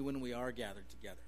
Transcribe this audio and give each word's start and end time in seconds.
when 0.00 0.20
we 0.20 0.32
are 0.32 0.52
gathered 0.52 0.88
together. 0.90 1.20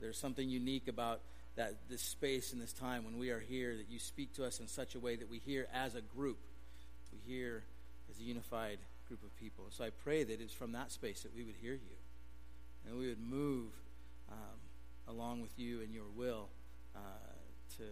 There's 0.00 0.18
something 0.18 0.48
unique 0.48 0.88
about 0.88 1.20
that 1.56 1.88
this 1.88 2.02
space 2.02 2.52
and 2.52 2.60
this 2.60 2.72
time 2.72 3.04
when 3.04 3.18
we 3.18 3.30
are 3.30 3.40
here 3.40 3.76
that 3.76 3.88
you 3.88 3.98
speak 3.98 4.34
to 4.34 4.44
us 4.44 4.60
in 4.60 4.68
such 4.68 4.94
a 4.94 5.00
way 5.00 5.16
that 5.16 5.30
we 5.30 5.38
hear 5.38 5.66
as 5.72 5.94
a 5.94 6.02
group. 6.02 6.38
We 7.12 7.32
hear 7.32 7.64
as 8.10 8.20
a 8.20 8.22
unified 8.22 8.78
group 9.08 9.22
of 9.22 9.34
people. 9.36 9.64
So 9.70 9.84
I 9.84 9.90
pray 9.90 10.24
that 10.24 10.40
it's 10.40 10.52
from 10.52 10.72
that 10.72 10.92
space 10.92 11.22
that 11.22 11.34
we 11.34 11.44
would 11.44 11.56
hear 11.56 11.72
you 11.72 11.96
and 12.86 12.98
we 12.98 13.08
would 13.08 13.20
move 13.20 13.72
um, 14.30 14.58
along 15.08 15.40
with 15.40 15.58
you 15.58 15.80
and 15.80 15.92
your 15.92 16.08
will 16.14 16.48
uh, 16.94 16.98
to 17.78 17.84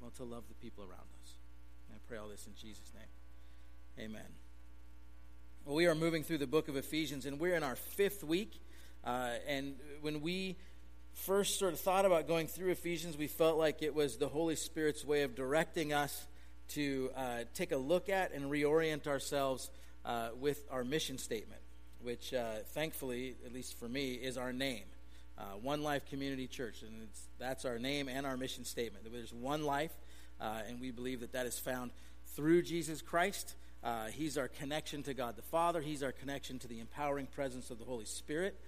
well 0.00 0.10
to 0.16 0.24
love 0.24 0.44
the 0.48 0.54
people 0.54 0.84
around 0.84 1.08
us. 1.22 1.34
And 1.88 1.96
I 1.96 2.00
pray 2.08 2.18
all 2.18 2.28
this 2.28 2.46
in 2.46 2.54
Jesus' 2.54 2.92
name. 2.94 4.06
Amen. 4.06 4.26
Well, 5.64 5.76
we 5.76 5.86
are 5.86 5.94
moving 5.94 6.24
through 6.24 6.38
the 6.38 6.46
book 6.46 6.68
of 6.68 6.76
Ephesians, 6.76 7.24
and 7.24 7.40
we're 7.40 7.54
in 7.54 7.62
our 7.62 7.76
fifth 7.76 8.22
week. 8.22 8.60
Uh, 9.04 9.32
and 9.46 9.74
when 10.00 10.22
we 10.22 10.56
first 11.12 11.58
sort 11.58 11.74
of 11.74 11.80
thought 11.80 12.06
about 12.06 12.26
going 12.26 12.46
through 12.46 12.70
Ephesians, 12.70 13.16
we 13.18 13.26
felt 13.26 13.58
like 13.58 13.82
it 13.82 13.94
was 13.94 14.16
the 14.16 14.28
Holy 14.28 14.56
Spirit's 14.56 15.04
way 15.04 15.22
of 15.22 15.34
directing 15.34 15.92
us 15.92 16.26
to 16.70 17.10
uh, 17.14 17.40
take 17.52 17.72
a 17.72 17.76
look 17.76 18.08
at 18.08 18.32
and 18.32 18.50
reorient 18.50 19.06
ourselves 19.06 19.70
uh, 20.06 20.30
with 20.40 20.64
our 20.70 20.84
mission 20.84 21.18
statement, 21.18 21.60
which 22.02 22.32
uh, 22.32 22.56
thankfully, 22.68 23.36
at 23.44 23.52
least 23.52 23.78
for 23.78 23.88
me, 23.88 24.14
is 24.14 24.38
our 24.38 24.52
name. 24.52 24.84
Uh, 25.36 25.42
one 25.60 25.82
Life 25.82 26.08
Community 26.08 26.46
Church, 26.46 26.82
and 26.82 27.08
that's 27.38 27.64
our 27.64 27.78
name 27.78 28.08
and 28.08 28.24
our 28.24 28.36
mission 28.36 28.64
statement. 28.64 29.04
There's 29.12 29.34
one 29.34 29.64
life, 29.64 29.92
uh, 30.40 30.60
and 30.68 30.80
we 30.80 30.92
believe 30.92 31.20
that 31.20 31.32
that 31.32 31.44
is 31.44 31.58
found 31.58 31.90
through 32.36 32.62
Jesus 32.62 33.02
Christ. 33.02 33.54
He's 34.12 34.38
our 34.38 34.48
connection 34.48 35.02
to 35.02 35.12
God 35.12 35.36
the 35.36 35.42
Father. 35.42 35.82
He's 35.82 36.02
our 36.02 36.12
connection 36.12 36.58
to 36.60 36.68
the 36.68 36.80
empowering 36.80 37.26
presence 37.26 37.70
of 37.70 37.78
the 37.78 37.84
Holy 37.84 38.06
Spirit. 38.06 38.58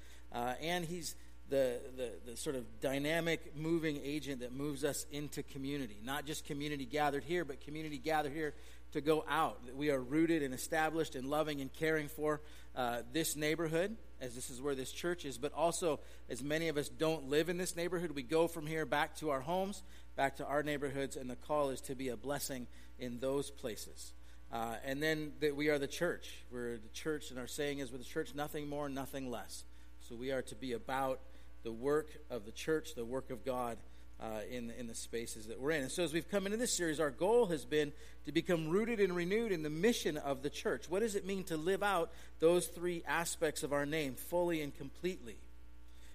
And 0.60 0.84
He's 0.84 1.14
the, 1.48 1.78
the, 1.96 2.30
the, 2.32 2.36
sort 2.36 2.56
of 2.56 2.80
dynamic 2.80 3.56
moving 3.56 4.00
agent 4.02 4.40
that 4.40 4.52
moves 4.52 4.84
us 4.84 5.06
into 5.12 5.42
community. 5.44 5.96
Not 6.04 6.26
just 6.26 6.44
community 6.44 6.84
gathered 6.84 7.22
here, 7.22 7.44
but 7.44 7.60
community 7.60 7.98
gathered 7.98 8.32
here 8.32 8.54
to 8.92 9.00
go 9.00 9.24
out. 9.28 9.60
We 9.76 9.90
are 9.90 10.00
rooted 10.00 10.42
and 10.42 10.52
established 10.52 11.14
and 11.14 11.28
loving 11.28 11.60
and 11.60 11.72
caring 11.72 12.08
for 12.08 12.40
uh, 12.74 13.02
this 13.12 13.36
neighborhood, 13.36 13.96
as 14.20 14.34
this 14.34 14.50
is 14.50 14.60
where 14.60 14.74
this 14.74 14.92
church 14.92 15.24
is, 15.24 15.38
but 15.38 15.52
also 15.52 16.00
as 16.28 16.42
many 16.42 16.68
of 16.68 16.76
us 16.76 16.88
don't 16.88 17.28
live 17.28 17.48
in 17.48 17.58
this 17.58 17.76
neighborhood, 17.76 18.10
we 18.12 18.22
go 18.22 18.48
from 18.48 18.66
here 18.66 18.84
back 18.84 19.16
to 19.16 19.30
our 19.30 19.40
homes, 19.40 19.82
back 20.16 20.36
to 20.36 20.44
our 20.44 20.62
neighborhoods, 20.62 21.16
and 21.16 21.30
the 21.30 21.36
call 21.36 21.70
is 21.70 21.80
to 21.82 21.94
be 21.94 22.08
a 22.08 22.16
blessing 22.16 22.66
in 22.98 23.18
those 23.18 23.50
places. 23.50 24.12
Uh, 24.52 24.76
and 24.84 25.02
then 25.02 25.32
that 25.40 25.56
we 25.56 25.68
are 25.68 25.78
the 25.78 25.86
church. 25.86 26.44
We're 26.50 26.76
the 26.76 26.88
church, 26.92 27.30
and 27.30 27.38
our 27.38 27.46
saying 27.46 27.80
is, 27.80 27.92
we're 27.92 27.98
the 27.98 28.04
church, 28.04 28.34
nothing 28.34 28.68
more, 28.68 28.88
nothing 28.88 29.30
less. 29.30 29.64
So 30.08 30.14
we 30.14 30.30
are 30.30 30.42
to 30.42 30.54
be 30.54 30.72
about 30.72 31.18
the 31.64 31.72
work 31.72 32.06
of 32.30 32.44
the 32.44 32.52
church, 32.52 32.94
the 32.94 33.04
work 33.04 33.30
of 33.30 33.44
God 33.44 33.76
uh, 34.20 34.42
in, 34.48 34.70
in 34.78 34.86
the 34.86 34.94
spaces 34.94 35.46
that 35.46 35.60
we're 35.60 35.72
in. 35.72 35.82
And 35.82 35.90
so, 35.90 36.04
as 36.04 36.12
we've 36.12 36.30
come 36.30 36.46
into 36.46 36.56
this 36.56 36.76
series, 36.76 37.00
our 37.00 37.10
goal 37.10 37.46
has 37.46 37.64
been 37.64 37.92
to 38.24 38.30
become 38.30 38.68
rooted 38.68 39.00
and 39.00 39.16
renewed 39.16 39.50
in 39.50 39.64
the 39.64 39.70
mission 39.70 40.16
of 40.16 40.42
the 40.42 40.50
church. 40.50 40.88
What 40.88 41.00
does 41.00 41.16
it 41.16 41.26
mean 41.26 41.42
to 41.44 41.56
live 41.56 41.82
out 41.82 42.12
those 42.38 42.68
three 42.68 43.02
aspects 43.04 43.64
of 43.64 43.72
our 43.72 43.84
name 43.84 44.14
fully 44.14 44.62
and 44.62 44.72
completely? 44.72 45.38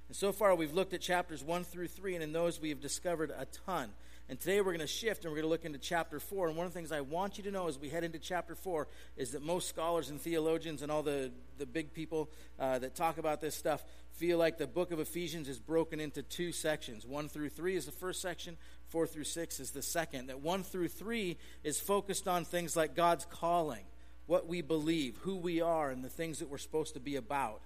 And 0.08 0.16
so 0.16 0.32
far, 0.32 0.56
we've 0.56 0.74
looked 0.74 0.94
at 0.94 1.02
chapters 1.02 1.44
1 1.44 1.66
through 1.66 1.90
3, 1.90 2.16
and 2.16 2.24
in 2.24 2.32
those 2.32 2.62
we 2.62 2.70
have 2.70 2.80
discovered 2.80 3.34
a 3.38 3.46
ton. 3.66 3.90
And 4.32 4.40
today 4.40 4.62
we're 4.62 4.72
going 4.72 4.80
to 4.80 4.88
shift 4.88 5.26
and 5.26 5.32
we're 5.34 5.42
going 5.42 5.48
to 5.48 5.50
look 5.50 5.66
into 5.66 5.78
chapter 5.78 6.18
4. 6.18 6.48
And 6.48 6.56
one 6.56 6.66
of 6.66 6.72
the 6.72 6.80
things 6.80 6.94
I 6.94 7.02
want 7.02 7.38
you 7.38 7.44
to 7.44 7.52
know 7.52 7.68
as 7.68 7.78
we 7.78 7.90
head 7.90 8.06
into 8.06 8.18
chapter 8.18 8.56
4 8.56 8.88
is 9.18 9.32
that 9.32 9.44
most 9.44 9.68
scholars 9.68 10.10
and 10.10 10.22
theologians 10.22 10.82
and 10.82 10.90
all 10.90 11.04
the, 11.04 11.34
the 11.58 11.66
big 11.66 11.94
people 11.94 12.30
uh, 12.58 12.80
that 12.80 12.96
talk 12.96 13.18
about 13.18 13.42
this 13.42 13.56
stuff 13.56 13.84
feel 14.14 14.38
like 14.38 14.58
the 14.58 14.68
book 14.68 14.92
of 14.92 15.02
Ephesians 15.02 15.50
is 15.50 15.60
broken 15.60 16.00
into 16.00 16.24
two 16.24 16.54
sections. 16.54 17.06
1 17.06 17.28
through 17.28 17.50
3 17.50 17.76
is 17.76 17.86
the 17.86 17.92
first 17.92 18.22
section, 18.22 18.56
4 18.88 19.06
through 19.06 19.26
6 19.26 19.60
is 19.60 19.72
the 19.72 19.82
second. 19.82 20.28
That 20.28 20.40
1 20.40 20.64
through 20.64 20.88
3 20.88 21.38
is 21.66 21.82
focused 21.82 22.26
on 22.26 22.46
things 22.46 22.74
like 22.74 22.96
God's 22.96 23.26
calling, 23.26 23.84
what 24.28 24.48
we 24.48 24.62
believe, 24.62 25.18
who 25.24 25.36
we 25.36 25.60
are, 25.60 25.90
and 25.90 26.06
the 26.06 26.10
things 26.10 26.40
that 26.40 26.50
we're 26.50 26.58
supposed 26.58 26.94
to 26.94 27.02
be 27.02 27.18
about. 27.18 27.60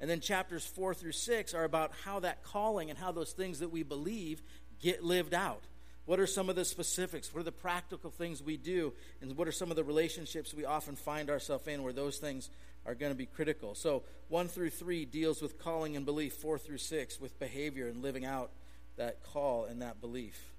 And 0.00 0.08
then 0.08 0.20
chapters 0.20 0.64
4 0.64 0.94
through 0.94 1.12
6 1.12 1.52
are 1.52 1.64
about 1.64 1.92
how 2.06 2.20
that 2.20 2.44
calling 2.44 2.88
and 2.88 2.98
how 2.98 3.12
those 3.12 3.32
things 3.32 3.58
that 3.58 3.70
we 3.70 3.82
believe 3.82 4.40
get 4.80 5.04
lived 5.04 5.34
out. 5.34 5.64
What 6.08 6.20
are 6.20 6.26
some 6.26 6.48
of 6.48 6.56
the 6.56 6.64
specifics? 6.64 7.34
What 7.34 7.40
are 7.40 7.44
the 7.44 7.52
practical 7.52 8.08
things 8.08 8.42
we 8.42 8.56
do? 8.56 8.94
And 9.20 9.36
what 9.36 9.46
are 9.46 9.52
some 9.52 9.68
of 9.68 9.76
the 9.76 9.84
relationships 9.84 10.54
we 10.54 10.64
often 10.64 10.96
find 10.96 11.28
ourselves 11.28 11.68
in 11.68 11.82
where 11.82 11.92
those 11.92 12.16
things 12.16 12.48
are 12.86 12.94
going 12.94 13.12
to 13.12 13.14
be 13.14 13.26
critical? 13.26 13.74
So, 13.74 14.04
1 14.30 14.48
through 14.48 14.70
3 14.70 15.04
deals 15.04 15.42
with 15.42 15.58
calling 15.58 15.96
and 15.96 16.06
belief, 16.06 16.32
4 16.32 16.56
through 16.56 16.78
6 16.78 17.20
with 17.20 17.38
behavior 17.38 17.88
and 17.88 18.00
living 18.00 18.24
out 18.24 18.52
that 18.96 19.22
call 19.22 19.66
and 19.66 19.82
that 19.82 20.00
belief. 20.00 20.54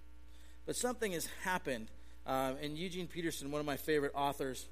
But 0.68 0.76
something 0.76 1.14
has 1.14 1.28
happened. 1.44 1.88
Um, 2.28 2.58
and 2.62 2.78
Eugene 2.78 3.08
Peterson, 3.08 3.50
one 3.50 3.59
of 3.59 3.66
my 3.66 3.78
favorite 3.78 4.12
authors, 4.14 4.68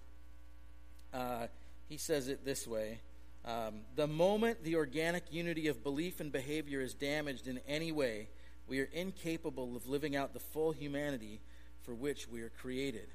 uh, 1.12 1.48
he 1.90 1.98
says 1.98 2.28
it 2.28 2.46
this 2.46 2.68
way 2.68 3.00
um, 3.46 3.80
The 3.96 4.06
moment 4.06 4.64
the 4.64 4.76
organic 4.76 5.34
unity 5.34 5.70
of 5.70 5.84
belief 5.84 6.20
and 6.20 6.32
behavior 6.32 6.82
is 6.82 6.94
damaged 6.94 7.48
in 7.48 7.62
any 7.68 7.92
way, 7.92 8.28
we 8.68 8.80
are 8.82 8.90
incapable 8.92 9.76
of 9.76 9.88
living 9.88 10.16
out 10.16 10.34
the 10.34 10.40
full 10.40 10.72
humanity 10.72 11.40
for 11.84 11.94
which 11.94 12.28
we 12.28 12.42
are 12.42 12.50
created. 12.50 13.08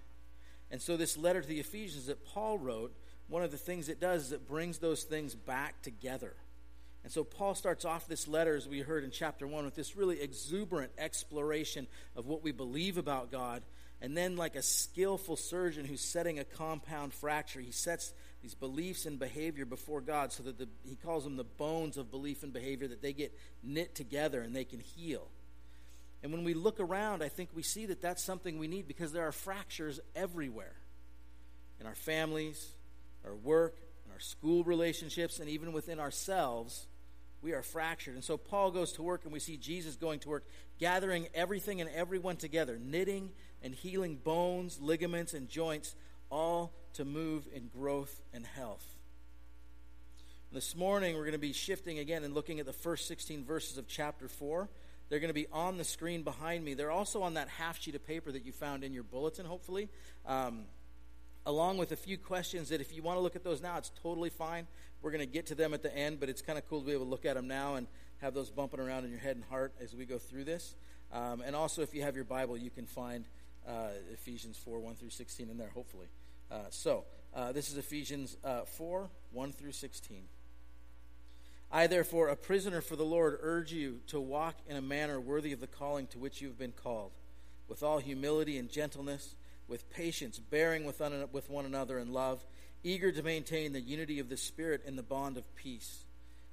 And 0.70 0.80
so, 0.80 0.96
this 0.96 1.18
letter 1.18 1.42
to 1.42 1.46
the 1.46 1.60
Ephesians 1.60 2.06
that 2.06 2.24
Paul 2.26 2.58
wrote, 2.58 2.94
one 3.28 3.42
of 3.42 3.50
the 3.50 3.58
things 3.58 3.88
it 3.88 4.00
does 4.00 4.26
is 4.26 4.32
it 4.32 4.48
brings 4.48 4.78
those 4.78 5.02
things 5.02 5.34
back 5.34 5.82
together. 5.82 6.34
And 7.04 7.12
so, 7.12 7.24
Paul 7.24 7.54
starts 7.54 7.84
off 7.84 8.08
this 8.08 8.26
letter, 8.26 8.56
as 8.56 8.66
we 8.66 8.80
heard 8.80 9.04
in 9.04 9.10
chapter 9.10 9.46
1, 9.46 9.64
with 9.66 9.74
this 9.74 9.96
really 9.96 10.20
exuberant 10.20 10.92
exploration 10.96 11.86
of 12.16 12.26
what 12.26 12.42
we 12.42 12.52
believe 12.52 12.96
about 12.96 13.30
God. 13.30 13.62
And 14.00 14.16
then, 14.16 14.36
like 14.36 14.56
a 14.56 14.62
skillful 14.62 15.36
surgeon 15.36 15.84
who's 15.84 16.00
setting 16.00 16.38
a 16.38 16.44
compound 16.44 17.12
fracture, 17.12 17.60
he 17.60 17.70
sets 17.70 18.14
these 18.42 18.54
beliefs 18.54 19.04
and 19.04 19.18
behavior 19.18 19.66
before 19.66 20.00
God 20.00 20.32
so 20.32 20.42
that 20.44 20.58
the, 20.58 20.68
he 20.84 20.96
calls 20.96 21.24
them 21.24 21.36
the 21.36 21.44
bones 21.44 21.98
of 21.98 22.10
belief 22.10 22.42
and 22.42 22.52
behavior, 22.52 22.88
that 22.88 23.02
they 23.02 23.12
get 23.12 23.38
knit 23.62 23.94
together 23.94 24.40
and 24.40 24.56
they 24.56 24.64
can 24.64 24.80
heal. 24.80 25.28
And 26.22 26.32
when 26.32 26.44
we 26.44 26.54
look 26.54 26.78
around, 26.78 27.22
I 27.22 27.28
think 27.28 27.50
we 27.54 27.62
see 27.62 27.86
that 27.86 28.00
that's 28.00 28.22
something 28.22 28.58
we 28.58 28.68
need 28.68 28.86
because 28.86 29.12
there 29.12 29.26
are 29.26 29.32
fractures 29.32 29.98
everywhere 30.14 30.74
in 31.80 31.86
our 31.86 31.94
families, 31.94 32.74
our 33.24 33.34
work, 33.34 33.76
our 34.12 34.20
school 34.20 34.62
relationships, 34.62 35.40
and 35.40 35.48
even 35.48 35.72
within 35.72 35.98
ourselves. 35.98 36.86
We 37.42 37.52
are 37.54 37.62
fractured. 37.62 38.14
And 38.14 38.22
so 38.22 38.36
Paul 38.36 38.70
goes 38.70 38.92
to 38.92 39.02
work, 39.02 39.24
and 39.24 39.32
we 39.32 39.40
see 39.40 39.56
Jesus 39.56 39.96
going 39.96 40.20
to 40.20 40.28
work, 40.28 40.44
gathering 40.78 41.26
everything 41.34 41.80
and 41.80 41.90
everyone 41.90 42.36
together, 42.36 42.78
knitting 42.80 43.30
and 43.62 43.74
healing 43.74 44.16
bones, 44.16 44.80
ligaments, 44.80 45.34
and 45.34 45.48
joints, 45.48 45.96
all 46.30 46.72
to 46.94 47.04
move 47.04 47.48
in 47.52 47.68
growth 47.68 48.22
and 48.32 48.46
health. 48.46 48.86
This 50.52 50.76
morning, 50.76 51.16
we're 51.16 51.22
going 51.22 51.32
to 51.32 51.38
be 51.38 51.52
shifting 51.52 51.98
again 51.98 52.24
and 52.24 52.34
looking 52.34 52.60
at 52.60 52.66
the 52.66 52.72
first 52.72 53.08
16 53.08 53.44
verses 53.44 53.78
of 53.78 53.88
chapter 53.88 54.28
4. 54.28 54.68
They're 55.12 55.20
going 55.20 55.28
to 55.28 55.34
be 55.34 55.46
on 55.52 55.76
the 55.76 55.84
screen 55.84 56.22
behind 56.22 56.64
me. 56.64 56.72
They're 56.72 56.90
also 56.90 57.20
on 57.20 57.34
that 57.34 57.46
half 57.46 57.78
sheet 57.78 57.94
of 57.94 58.06
paper 58.06 58.32
that 58.32 58.46
you 58.46 58.52
found 58.52 58.82
in 58.82 58.94
your 58.94 59.02
bulletin, 59.02 59.44
hopefully, 59.44 59.90
um, 60.24 60.62
along 61.44 61.76
with 61.76 61.92
a 61.92 61.96
few 61.96 62.16
questions 62.16 62.70
that 62.70 62.80
if 62.80 62.96
you 62.96 63.02
want 63.02 63.18
to 63.18 63.20
look 63.20 63.36
at 63.36 63.44
those 63.44 63.60
now, 63.60 63.76
it's 63.76 63.92
totally 64.02 64.30
fine. 64.30 64.66
We're 65.02 65.10
going 65.10 65.20
to 65.20 65.30
get 65.30 65.48
to 65.48 65.54
them 65.54 65.74
at 65.74 65.82
the 65.82 65.94
end, 65.94 66.18
but 66.18 66.30
it's 66.30 66.40
kind 66.40 66.58
of 66.58 66.66
cool 66.66 66.80
to 66.80 66.86
be 66.86 66.92
able 66.94 67.04
to 67.04 67.10
look 67.10 67.26
at 67.26 67.34
them 67.34 67.46
now 67.46 67.74
and 67.74 67.88
have 68.22 68.32
those 68.32 68.48
bumping 68.48 68.80
around 68.80 69.04
in 69.04 69.10
your 69.10 69.20
head 69.20 69.36
and 69.36 69.44
heart 69.44 69.74
as 69.82 69.94
we 69.94 70.06
go 70.06 70.16
through 70.16 70.44
this. 70.44 70.76
Um, 71.12 71.42
and 71.44 71.54
also, 71.54 71.82
if 71.82 71.94
you 71.94 72.00
have 72.00 72.16
your 72.16 72.24
Bible, 72.24 72.56
you 72.56 72.70
can 72.70 72.86
find 72.86 73.26
uh, 73.68 73.88
Ephesians 74.14 74.56
4 74.64 74.80
1 74.80 74.94
through 74.94 75.10
16 75.10 75.50
in 75.50 75.58
there, 75.58 75.72
hopefully. 75.74 76.06
Uh, 76.50 76.60
so, 76.70 77.04
uh, 77.34 77.52
this 77.52 77.70
is 77.70 77.76
Ephesians 77.76 78.38
uh, 78.44 78.62
4 78.62 79.10
1 79.32 79.52
through 79.52 79.72
16. 79.72 80.22
I, 81.74 81.86
therefore, 81.86 82.28
a 82.28 82.36
prisoner 82.36 82.82
for 82.82 82.96
the 82.96 83.04
Lord, 83.04 83.38
urge 83.40 83.72
you 83.72 84.00
to 84.08 84.20
walk 84.20 84.56
in 84.68 84.76
a 84.76 84.82
manner 84.82 85.18
worthy 85.18 85.52
of 85.52 85.60
the 85.60 85.66
calling 85.66 86.06
to 86.08 86.18
which 86.18 86.42
you 86.42 86.48
have 86.48 86.58
been 86.58 86.72
called, 86.72 87.12
with 87.66 87.82
all 87.82 87.98
humility 87.98 88.58
and 88.58 88.70
gentleness, 88.70 89.34
with 89.68 89.88
patience, 89.88 90.38
bearing 90.38 90.84
with, 90.84 91.00
un- 91.00 91.28
with 91.32 91.48
one 91.48 91.64
another 91.64 91.98
in 91.98 92.12
love, 92.12 92.44
eager 92.84 93.10
to 93.10 93.22
maintain 93.22 93.72
the 93.72 93.80
unity 93.80 94.18
of 94.18 94.28
the 94.28 94.36
Spirit 94.36 94.82
in 94.84 94.96
the 94.96 95.02
bond 95.02 95.38
of 95.38 95.56
peace. 95.56 96.04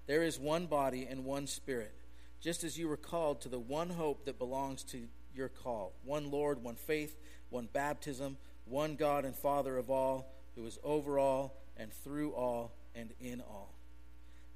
There 0.08 0.24
is 0.24 0.40
one 0.40 0.68
body 0.68 1.06
and 1.10 1.26
one 1.26 1.48
Spirit, 1.48 1.94
just 2.40 2.64
as 2.64 2.78
you 2.78 2.88
were 2.88 2.96
called 2.96 3.42
to 3.42 3.50
the 3.50 3.60
one 3.60 3.90
hope 3.90 4.24
that 4.24 4.40
belongs 4.40 4.84
to 4.86 5.08
your 5.36 5.50
call 5.50 5.94
one 6.06 6.32
Lord, 6.32 6.64
one 6.64 6.76
faith, 6.76 7.18
one 7.50 7.68
baptism, 7.72 8.38
one 8.64 8.96
God 8.96 9.26
and 9.26 9.36
Father 9.36 9.78
of 9.78 9.90
all, 9.90 10.34
who 10.56 10.66
is 10.66 10.80
over 10.82 11.20
all 11.20 11.58
and 11.76 11.92
through 11.92 12.32
all 12.32 12.72
and 12.96 13.12
in 13.20 13.42
all. 13.42 13.79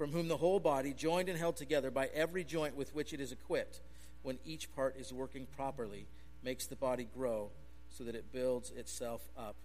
from 0.00 0.12
whom 0.12 0.28
the 0.28 0.36
whole 0.38 0.58
body, 0.58 0.94
joined 0.94 1.28
and 1.28 1.36
held 1.36 1.56
together 1.56 1.90
by 1.90 2.08
every 2.14 2.42
joint 2.42 2.74
with 2.74 2.94
which 2.94 3.12
it 3.12 3.20
is 3.20 3.32
equipped, 3.32 3.82
when 4.22 4.38
each 4.46 4.74
part 4.74 4.96
is 4.96 5.12
working 5.12 5.46
properly, 5.54 6.06
makes 6.42 6.64
the 6.64 6.74
body 6.74 7.06
grow 7.14 7.50
so 7.90 8.04
that 8.04 8.14
it 8.14 8.32
builds 8.32 8.70
itself 8.70 9.20
up 9.36 9.56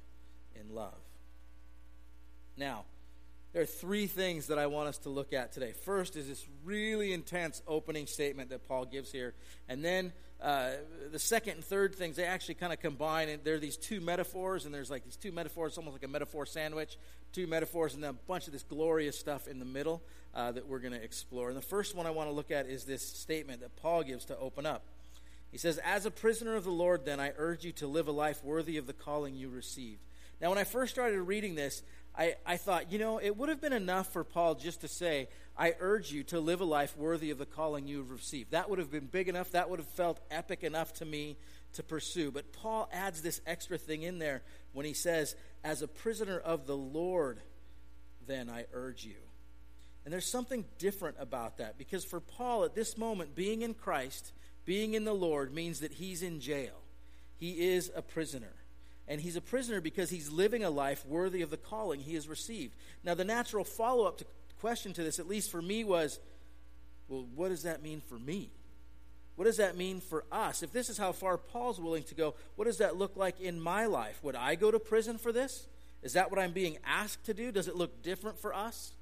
in 0.54 0.76
love. 0.76 1.00
Now, 2.58 2.84
there 3.56 3.64
are 3.64 3.66
three 3.66 4.06
things 4.06 4.48
that 4.48 4.60
I 4.60 4.68
want 4.68 4.90
us 4.90 4.98
to 5.00 5.10
look 5.10 5.32
at 5.32 5.54
today. 5.54 5.72
First 5.72 6.18
is 6.18 6.28
this 6.28 6.46
really 6.66 7.14
intense 7.14 7.62
opening 7.66 8.06
statement 8.06 8.50
that 8.50 8.68
Paul 8.68 8.84
gives 8.84 9.14
here. 9.14 9.34
And 9.70 9.82
then 9.82 10.12
uh, 10.42 10.72
the 11.14 11.20
second 11.20 11.54
and 11.54 11.64
third 11.64 11.96
things, 11.96 12.18
they 12.18 12.26
actually 12.26 12.56
kind 12.56 12.74
of 12.74 12.82
combine. 12.82 13.30
And 13.30 13.42
there 13.46 13.56
are 13.56 13.60
these 13.60 13.78
two 13.78 14.02
metaphors, 14.02 14.66
and 14.66 14.76
there's 14.76 14.92
like 14.92 15.06
these 15.06 15.16
two 15.16 15.32
metaphors, 15.32 15.78
almost 15.78 15.94
like 15.94 16.04
a 16.04 16.10
metaphor 16.10 16.46
sandwich, 16.46 16.98
two 17.32 17.48
metaphors, 17.48 17.94
and 17.94 18.04
then 18.04 18.10
a 18.10 18.28
bunch 18.28 18.48
of 18.48 18.52
this 18.52 18.64
glorious 18.64 19.18
stuff 19.18 19.48
in 19.48 19.60
the 19.60 19.66
middle 19.66 20.02
uh, 20.34 20.52
that 20.52 20.68
we're 20.68 20.80
going 20.80 20.92
to 20.92 21.02
explore. 21.02 21.48
And 21.48 21.56
the 21.56 21.62
first 21.62 21.96
one 21.96 22.06
I 22.06 22.10
want 22.10 22.30
to 22.30 22.36
look 22.36 22.52
at 22.52 22.66
is 22.66 22.84
this 22.84 23.08
statement 23.08 23.62
that 23.62 23.74
Paul 23.78 24.04
gives 24.04 24.26
to 24.26 24.38
open 24.38 24.66
up. 24.66 24.84
He 25.54 25.58
says, 25.58 25.78
As 25.78 26.06
a 26.06 26.12
prisoner 26.12 26.58
of 26.58 26.66
the 26.66 26.72
Lord, 26.72 27.06
then, 27.06 27.22
I 27.22 27.32
urge 27.38 27.64
you 27.64 27.72
to 27.72 27.88
live 27.88 28.10
a 28.10 28.12
life 28.12 28.44
worthy 28.44 28.76
of 28.76 28.86
the 28.86 28.92
calling 28.92 29.34
you 29.34 29.48
received. 29.48 30.02
Now, 30.42 30.50
when 30.50 30.58
I 30.58 30.66
first 30.66 30.94
started 30.94 31.22
reading 31.22 31.56
this, 31.56 31.82
I, 32.18 32.36
I 32.46 32.58
thought, 32.58 32.92
you 32.92 33.00
know, 33.00 33.20
it 33.20 33.36
would 33.36 33.50
have 33.50 33.60
been 33.60 33.74
enough 33.74 34.14
for 34.14 34.24
Paul 34.24 34.56
just 34.56 34.82
to 34.82 34.88
say, 34.88 35.28
I 35.58 35.76
urge 35.80 36.12
you 36.12 36.24
to 36.26 36.40
live 36.40 36.62
a 36.62 36.66
life 36.66 36.98
worthy 36.98 37.32
of 37.32 37.38
the 37.38 37.46
calling 37.46 37.88
you 37.88 37.98
have 37.98 38.12
received. 38.12 38.52
That 38.52 38.70
would 38.70 38.80
have 38.80 38.92
been 38.92 39.08
big 39.08 39.28
enough. 39.28 39.52
That 39.52 39.70
would 39.70 39.80
have 39.80 39.88
felt 39.90 40.20
epic 40.32 40.64
enough 40.64 40.94
to 40.96 41.06
me 41.06 41.38
to 41.74 41.84
pursue. 41.84 42.32
But 42.32 42.54
Paul 42.54 42.90
adds 42.94 43.22
this 43.22 43.42
extra 43.46 43.78
thing 43.78 44.04
in 44.04 44.20
there 44.20 44.44
when 44.72 44.86
he 44.86 44.94
says, 44.94 45.36
As 45.64 45.82
a 45.82 45.88
prisoner 45.88 46.38
of 46.38 46.68
the 46.68 46.78
Lord, 46.78 47.40
then 48.28 48.50
I 48.50 48.66
urge 48.74 49.06
you. 49.06 49.16
And 50.06 50.14
there's 50.14 50.30
something 50.30 50.66
different 50.78 51.18
about 51.20 51.58
that 51.58 51.78
because 51.78 52.06
for 52.06 52.20
Paul 52.20 52.64
at 52.64 52.76
this 52.76 52.98
moment, 52.98 53.36
being 53.36 53.62
in 53.62 53.74
Christ, 53.74 54.34
being 54.64 54.94
in 54.94 55.04
the 55.04 55.14
Lord, 55.14 55.54
means 55.54 55.80
that 55.80 55.94
he's 55.94 56.22
in 56.22 56.40
jail. 56.40 56.82
He 57.38 57.70
is 57.74 57.92
a 57.94 58.02
prisoner 58.02 58.54
and 59.08 59.22
he's 59.22 59.36
a 59.36 59.42
prisoner 59.42 59.82
because 59.82 60.10
he's 60.10 60.30
living 60.30 60.64
a 60.64 60.70
life 60.70 61.06
worthy 61.06 61.42
of 61.42 61.50
the 61.50 61.58
calling 61.58 62.00
he 62.00 62.16
has 62.16 62.28
received. 62.28 62.74
Now, 63.04 63.14
the 63.14 63.24
natural 63.24 63.64
follow 63.64 64.06
up 64.06 64.22
question 64.60 64.94
to 64.94 65.04
this, 65.04 65.20
at 65.20 65.28
least 65.28 65.52
for 65.52 65.62
me, 65.62 65.84
was 65.84 66.20
well, 67.08 67.28
what 67.36 67.50
does 67.50 67.64
that 67.64 67.84
mean 67.84 68.02
for 68.02 68.18
me? 68.18 68.50
What 69.36 69.46
does 69.46 69.58
that 69.58 69.78
mean 69.78 70.00
for 70.00 70.24
us? 70.32 70.64
If 70.64 70.72
this 70.72 70.90
is 70.90 70.98
how 70.98 71.12
far 71.12 71.38
Paul's 71.38 71.80
willing 71.80 72.04
to 72.04 72.16
go, 72.16 72.36
what 72.56 72.66
does 72.66 72.78
that 72.78 72.96
look 72.96 73.16
like 73.18 73.40
in 73.40 73.60
my 73.60 73.86
life? 73.86 74.20
Would 74.24 74.36
I 74.36 74.56
go 74.56 74.72
to 74.72 74.80
prison 74.80 75.18
for 75.18 75.32
this? 75.32 75.68
Is 76.02 76.14
that 76.14 76.32
what 76.32 76.40
I'm 76.40 76.52
being 76.52 76.78
asked 76.86 77.26
to 77.26 77.34
do? 77.34 77.52
Does 77.52 77.68
it 77.68 77.76
look 77.76 78.02
different 78.02 78.40
for 78.40 78.54
us? 78.54 78.94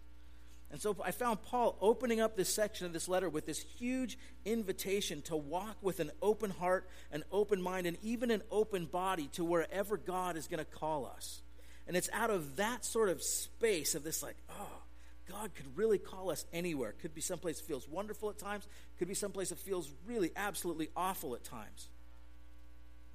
And 0.74 0.81
so 0.81 0.98
I 1.06 1.12
found 1.12 1.44
Paul 1.44 1.78
opening 1.81 2.20
up 2.20 2.36
this 2.36 2.52
section 2.52 2.88
of 2.88 2.94
this 2.94 3.08
letter 3.08 3.30
with 3.30 3.46
this 3.46 3.60
huge 3.60 4.18
invitation 4.44 5.22
to 5.24 5.36
walk 5.36 5.78
with 5.84 6.00
an 6.00 6.10
open 6.20 6.50
heart, 6.50 6.90
an 7.12 7.24
open 7.31 7.62
mind, 7.62 7.86
and 7.86 7.96
even 8.02 8.31
an 8.31 8.42
open 8.50 8.86
body 8.86 9.28
to 9.34 9.46
wherever 9.46 9.98
God 9.98 10.36
is 10.36 10.48
going 10.48 10.66
to 10.66 10.66
call 10.66 11.06
us. 11.06 11.44
And 11.88 11.96
it's 11.96 12.10
out 12.12 12.31
of 12.31 12.56
that 12.56 12.86
sort 12.86 13.10
of 13.10 13.22
space 13.22 13.94
of 13.94 14.04
this, 14.04 14.24
like, 14.24 14.36
oh, 14.50 14.81
God 15.30 15.54
could 15.54 15.78
really 15.78 16.00
call 16.00 16.31
us 16.31 16.44
anywhere. 16.52 16.96
Could 17.00 17.14
be 17.14 17.22
someplace 17.22 17.60
that 17.60 17.68
feels 17.68 17.88
wonderful 17.88 18.31
at 18.31 18.40
times, 18.40 18.68
could 18.98 19.08
be 19.08 19.14
someplace 19.14 19.50
that 19.50 19.60
feels 19.60 19.92
really 20.08 20.31
absolutely 20.36 20.90
awful 20.96 21.36
at 21.36 21.44
times. 21.44 21.88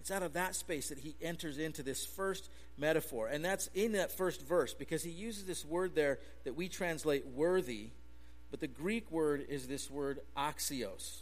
It's 0.09 0.17
out 0.17 0.23
of 0.23 0.33
that 0.33 0.55
space 0.55 0.89
that 0.89 0.97
he 0.97 1.15
enters 1.21 1.59
into 1.59 1.83
this 1.83 2.07
first 2.07 2.49
metaphor. 2.79 3.29
And 3.29 3.45
that's 3.45 3.69
in 3.75 3.93
that 3.93 4.11
first 4.11 4.41
verse 4.41 4.73
because 4.73 5.03
he 5.03 5.11
uses 5.11 5.45
this 5.45 5.67
word 5.67 5.95
there 5.95 6.19
that 6.45 6.57
we 6.57 6.71
translate 6.71 7.27
worthy, 7.27 7.91
but 8.51 8.61
the 8.61 8.69
Greek 8.69 9.11
word 9.11 9.45
is 9.51 9.69
this 9.69 9.91
word 9.91 10.21
axios. 10.35 11.21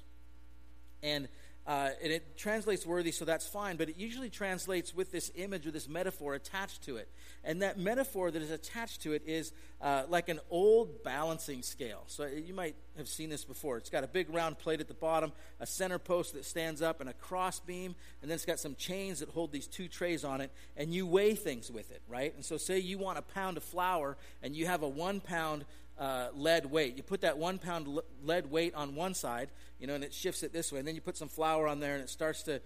And 1.02 1.26
uh, 1.66 1.90
and 2.00 2.12
it 2.12 2.36
translates 2.36 2.86
worthy, 2.86 3.10
so 3.10 3.24
that's 3.24 3.46
fine, 3.46 3.76
but 3.76 3.88
it 3.88 3.96
usually 3.96 4.30
translates 4.30 4.94
with 4.94 5.10
this 5.10 5.32
image 5.34 5.66
or 5.66 5.72
this 5.72 5.88
metaphor 5.88 6.34
attached 6.34 6.82
to 6.84 6.96
it. 6.96 7.08
And 7.42 7.60
that 7.62 7.76
metaphor 7.76 8.30
that 8.30 8.40
is 8.40 8.52
attached 8.52 9.02
to 9.02 9.14
it 9.14 9.22
is 9.26 9.52
uh, 9.80 10.04
like 10.08 10.28
an 10.28 10.38
old 10.48 11.02
balancing 11.02 11.62
scale. 11.62 12.04
So 12.06 12.26
you 12.26 12.54
might 12.54 12.76
have 12.96 13.08
seen 13.08 13.30
this 13.30 13.44
before. 13.44 13.78
It's 13.78 13.90
got 13.90 14.04
a 14.04 14.06
big 14.08 14.32
round 14.32 14.58
plate 14.58 14.80
at 14.80 14.86
the 14.86 14.94
bottom, 14.94 15.32
a 15.58 15.66
center 15.66 15.98
post 15.98 16.34
that 16.34 16.44
stands 16.44 16.82
up, 16.82 17.00
and 17.00 17.10
a 17.10 17.14
cross 17.14 17.58
beam, 17.58 17.96
and 18.22 18.30
then 18.30 18.36
it's 18.36 18.46
got 18.46 18.60
some 18.60 18.76
chains 18.76 19.18
that 19.18 19.28
hold 19.30 19.50
these 19.50 19.66
two 19.66 19.88
trays 19.88 20.24
on 20.24 20.40
it, 20.40 20.52
and 20.76 20.94
you 20.94 21.04
weigh 21.04 21.34
things 21.34 21.70
with 21.70 21.90
it, 21.90 22.00
right? 22.08 22.32
And 22.36 22.44
so, 22.44 22.58
say 22.58 22.78
you 22.78 22.96
want 22.98 23.18
a 23.18 23.22
pound 23.22 23.56
of 23.56 23.64
flour, 23.64 24.16
and 24.40 24.54
you 24.54 24.66
have 24.66 24.84
a 24.84 24.88
one 24.88 25.18
pound 25.18 25.64
uh, 25.98 26.28
lead 26.34 26.66
weight. 26.66 26.96
You 26.96 27.02
put 27.02 27.22
that 27.22 27.38
one 27.38 27.58
pound 27.58 28.00
lead 28.22 28.50
weight 28.50 28.74
on 28.74 28.94
one 28.94 29.14
side, 29.14 29.48
you 29.78 29.86
know, 29.86 29.94
and 29.94 30.04
it 30.04 30.12
shifts 30.12 30.42
it 30.42 30.52
this 30.52 30.72
way. 30.72 30.78
And 30.78 30.88
then 30.88 30.94
you 30.94 31.00
put 31.00 31.16
some 31.16 31.28
flour 31.28 31.66
on 31.66 31.80
there, 31.80 31.94
and 31.94 32.02
it 32.02 32.10
starts 32.10 32.42
to, 32.44 32.60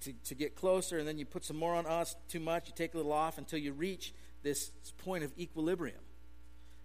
to, 0.00 0.12
to 0.24 0.34
get 0.34 0.56
closer. 0.56 0.98
And 0.98 1.06
then 1.06 1.18
you 1.18 1.24
put 1.24 1.44
some 1.44 1.56
more 1.56 1.74
on 1.74 1.86
us, 1.86 2.16
too 2.28 2.40
much. 2.40 2.68
You 2.68 2.74
take 2.76 2.94
a 2.94 2.96
little 2.96 3.12
off 3.12 3.38
until 3.38 3.58
you 3.58 3.72
reach 3.72 4.14
this 4.42 4.70
point 5.04 5.24
of 5.24 5.32
equilibrium. 5.38 6.00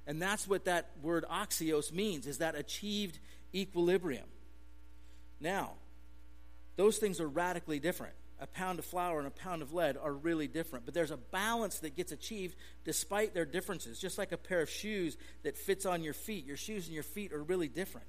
And 0.05 0.21
that's 0.21 0.47
what 0.47 0.65
that 0.65 0.91
word 1.01 1.25
axios 1.29 1.91
means, 1.91 2.27
is 2.27 2.38
that 2.38 2.55
achieved 2.55 3.19
equilibrium. 3.53 4.27
Now, 5.39 5.71
those 6.75 6.97
things 6.97 7.19
are 7.19 7.27
radically 7.27 7.79
different 7.79 8.13
a 8.39 8.48
pound 8.48 8.80
of 8.80 8.86
flour 8.86 9.18
and 9.18 9.28
a 9.28 9.31
pound 9.31 9.61
of 9.61 9.73
lead 9.73 9.97
are 9.97 10.14
really 10.14 10.47
different. 10.47 10.85
But 10.85 10.94
there's 10.94 11.11
a 11.11 11.18
balance 11.18 11.80
that 11.80 11.95
gets 11.95 12.11
achieved 12.11 12.56
despite 12.83 13.33
their 13.33 13.45
differences. 13.45 14.00
Just 14.00 14.18
like 14.18 14.31
a 14.31 14.38
pair 14.38 14.61
of 14.61 14.69
shoes 14.69 15.18
that 15.44 15.57
fits 15.57 15.85
on 15.85 16.04
your 16.04 16.14
feet. 16.14 16.45
Your 16.45 16.57
shoes 16.57 16.85
and 16.85 16.94
your 16.94 17.04
feet 17.04 17.33
are 17.33 17.42
really 17.42 17.68
different, 17.68 18.07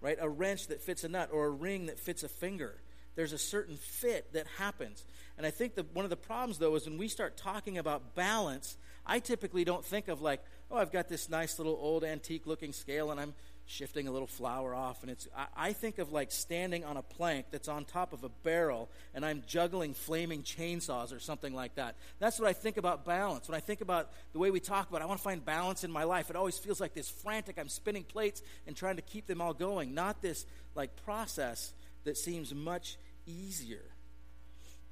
right? 0.00 0.16
A 0.20 0.28
wrench 0.28 0.68
that 0.68 0.80
fits 0.80 1.04
a 1.04 1.08
nut 1.08 1.30
or 1.32 1.46
a 1.46 1.50
ring 1.50 1.86
that 1.86 1.98
fits 1.98 2.22
a 2.22 2.28
finger. 2.28 2.80
There's 3.14 3.32
a 3.32 3.38
certain 3.38 3.76
fit 3.76 4.32
that 4.32 4.46
happens. 4.58 5.04
And 5.36 5.46
I 5.46 5.50
think 5.50 5.74
that 5.74 5.94
one 5.94 6.04
of 6.04 6.10
the 6.10 6.16
problems, 6.16 6.58
though, 6.58 6.74
is 6.76 6.86
when 6.86 6.98
we 6.98 7.08
start 7.08 7.36
talking 7.36 7.76
about 7.76 8.14
balance, 8.14 8.76
I 9.04 9.18
typically 9.18 9.64
don't 9.64 9.84
think 9.84 10.08
of 10.08 10.20
like, 10.20 10.42
oh, 10.70 10.76
I've 10.76 10.92
got 10.92 11.08
this 11.08 11.28
nice 11.28 11.58
little 11.58 11.76
old 11.80 12.04
antique 12.04 12.46
looking 12.46 12.72
scale 12.72 13.10
and 13.10 13.20
I'm 13.20 13.34
shifting 13.68 14.08
a 14.08 14.10
little 14.10 14.26
flour 14.26 14.74
off. 14.74 15.02
And 15.02 15.10
it's, 15.10 15.28
I, 15.36 15.68
I, 15.68 15.72
think 15.74 15.98
of 15.98 16.10
like 16.10 16.32
standing 16.32 16.84
on 16.84 16.96
a 16.96 17.02
plank 17.02 17.46
that's 17.50 17.68
on 17.68 17.84
top 17.84 18.14
of 18.14 18.24
a 18.24 18.30
barrel 18.42 18.88
and 19.14 19.26
I'm 19.26 19.42
juggling 19.46 19.92
flaming 19.92 20.42
chainsaws 20.42 21.14
or 21.14 21.20
something 21.20 21.54
like 21.54 21.74
that. 21.74 21.94
That's 22.18 22.40
what 22.40 22.48
I 22.48 22.54
think 22.54 22.78
about 22.78 23.04
balance. 23.04 23.46
When 23.46 23.54
I 23.54 23.60
think 23.60 23.82
about 23.82 24.10
the 24.32 24.38
way 24.38 24.50
we 24.50 24.58
talk 24.58 24.88
about, 24.88 25.02
I 25.02 25.04
want 25.04 25.20
to 25.20 25.24
find 25.24 25.44
balance 25.44 25.84
in 25.84 25.92
my 25.92 26.04
life. 26.04 26.30
It 26.30 26.36
always 26.36 26.56
feels 26.56 26.80
like 26.80 26.94
this 26.94 27.10
frantic, 27.10 27.58
I'm 27.58 27.68
spinning 27.68 28.04
plates 28.04 28.42
and 28.66 28.74
trying 28.74 28.96
to 28.96 29.02
keep 29.02 29.26
them 29.26 29.42
all 29.42 29.52
going, 29.52 29.92
not 29.92 30.22
this 30.22 30.46
like 30.74 30.96
process 31.04 31.74
that 32.04 32.16
seems 32.16 32.54
much 32.54 32.96
easier. 33.26 33.84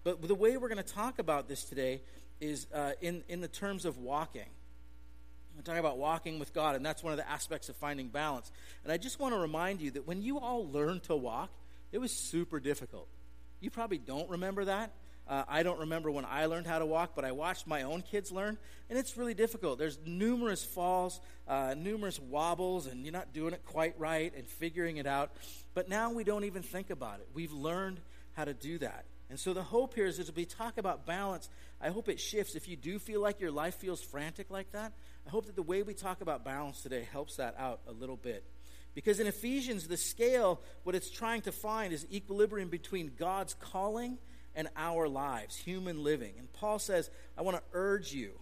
But 0.05 0.21
the 0.29 0.35
way 0.35 0.59
we're 0.59 0.69
going 0.69 0.85
to 0.85 0.95
talk 0.95 1.19
about 1.19 1.49
this 1.49 1.65
today 1.65 2.03
is 2.43 2.67
uh, 2.75 2.93
in, 3.01 3.25
in 3.29 3.41
the 3.41 3.49
terms 3.49 3.87
of 3.87 3.97
walking. 3.97 4.51
I'm 5.57 5.63
talking 5.63 5.81
about 5.81 5.97
walking 5.97 6.39
with 6.39 6.53
God, 6.53 6.77
and 6.77 6.85
that's 6.85 7.03
one 7.03 7.13
of 7.13 7.17
the 7.17 7.29
aspects 7.29 7.69
of 7.69 7.77
finding 7.77 8.09
balance. 8.09 8.51
And 8.85 8.93
I 8.93 8.99
just 8.99 9.19
want 9.19 9.35
to 9.35 9.41
remind 9.41 9.81
you 9.81 9.91
that 9.93 10.07
when 10.07 10.21
you 10.21 10.39
all 10.39 10.69
learned 10.71 11.05
to 11.05 11.17
walk, 11.17 11.51
it 11.93 11.99
was 11.99 12.13
super 12.13 12.61
difficult. 12.61 13.09
You 13.61 13.71
probably 13.71 13.99
don't 13.99 14.29
remember 14.29 14.67
that. 14.67 14.93
Uh, 15.29 15.43
I 15.49 15.65
don't 15.65 15.81
remember 15.81 16.11
when 16.11 16.25
I 16.25 16.47
learned 16.47 16.67
how 16.67 16.79
to 16.79 16.87
walk, 16.87 17.13
but 17.17 17.25
I 17.25 17.33
watched 17.33 17.67
my 17.67 17.83
own 17.83 18.03
kids 18.03 18.31
learn, 18.31 18.59
and 18.89 18.99
it's 18.99 19.17
really 19.17 19.35
difficult. 19.35 19.79
There's 19.79 19.99
numerous 20.05 20.65
falls, 20.65 21.21
uh, 21.49 21.75
numerous 21.77 22.21
wobbles, 22.21 22.87
and 22.87 23.05
you're 23.05 23.13
not 23.13 23.33
doing 23.33 23.53
it 23.53 23.65
quite 23.65 23.99
right 23.99 24.33
and 24.37 24.47
figuring 24.47 24.99
it 24.99 25.07
out. 25.07 25.33
But 25.75 25.89
now 25.89 26.13
we 26.13 26.23
don't 26.23 26.45
even 26.45 26.63
think 26.63 26.91
about 26.91 27.21
it. 27.21 27.29
We've 27.35 27.53
learned 27.53 27.99
how 28.35 28.45
to 28.45 28.55
do 28.55 28.79
that. 28.79 29.07
And 29.29 29.41
so 29.41 29.53
the 29.53 29.63
hope 29.63 29.95
here 29.95 30.07
is 30.07 30.21
as 30.21 30.33
we 30.35 30.45
talk 30.45 30.79
about 30.79 31.07
balance, 31.07 31.49
I 31.81 31.89
hope 31.89 32.09
it 32.09 32.21
shifts. 32.21 32.55
If 32.55 32.69
you 32.69 32.77
do 32.77 32.99
feel 33.01 33.21
like 33.21 33.41
your 33.41 33.51
life 33.51 33.75
feels 33.75 34.01
frantic 34.01 34.51
like 34.51 34.71
that, 34.73 34.93
I 35.27 35.31
hope 35.31 35.47
that 35.47 35.57
the 35.57 35.63
way 35.63 35.83
we 35.83 35.93
talk 35.93 36.21
about 36.21 36.45
balance 36.45 36.83
today 36.83 37.07
helps 37.11 37.37
that 37.37 37.57
out 37.59 37.81
a 37.89 37.93
little 37.93 38.17
bit. 38.17 38.45
Because 38.95 39.21
in 39.21 39.27
Ephesians, 39.27 39.89
the 39.89 39.97
scale, 39.97 40.61
what 40.85 40.95
it's 40.95 41.11
trying 41.11 41.43
to 41.43 41.53
find 41.53 41.93
is 41.93 42.07
equilibrium 42.13 42.69
between 42.69 43.13
God's 43.19 43.55
calling 43.55 44.19
and 44.55 44.69
our 44.77 45.09
lives, 45.09 45.57
human 45.57 46.03
living. 46.03 46.35
And 46.39 46.51
Paul 46.53 46.79
says, 46.79 47.11
I 47.37 47.43
want 47.43 47.59
to 47.59 47.63
urge 47.73 48.13
you, 48.13 48.33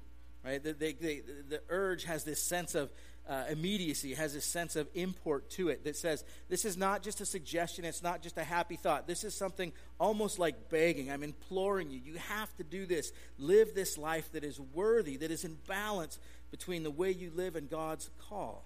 right? 0.45 0.63
The, 0.63 0.73
the, 0.73 1.61
urge 1.69 2.05
has 2.05 2.23
this 2.23 2.41
sense 2.41 2.77
of 2.77 2.91
uh, 3.29 3.45
immediacy, 3.51 4.15
has 4.15 4.35
this 4.35 4.45
sense 4.45 4.77
of 4.77 4.87
import 4.95 5.49
to 5.51 5.71
it 5.71 5.83
that 5.85 5.97
says, 5.97 6.23
this 6.49 6.65
is 6.65 6.77
not 6.77 7.03
just 7.03 7.21
a 7.21 7.27
suggestion, 7.27 7.85
it's 7.85 8.03
not 8.03 8.23
just 8.23 8.37
a 8.39 8.45
happy 8.45 8.77
thought. 8.77 9.07
This 9.09 9.25
is 9.25 9.35
something 9.35 9.73
almost 9.99 10.39
like 10.39 10.69
begging. 10.69 11.11
I'm 11.11 11.23
imploring 11.23 11.91
you. 11.91 12.01
You 12.05 12.19
have 12.19 12.55
to 12.59 12.65
do 12.65 12.87
this. 12.87 13.13
Live 13.39 13.75
this 13.75 13.97
life 13.97 14.31
that 14.33 14.45
is 14.45 14.61
worthy, 14.61 15.17
that 15.17 15.31
is 15.31 15.45
in 15.45 15.57
balance 15.67 16.19
between 16.55 16.85
the 16.85 16.91
way 16.91 17.11
you 17.11 17.33
live 17.35 17.57
and 17.57 17.69
God's 17.69 18.11
call. 18.29 18.65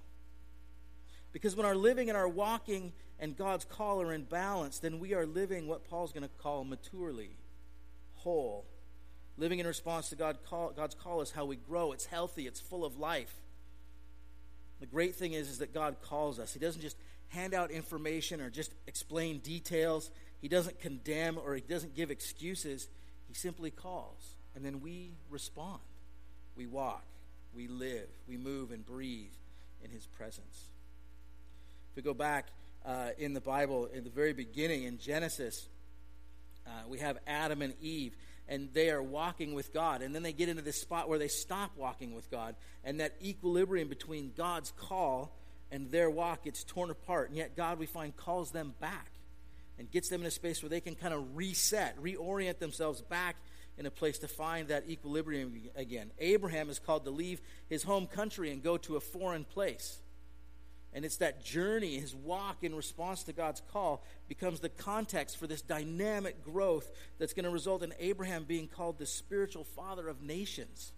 Because 1.33 1.57
when 1.57 1.65
our 1.65 1.75
living 1.75 2.11
and 2.11 2.19
our 2.19 2.29
walking 2.29 2.93
and 3.19 3.35
God's 3.35 3.65
call 3.65 4.03
are 4.03 4.13
in 4.13 4.25
balance, 4.25 4.79
then 4.79 4.99
we 4.99 5.15
are 5.15 5.25
living 5.25 5.67
what 5.67 5.89
Paul's 5.89 6.13
going 6.13 6.23
to 6.23 6.29
call 6.37 6.65
maturely, 6.65 7.31
whole. 8.17 8.67
Living 9.39 9.59
in 9.59 9.67
response 9.67 10.11
to 10.11 10.17
God 10.17 10.37
call, 10.45 10.71
God's 10.77 10.95
call 10.95 11.23
is 11.23 11.31
how 11.31 11.47
we 11.47 11.57
grow. 11.57 11.93
It's 11.93 12.05
healthy, 12.05 12.47
it's 12.47 12.61
full 12.61 12.85
of 12.85 12.99
life. 12.99 13.33
The 14.81 14.87
great 14.87 15.15
thing 15.15 15.33
is, 15.33 15.49
is 15.49 15.57
that 15.61 15.73
God 15.73 15.97
calls 16.03 16.39
us. 16.39 16.53
He 16.53 16.59
doesn't 16.59 16.83
just 16.83 16.99
hand 17.29 17.55
out 17.55 17.71
information 17.71 18.43
or 18.43 18.51
just 18.51 18.75
explain 18.87 19.39
details. 19.39 20.11
He 20.43 20.49
doesn't 20.49 20.79
condemn 20.79 21.39
or 21.39 21.55
he 21.55 21.63
doesn't 21.63 21.97
give 21.97 22.11
excuses. 22.11 22.87
He 23.29 23.33
simply 23.33 23.71
calls. 23.71 24.35
And 24.55 24.63
then 24.63 24.83
we 24.83 25.13
respond. 25.31 25.81
We 26.55 26.67
walk, 26.67 27.07
we 27.59 27.67
live, 27.67 28.07
we 28.29 28.37
move 28.37 28.71
and 28.71 28.87
breathe 28.87 29.33
in 29.83 29.91
his 29.91 30.07
presence 30.07 30.69
If 31.91 31.97
we 31.97 32.03
go 32.03 32.15
back 32.15 32.47
uh, 32.87 33.09
in 33.19 33.35
the 33.35 33.41
Bible, 33.41 33.87
in 33.93 34.05
the 34.05 34.11
very 34.11 34.33
beginning, 34.33 34.85
in 34.85 34.99
Genesis, 34.99 35.67
uh, 36.65 36.71
we 36.89 37.01
have 37.01 37.19
Adam 37.27 37.61
and 37.61 37.75
Eve, 37.83 38.15
and 38.49 38.69
they 38.75 38.91
are 38.91 39.03
walking 39.03 39.55
with 39.55 39.75
God. 39.75 40.03
And 40.03 40.15
then 40.15 40.23
they 40.23 40.33
get 40.33 40.49
into 40.49 40.63
this 40.63 40.81
spot 40.81 41.09
where 41.09 41.19
they 41.19 41.27
stop 41.27 41.73
walking 41.77 42.15
with 42.15 42.31
God, 42.31 42.55
and 42.85 43.01
that 43.01 43.17
equilibrium 43.21 43.89
between 43.89 44.31
God's 44.37 44.73
call 44.79 45.37
and 45.73 45.91
their 45.91 46.09
walk 46.09 46.45
gets 46.45 46.63
torn 46.63 46.91
apart. 46.91 47.29
And 47.29 47.37
yet, 47.37 47.57
God, 47.57 47.81
we 47.81 47.87
find, 47.87 48.17
calls 48.17 48.53
them 48.53 48.73
back 48.79 49.11
and 49.81 49.91
gets 49.91 50.09
them 50.11 50.21
in 50.21 50.29
a 50.29 50.31
space 50.31 50.63
where 50.63 50.71
they 50.71 50.81
can 50.81 50.95
kind 50.95 51.13
of 51.13 51.37
reset, 51.37 52.01
reorient 52.01 52.61
themselves 52.61 53.01
back 53.01 53.35
in 53.79 53.87
a 53.87 53.91
place 53.91 54.19
to 54.19 54.29
find 54.29 54.69
that 54.69 54.85
equilibrium 54.89 55.53
again. 55.77 56.11
Abraham 56.19 56.69
is 56.69 56.79
called 56.79 57.05
to 57.05 57.11
leave 57.11 57.41
his 57.69 57.85
home 57.85 58.07
country 58.07 58.51
and 58.51 58.63
go 58.63 58.77
to 58.79 58.97
a 58.97 59.01
foreign 59.01 59.45
place. 59.45 59.99
And 60.93 61.05
it's 61.05 61.19
that 61.19 61.45
journey, 61.45 61.99
his 61.99 62.15
walk 62.15 62.59
in 62.63 62.75
response 62.75 63.23
to 63.25 63.33
God's 63.33 63.63
call, 63.73 64.03
becomes 64.27 64.61
the 64.61 64.69
context 64.69 65.37
for 65.37 65.47
this 65.47 65.63
dynamic 65.63 66.45
growth 66.45 66.91
that's 67.19 67.35
going 67.35 67.45
to 67.45 67.51
result 67.51 67.83
in 67.83 67.93
Abraham 68.01 68.45
being 68.45 68.69
called 68.69 68.99
the 68.99 69.07
spiritual 69.07 69.65
father 69.65 70.09
of 70.09 70.23
nations. 70.23 70.93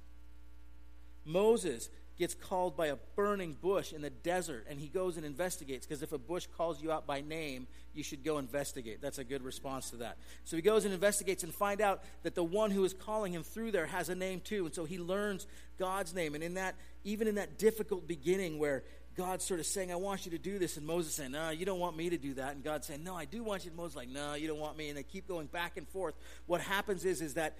Moses 1.25 1.91
gets 2.21 2.35
called 2.35 2.77
by 2.77 2.89
a 2.89 2.97
burning 3.17 3.57
bush 3.61 3.93
in 3.93 4.03
the 4.03 4.11
desert, 4.11 4.67
and 4.69 4.79
he 4.79 4.89
goes 4.89 5.17
and 5.17 5.25
investigates, 5.25 5.87
because 5.87 6.03
if 6.03 6.13
a 6.13 6.19
bush 6.19 6.47
calls 6.57 6.81
you 6.81 6.93
out 6.93 7.07
by 7.07 7.23
name, 7.23 7.67
you 7.95 8.05
should 8.05 8.23
go 8.23 8.37
investigate. 8.37 9.01
That's 9.01 9.19
a 9.19 9.25
good 9.25 9.43
response 9.43 9.89
to 9.91 9.97
that. 9.97 10.19
So 10.45 10.55
he 10.55 10.63
goes 10.63 10.85
and 10.85 10.93
investigates 10.93 11.43
and 11.43 11.53
find 11.53 11.81
out 11.81 12.05
that 12.23 12.35
the 12.35 12.45
one 12.45 12.71
who 12.71 12.85
is 12.85 12.93
calling 12.93 13.33
him 13.33 13.43
through 13.43 13.73
there 13.73 13.87
has 13.87 14.11
a 14.11 14.15
name 14.15 14.41
too, 14.41 14.67
and 14.67 14.75
so 14.75 14.85
he 14.85 14.99
learns 14.99 15.47
God's 15.79 16.15
name. 16.15 16.35
And 16.35 16.45
in 16.45 16.55
that, 16.55 16.77
even 17.05 17.27
in 17.27 17.37
that 17.37 17.59
difficult 17.59 18.07
beginning 18.07 18.59
where 18.59 18.85
God's 19.17 19.45
sort 19.45 19.59
of 19.59 19.67
saying, 19.67 19.91
I 19.91 19.97
want 19.97 20.27
you 20.27 20.33
to 20.33 20.39
do 20.39 20.59
this, 20.59 20.77
and 20.77 20.87
Moses 20.87 21.15
saying, 21.15 21.33
No, 21.33 21.49
you 21.49 21.65
don't 21.65 21.81
want 21.81 21.97
me 21.97 22.11
to 22.11 22.19
do 22.19 22.35
that. 22.35 22.55
And 22.55 22.63
God 22.63 22.85
saying, 22.85 23.03
No, 23.03 23.17
I 23.17 23.25
do 23.25 23.43
want 23.43 23.65
you. 23.65 23.71
And 23.71 23.79
Moses 23.79 23.97
like, 23.97 24.09
No, 24.11 24.35
you 24.35 24.47
don't 24.47 24.61
want 24.61 24.77
me. 24.77 24.91
And 24.91 24.97
they 24.97 25.03
keep 25.03 25.27
going 25.27 25.47
back 25.47 25.79
and 25.79 25.89
forth. 25.89 26.15
What 26.47 26.61
happens 26.61 27.07
is, 27.07 27.23
is 27.23 27.35
that 27.35 27.57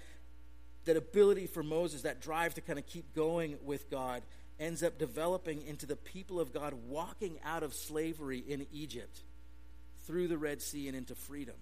that 0.85 0.97
ability 0.97 1.47
for 1.47 1.63
Moses, 1.63 2.03
that 2.03 2.21
drive 2.21 2.55
to 2.55 2.61
kind 2.61 2.79
of 2.79 2.85
keep 2.85 3.13
going 3.13 3.57
with 3.63 3.89
God, 3.89 4.23
ends 4.61 4.83
up 4.83 4.97
developing 4.97 5.63
into 5.63 5.85
the 5.85 5.95
people 5.95 6.39
of 6.39 6.53
God 6.53 6.73
walking 6.87 7.37
out 7.43 7.63
of 7.63 7.73
slavery 7.73 8.39
in 8.39 8.67
Egypt 8.71 9.19
through 10.05 10.27
the 10.27 10.37
Red 10.37 10.61
Sea 10.61 10.87
and 10.87 10.95
into 10.95 11.15
freedom. 11.15 11.55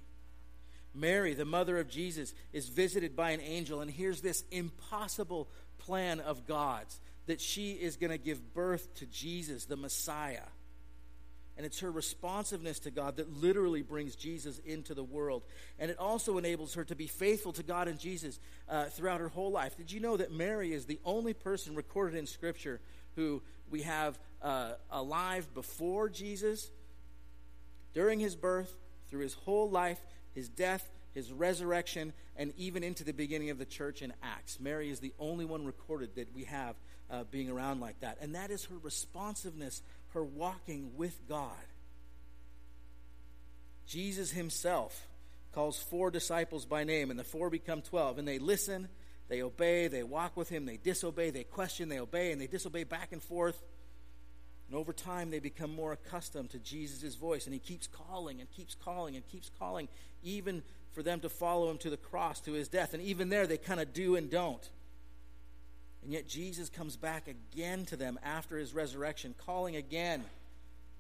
Mary, 0.94 1.34
the 1.34 1.46
mother 1.46 1.80
of 1.80 1.90
Jesus, 1.90 2.34
is 2.52 2.68
visited 2.68 3.16
by 3.16 3.32
an 3.32 3.42
angel, 3.42 3.80
and 3.80 3.90
here's 3.90 4.22
this 4.22 4.44
impossible 4.52 5.48
plan 5.78 6.20
of 6.20 6.46
God's 6.46 7.00
that 7.28 7.40
she 7.40 7.72
is 7.74 7.96
going 7.96 8.12
to 8.12 8.18
give 8.18 8.54
birth 8.54 8.94
to 8.96 9.06
Jesus, 9.06 9.66
the 9.66 9.78
Messiah. 9.78 10.48
And 11.60 11.66
it's 11.66 11.82
her 11.82 11.92
responsiveness 11.92 12.80
to 12.80 12.90
God 12.90 13.18
that 13.18 13.42
literally 13.42 13.82
brings 13.82 14.16
Jesus 14.16 14.60
into 14.60 14.94
the 14.94 15.04
world. 15.04 15.44
And 15.78 15.92
it 15.92 16.00
also 16.00 16.38
enables 16.38 16.76
her 16.76 16.86
to 16.86 16.96
be 16.96 17.08
faithful 17.08 17.52
to 17.52 17.64
God 17.64 17.90
and 17.90 18.00
Jesus 18.00 18.40
uh, 18.70 18.86
throughout 18.86 19.20
her 19.20 19.28
whole 19.28 19.52
life. 19.52 19.76
Did 19.76 19.92
you 19.92 20.00
know 20.00 20.16
that 20.16 20.32
Mary 20.32 20.72
is 20.72 20.86
the 20.86 21.02
only 21.04 21.34
person 21.34 21.76
recorded 21.76 22.18
in 22.18 22.28
Scripture 22.28 22.80
who 23.18 23.42
we 23.70 23.82
have 23.82 24.18
uh, 24.42 24.76
alive 24.90 25.54
before 25.54 26.08
Jesus, 26.08 26.72
during 27.94 28.22
his 28.22 28.38
birth, 28.38 28.74
through 29.10 29.24
his 29.24 29.34
whole 29.34 29.70
life, 29.70 30.00
his 30.34 30.48
death, 30.48 30.90
his 31.14 31.30
resurrection, 31.30 32.14
and 32.38 32.54
even 32.56 32.86
into 32.86 33.04
the 33.04 33.12
beginning 33.12 33.50
of 33.50 33.58
the 33.58 33.66
church 33.66 34.02
in 34.02 34.14
Acts? 34.24 34.62
Mary 34.62 34.90
is 34.90 35.02
the 35.02 35.12
only 35.20 35.44
one 35.44 35.66
recorded 35.66 36.16
that 36.16 36.34
we 36.34 36.46
have 36.46 36.76
uh, 37.12 37.24
being 37.32 37.50
around 37.50 37.80
like 37.80 38.00
that. 38.00 38.18
And 38.22 38.36
that 38.36 38.52
is 38.52 38.66
her 38.66 38.78
responsiveness, 38.82 39.82
her 40.10 40.24
walking 40.24 40.92
with 40.96 41.20
God. 41.28 41.52
Jesus 43.86 44.32
himself 44.32 45.08
calls 45.54 45.80
four 45.80 46.12
disciples 46.12 46.66
by 46.66 46.84
name, 46.84 47.10
and 47.10 47.20
the 47.20 47.24
four 47.24 47.50
become 47.50 47.82
12. 47.82 48.20
And 48.20 48.28
they 48.28 48.40
listen, 48.40 48.88
they 49.28 49.42
obey, 49.42 49.88
they 49.88 50.04
walk 50.04 50.38
with 50.38 50.50
him, 50.50 50.66
they 50.66 50.78
disobey, 50.78 51.32
they 51.32 51.44
question, 51.44 51.90
they 51.90 52.00
obey, 52.00 52.32
and 52.32 52.40
they 52.40 52.48
disobey 52.48 52.84
back 52.84 53.12
and 53.12 53.22
forth. 53.22 53.62
And 54.68 54.78
over 54.78 54.94
time, 54.94 55.32
they 55.32 55.40
become 55.40 55.74
more 55.74 55.94
accustomed 55.94 56.52
to 56.52 56.60
Jesus' 56.60 57.16
voice. 57.16 57.46
And 57.46 57.54
he 57.54 57.60
keeps 57.60 57.88
calling 57.88 58.40
and 58.40 58.50
keeps 58.52 58.76
calling 58.76 59.16
and 59.16 59.28
keeps 59.28 59.50
calling, 59.58 59.88
even 60.22 60.62
for 60.92 61.02
them 61.02 61.20
to 61.22 61.30
follow 61.30 61.72
him 61.72 61.80
to 61.80 61.90
the 61.90 61.98
cross, 61.98 62.40
to 62.42 62.54
his 62.54 62.68
death. 62.68 62.94
And 62.94 63.02
even 63.02 63.30
there, 63.30 63.48
they 63.48 63.58
kind 63.58 63.80
of 63.80 63.94
do 63.94 64.16
and 64.16 64.30
don't. 64.30 64.70
And 66.10 66.16
yet 66.16 66.28
Jesus 66.28 66.72
comes 66.72 66.96
back 66.96 67.28
again 67.28 67.86
to 67.86 67.96
them 67.96 68.18
after 68.24 68.58
his 68.58 68.74
resurrection, 68.74 69.36
calling 69.46 69.76
again. 69.76 70.26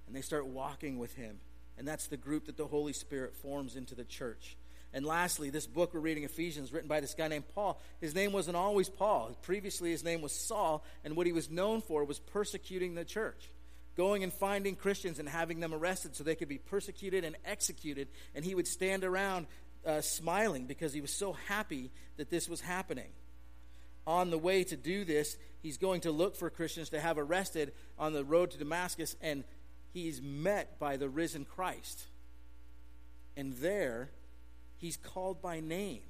And 0.06 0.16
they 0.16 0.22
start 0.22 0.46
walking 0.46 1.00
with 1.00 1.16
him. 1.16 1.40
And 1.80 1.88
that's 1.88 2.06
the 2.06 2.16
group 2.16 2.46
that 2.46 2.58
the 2.58 2.68
Holy 2.68 2.94
Spirit 2.94 3.34
forms 3.34 3.76
into 3.76 3.96
the 3.96 4.04
church. 4.04 4.56
And 4.94 5.04
lastly, 5.04 5.50
this 5.50 5.66
book 5.66 5.96
we're 5.96 6.00
reading, 6.00 6.26
Ephesians, 6.26 6.72
written 6.72 6.88
by 6.88 7.00
this 7.00 7.16
guy 7.16 7.28
named 7.28 7.46
Paul. 7.56 7.82
His 8.00 8.14
name 8.14 8.34
wasn't 8.34 8.56
always 8.56 8.88
Paul. 8.88 9.36
Previously, 9.42 9.90
his 9.90 10.04
name 10.04 10.22
was 10.22 10.32
Saul, 10.32 10.86
and 11.04 11.16
what 11.16 11.26
he 11.26 11.34
was 11.34 11.50
known 11.50 11.82
for 11.82 12.04
was 12.04 12.20
persecuting 12.20 12.94
the 12.94 13.04
church, 13.04 13.50
going 13.98 14.22
and 14.22 14.32
finding 14.32 14.76
Christians 14.76 15.18
and 15.18 15.28
having 15.28 15.60
them 15.60 15.74
arrested 15.74 16.16
so 16.16 16.24
they 16.24 16.36
could 16.36 16.50
be 16.50 16.60
persecuted 16.60 17.24
and 17.24 17.36
executed. 17.46 18.10
And 18.36 18.46
he 18.46 18.54
would 18.54 18.68
stand 18.68 19.04
around 19.04 19.48
uh, 19.84 20.02
smiling 20.02 20.68
because 20.68 20.94
he 20.94 21.02
was 21.02 21.18
so 21.18 21.34
happy 21.48 21.90
that 22.18 22.30
this 22.30 22.48
was 22.48 22.62
happening 22.62 23.10
on 24.10 24.32
the 24.32 24.40
way 24.40 24.64
to 24.64 24.76
do 24.76 25.06
this, 25.06 25.38
he's 25.62 25.78
going 25.78 26.02
to 26.02 26.12
look 26.12 26.36
for 26.36 26.50
Christians 26.50 26.90
to 26.90 27.00
have 27.00 27.20
arrested 27.20 27.72
on 28.00 28.12
the 28.12 28.24
road 28.24 28.50
to 28.50 28.58
Damascus, 28.58 29.16
and 29.22 29.44
he's 29.94 30.20
met 30.20 30.80
by 30.80 30.98
the 30.98 31.08
risen 31.08 31.46
Christ. 31.46 32.08
And 33.38 33.54
there, 33.58 34.10
he's 34.80 34.98
called 34.98 35.44
by 35.44 35.60
name, 35.60 36.02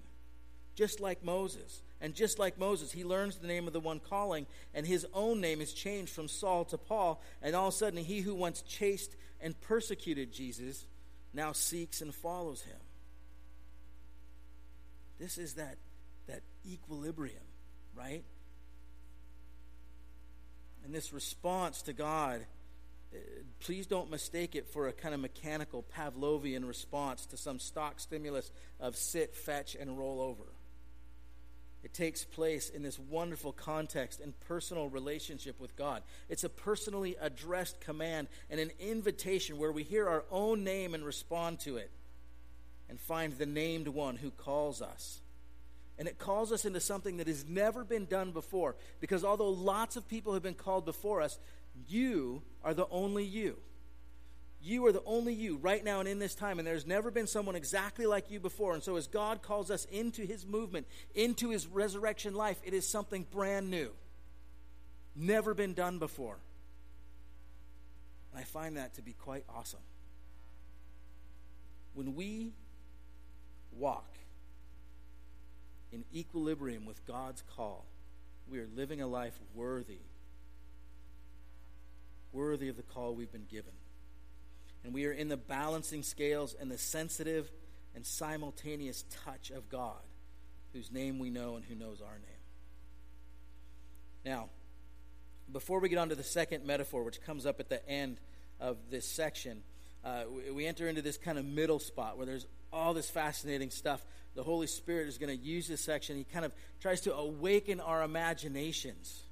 just 0.75 1.01
like 1.01 1.25
Moses. 1.25 1.82
And 2.00 2.15
just 2.15 2.39
like 2.39 2.58
Moses, 2.58 2.94
he 2.94 3.03
learns 3.03 3.36
the 3.36 3.48
name 3.48 3.68
of 3.68 3.74
the 3.74 3.82
one 3.82 4.00
calling, 4.00 4.48
and 4.74 4.88
his 4.88 5.06
own 5.13 5.41
name 5.41 5.60
is 5.60 5.74
changed 5.74 6.13
from 6.13 6.29
Saul 6.29 6.63
to 6.65 6.77
Paul. 6.77 7.22
And 7.41 7.53
all 7.53 7.68
of 7.68 7.74
a 7.74 7.77
sudden, 7.77 8.01
he 8.01 8.22
who 8.22 8.34
once 8.34 8.62
chased 8.62 9.18
and 9.41 9.60
persecuted 9.60 10.32
Jesus 10.32 10.88
now 11.34 11.51
seeks 11.51 12.00
and 12.00 12.15
follows 12.15 12.62
him. 12.62 12.79
This 15.20 15.38
is 15.38 15.56
that, 15.56 15.75
that 16.27 16.44
equilibrium 16.65 17.49
right? 17.96 18.24
And 20.84 20.93
this 20.93 21.13
response 21.13 21.81
to 21.84 21.93
God, 21.93 22.46
uh, 23.13 23.17
please 23.60 23.86
don't 23.86 24.10
mistake 24.10 24.55
it 24.55 24.67
for 24.67 24.88
a 24.88 24.93
kind 24.93 25.13
of 25.13 25.19
mechanical 25.19 25.86
Pavlovian 25.96 26.67
response 26.67 27.25
to 27.27 27.38
some 27.38 27.60
stock 27.60 28.00
stimulus 28.00 28.51
of 28.79 28.96
sit, 28.96 29.36
fetch, 29.36 29.75
and 29.75 29.98
roll 29.98 30.22
over. 30.22 30.46
It 31.84 31.93
takes 31.93 32.25
place 32.25 32.69
in 32.69 32.84
this 32.84 33.00
wonderful 33.00 33.53
context 33.53 34.19
and 34.19 34.38
personal 34.41 34.89
relationship 34.89 35.60
with 35.62 35.75
God. 35.77 36.03
It's 36.27 36.43
a 36.43 36.50
personally 36.50 37.15
addressed 37.22 37.79
command 37.79 38.27
and 38.50 38.60
an 38.60 38.72
invitation 38.79 39.58
where 39.58 39.72
we 39.72 39.84
hear 39.84 40.08
our 40.08 40.25
own 40.29 40.63
name 40.63 40.93
and 40.93 41.05
respond 41.05 41.62
to 41.62 41.77
it 41.77 41.89
and 42.89 43.00
find 43.00 43.34
the 43.34 43.46
named 43.46 43.88
one 43.88 44.17
who 44.17 44.31
calls 44.31 44.81
us. 44.81 45.22
And 46.00 46.08
it 46.08 46.18
calls 46.18 46.53
us 46.53 46.63
into 46.63 46.79
something 46.79 47.18
that 47.18 47.27
has 47.27 47.46
never 47.46 47.84
been 47.84 48.06
done 48.06 48.32
before. 48.32 48.77
Because 49.01 49.25
although 49.25 49.50
lots 49.50 49.98
of 49.98 50.08
people 50.08 50.34
have 50.34 50.41
been 50.41 50.53
called 50.53 50.86
before 50.86 51.22
us, 51.22 51.38
you 51.88 52.41
are 52.63 52.74
the 52.74 52.88
only 52.89 53.25
you. 53.25 53.58
You 54.62 54.86
are 54.86 54.91
the 54.94 55.03
only 55.06 55.34
you 55.34 55.58
right 55.58 55.84
now 55.84 56.00
and 56.00 56.08
in 56.08 56.20
this 56.20 56.36
time, 56.36 56.58
and 56.58 56.68
there's 56.68 56.86
never 56.86 57.12
been 57.12 57.27
someone 57.27 57.56
exactly 57.56 58.06
like 58.06 58.32
you 58.32 58.39
before. 58.39 58.74
And 58.74 58.84
so, 58.84 58.98
as 58.98 59.08
God 59.08 59.41
calls 59.41 59.72
us 59.72 59.86
into 59.86 60.24
his 60.24 60.46
movement, 60.46 60.86
into 61.15 61.50
his 61.50 61.65
resurrection 61.68 62.34
life, 62.34 62.60
it 62.63 62.74
is 62.74 62.88
something 62.88 63.25
brand 63.32 63.70
new, 63.70 63.91
never 65.15 65.53
been 65.53 65.74
done 65.74 65.98
before. 65.98 66.39
And 68.32 68.41
I 68.41 68.44
find 68.44 68.75
that 68.75 68.96
to 68.96 69.01
be 69.01 69.13
quite 69.13 69.46
awesome. 69.50 69.79
When 71.94 72.15
we 72.15 72.51
walk 73.72 74.10
in 75.91 76.03
equilibrium 76.13 76.86
with 76.86 77.05
God's 77.05 77.43
call, 77.55 77.86
we 78.50 78.60
are 78.60 78.67
living 78.75 79.01
a 79.01 79.08
life 79.08 79.38
worthy, 79.53 80.00
worthy 82.31 82.69
of 82.69 82.77
the 82.77 82.84
call 82.84 83.15
we've 83.15 83.31
been 83.31 83.48
given. 83.50 83.74
And 84.84 84.93
we 84.93 85.05
are 85.05 85.12
in 85.12 85.29
the 85.29 85.38
balancing 85.38 86.03
scales 86.03 86.55
and 86.60 86.72
the 86.72 86.77
sensitive 86.77 87.51
and 87.96 88.05
simultaneous 88.05 89.03
touch 89.25 89.51
of 89.51 89.69
God, 89.69 90.01
whose 90.74 90.91
name 90.91 91.19
we 91.19 91.29
know 91.29 91.55
and 91.55 91.65
who 91.65 91.75
knows 91.75 92.01
our 92.01 92.17
name. 92.17 92.39
Now, 94.25 94.50
before 95.51 95.79
we 95.79 95.89
get 95.89 95.98
on 95.98 96.10
to 96.10 96.15
the 96.15 96.24
second 96.24 96.65
metaphor, 96.65 97.03
which 97.03 97.22
comes 97.22 97.46
up 97.46 97.60
at 97.60 97.69
the 97.69 97.88
end 97.89 98.17
of 98.60 98.77
this 98.89 99.05
section, 99.05 99.63
uh, 100.05 100.24
we, 100.29 100.51
we 100.51 100.65
enter 100.65 100.88
into 100.88 101.01
this 101.01 101.17
kind 101.17 101.38
of 101.38 101.46
middle 101.46 101.79
spot 101.79 102.17
where 102.17 102.25
there's 102.25 102.46
all 102.72 102.94
this 102.94 103.10
fascinating 103.10 103.70
stuff. 103.70 104.04
The 104.36 104.44
Holy 104.44 104.68
Spirit 104.68 105.08
is 105.08 105.18
going 105.18 105.36
to 105.36 105.44
use 105.44 105.68
this 105.68 105.82
section. 105.82 106.16
He 106.16 106.24
kind 106.24 106.46
of 106.46 106.54
tries 106.80 107.02
to 107.02 107.16
awaken 107.16 107.80
our 107.80 108.04
imaginations 108.04 109.24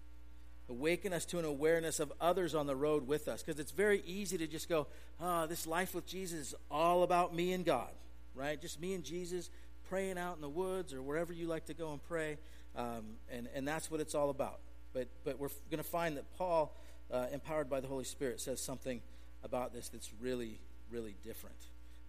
awaken 0.69 1.13
us 1.13 1.25
to 1.25 1.39
an 1.39 1.45
awareness 1.45 1.99
of 1.99 2.11
others 2.19 2.53
on 2.53 2.67
the 2.67 2.75
road 2.75 3.07
with 3.07 3.27
us. 3.27 3.41
Because 3.41 3.59
it's 3.59 3.71
very 3.71 4.01
easy 4.05 4.37
to 4.37 4.47
just 4.47 4.67
go, 4.67 4.87
oh, 5.21 5.47
this 5.47 5.65
life 5.65 5.95
with 5.95 6.05
Jesus 6.05 6.49
is 6.49 6.55
all 6.69 7.03
about 7.03 7.33
me 7.33 7.53
and 7.53 7.65
God, 7.65 7.89
right? 8.35 8.61
Just 8.61 8.79
me 8.81 8.93
and 8.93 9.03
Jesus 9.03 9.49
praying 9.89 10.17
out 10.17 10.35
in 10.35 10.41
the 10.41 10.49
woods 10.49 10.93
or 10.93 11.01
wherever 11.01 11.31
you 11.31 11.47
like 11.47 11.65
to 11.67 11.73
go 11.73 11.93
and 11.93 12.03
pray. 12.07 12.37
Um, 12.75 13.15
and, 13.31 13.47
and 13.55 13.67
that's 13.67 13.89
what 13.89 14.01
it's 14.01 14.13
all 14.13 14.29
about. 14.29 14.59
But, 14.93 15.07
but 15.23 15.39
we're 15.39 15.49
going 15.71 15.83
to 15.83 15.89
find 15.89 16.17
that 16.17 16.25
Paul, 16.37 16.75
uh, 17.11 17.27
empowered 17.31 17.69
by 17.69 17.79
the 17.79 17.87
Holy 17.87 18.03
Spirit, 18.03 18.41
says 18.41 18.61
something 18.61 19.01
about 19.43 19.73
this 19.73 19.89
that's 19.89 20.09
really, 20.19 20.59
really 20.91 21.15
different. 21.23 21.55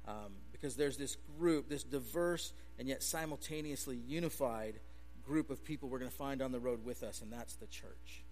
Um, 0.07 0.33
because 0.61 0.77
there's 0.77 0.97
this 0.97 1.17
group, 1.39 1.69
this 1.69 1.85
diverse 1.85 2.53
and 2.79 2.89
yet 2.89 3.03
simultaneously 3.03 3.97
unified 3.97 4.75
group 5.27 5.51
of 5.51 5.65
people 5.65 5.89
we're 5.89 5.99
going 5.99 6.11
to 6.11 6.17
find 6.17 6.41
on 6.41 6.53
the 6.53 6.59
road 6.59 6.85
with 6.85 7.03
us, 7.03 7.21
and 7.21 7.33
that's 7.33 7.55
the 7.57 7.67
church. 7.67 8.23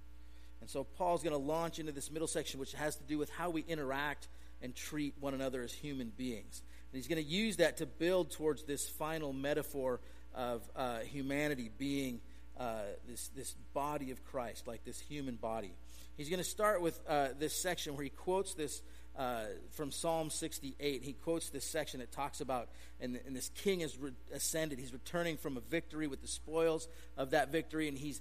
And 0.61 0.71
so 0.71 0.85
Paul's 0.85 1.23
going 1.23 1.35
to 1.35 1.43
launch 1.43 1.79
into 1.79 1.93
this 1.93 2.11
middle 2.11 2.29
section, 2.29 2.59
which 2.59 2.73
has 2.73 2.97
to 2.97 3.05
do 3.05 3.19
with 3.19 3.31
how 3.31 3.51
we 3.51 3.63
interact 3.69 4.29
and 4.63 4.75
treat 4.75 5.15
one 5.21 5.35
another 5.35 5.63
as 5.63 5.73
human 5.73 6.11
beings. 6.17 6.63
And 6.91 6.99
he's 6.99 7.09
going 7.09 7.23
to 7.23 7.31
use 7.31 7.57
that 7.57 7.77
to 7.79 7.87
build 7.87 8.31
towards 8.31 8.65
this 8.65 8.89
final 8.89 9.33
metaphor 9.33 10.01
of 10.35 10.63
uh, 10.75 11.01
humanity 11.01 11.71
being 11.77 12.21
uh, 12.59 12.81
this, 13.07 13.29
this 13.37 13.55
body 13.75 14.11
of 14.11 14.25
Christ, 14.25 14.67
like 14.67 14.85
this 14.85 14.99
human 14.99 15.37
body. 15.37 15.73
He's 16.17 16.31
going 16.31 16.39
to 16.39 16.45
start 16.45 16.81
with 16.81 16.99
uh, 17.07 17.29
this 17.39 17.55
section 17.55 17.95
where 17.95 18.05
he 18.05 18.11
quotes 18.11 18.55
this 18.55 18.81
uh, 19.17 19.45
from 19.73 19.91
Psalm 19.91 20.31
68. 20.31 21.03
He 21.03 21.13
quotes 21.13 21.51
this 21.51 21.65
section 21.65 22.01
that 22.01 22.13
talks 22.13 22.41
about, 22.41 22.69
and, 23.01 23.19
and 23.27 23.35
this 23.35 23.51
king 23.51 23.81
has 23.81 23.97
re- 23.99 24.13
ascended. 24.33 24.79
He's 24.79 24.93
returning 24.93 25.37
from 25.37 25.57
a 25.57 25.61
victory 25.61 26.07
with 26.07 26.21
the 26.21 26.29
spoils 26.29 26.89
of 27.17 27.31
that 27.31 27.51
victory, 27.51 27.89
and 27.89 27.97
he's 27.97 28.21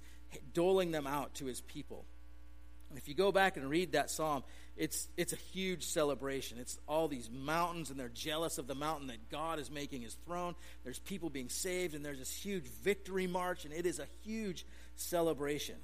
doling 0.54 0.90
them 0.90 1.06
out 1.06 1.34
to 1.34 1.46
his 1.46 1.60
people. 1.60 2.04
And 2.90 2.98
If 2.98 3.08
you 3.08 3.14
go 3.14 3.32
back 3.32 3.56
and 3.56 3.68
read 3.68 3.92
that 3.92 4.10
psalm, 4.10 4.44
it's, 4.76 5.08
it's 5.16 5.32
a 5.32 5.36
huge 5.36 5.84
celebration. 5.84 6.58
It's 6.58 6.78
all 6.86 7.08
these 7.08 7.30
mountains, 7.30 7.90
and 7.90 7.98
they're 7.98 8.08
jealous 8.08 8.58
of 8.58 8.66
the 8.66 8.74
mountain 8.74 9.08
that 9.08 9.28
God 9.30 9.58
is 9.58 9.70
making 9.70 10.02
his 10.02 10.14
throne. 10.26 10.54
There's 10.84 10.98
people 10.98 11.30
being 11.30 11.48
saved, 11.48 11.94
and 11.94 12.04
there's 12.04 12.18
this 12.18 12.34
huge 12.34 12.64
victory 12.64 13.26
march, 13.26 13.64
and 13.64 13.74
it 13.74 13.86
is 13.86 13.98
a 13.98 14.06
huge 14.22 14.64
celebration. 14.94 15.76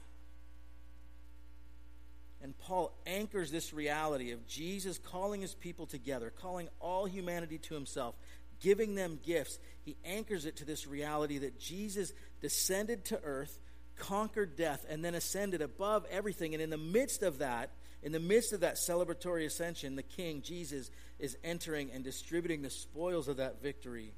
And 2.42 2.58
Paul 2.58 2.92
anchors 3.06 3.50
this 3.50 3.72
reality 3.72 4.32
of 4.32 4.46
Jesus 4.46 4.98
calling 4.98 5.40
his 5.40 5.54
people 5.54 5.86
together, 5.86 6.30
calling 6.30 6.68
all 6.80 7.06
humanity 7.06 7.58
to 7.58 7.74
himself, 7.74 8.16
giving 8.60 8.94
them 8.96 9.20
gifts. 9.24 9.58
He 9.84 9.96
anchors 10.04 10.44
it 10.44 10.56
to 10.56 10.64
this 10.64 10.86
reality 10.86 11.38
that 11.38 11.60
Jesus 11.60 12.12
descended 12.40 13.04
to 13.06 13.20
earth 13.22 13.58
conquered 13.96 14.56
death, 14.56 14.84
and 14.88 15.04
then 15.04 15.14
ascended 15.14 15.62
above 15.62 16.04
everything. 16.10 16.54
And 16.54 16.62
in 16.62 16.70
the 16.70 16.78
midst 16.78 17.22
of 17.22 17.38
that, 17.38 17.70
in 18.02 18.12
the 18.12 18.20
midst 18.20 18.52
of 18.52 18.60
that 18.60 18.74
celebratory 18.74 19.46
ascension, 19.46 19.96
the 19.96 20.02
King, 20.02 20.42
Jesus, 20.42 20.90
is 21.18 21.36
entering 21.44 21.90
and 21.92 22.02
distributing 22.02 22.62
the 22.62 22.70
spoils 22.70 23.28
of 23.28 23.36
that 23.36 23.62
victory 23.62 24.12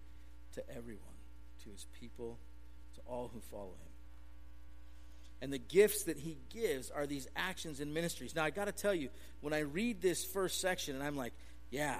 to 0.54 0.62
everyone, 0.74 1.04
to 1.64 1.70
his 1.70 1.86
people, 2.00 2.38
to 2.94 3.00
all 3.06 3.30
who 3.32 3.40
follow 3.40 3.74
him. 3.82 3.93
And 5.44 5.52
the 5.52 5.58
gifts 5.58 6.04
that 6.04 6.16
he 6.16 6.38
gives 6.48 6.90
are 6.90 7.06
these 7.06 7.28
actions 7.36 7.80
and 7.80 7.92
ministries. 7.92 8.34
Now, 8.34 8.44
I 8.44 8.48
got 8.50 8.64
to 8.64 8.72
tell 8.72 8.94
you, 8.94 9.10
when 9.42 9.52
I 9.52 9.58
read 9.58 10.00
this 10.00 10.24
first 10.24 10.58
section, 10.58 10.94
and 10.94 11.04
I'm 11.04 11.16
like, 11.18 11.34
yeah, 11.70 11.98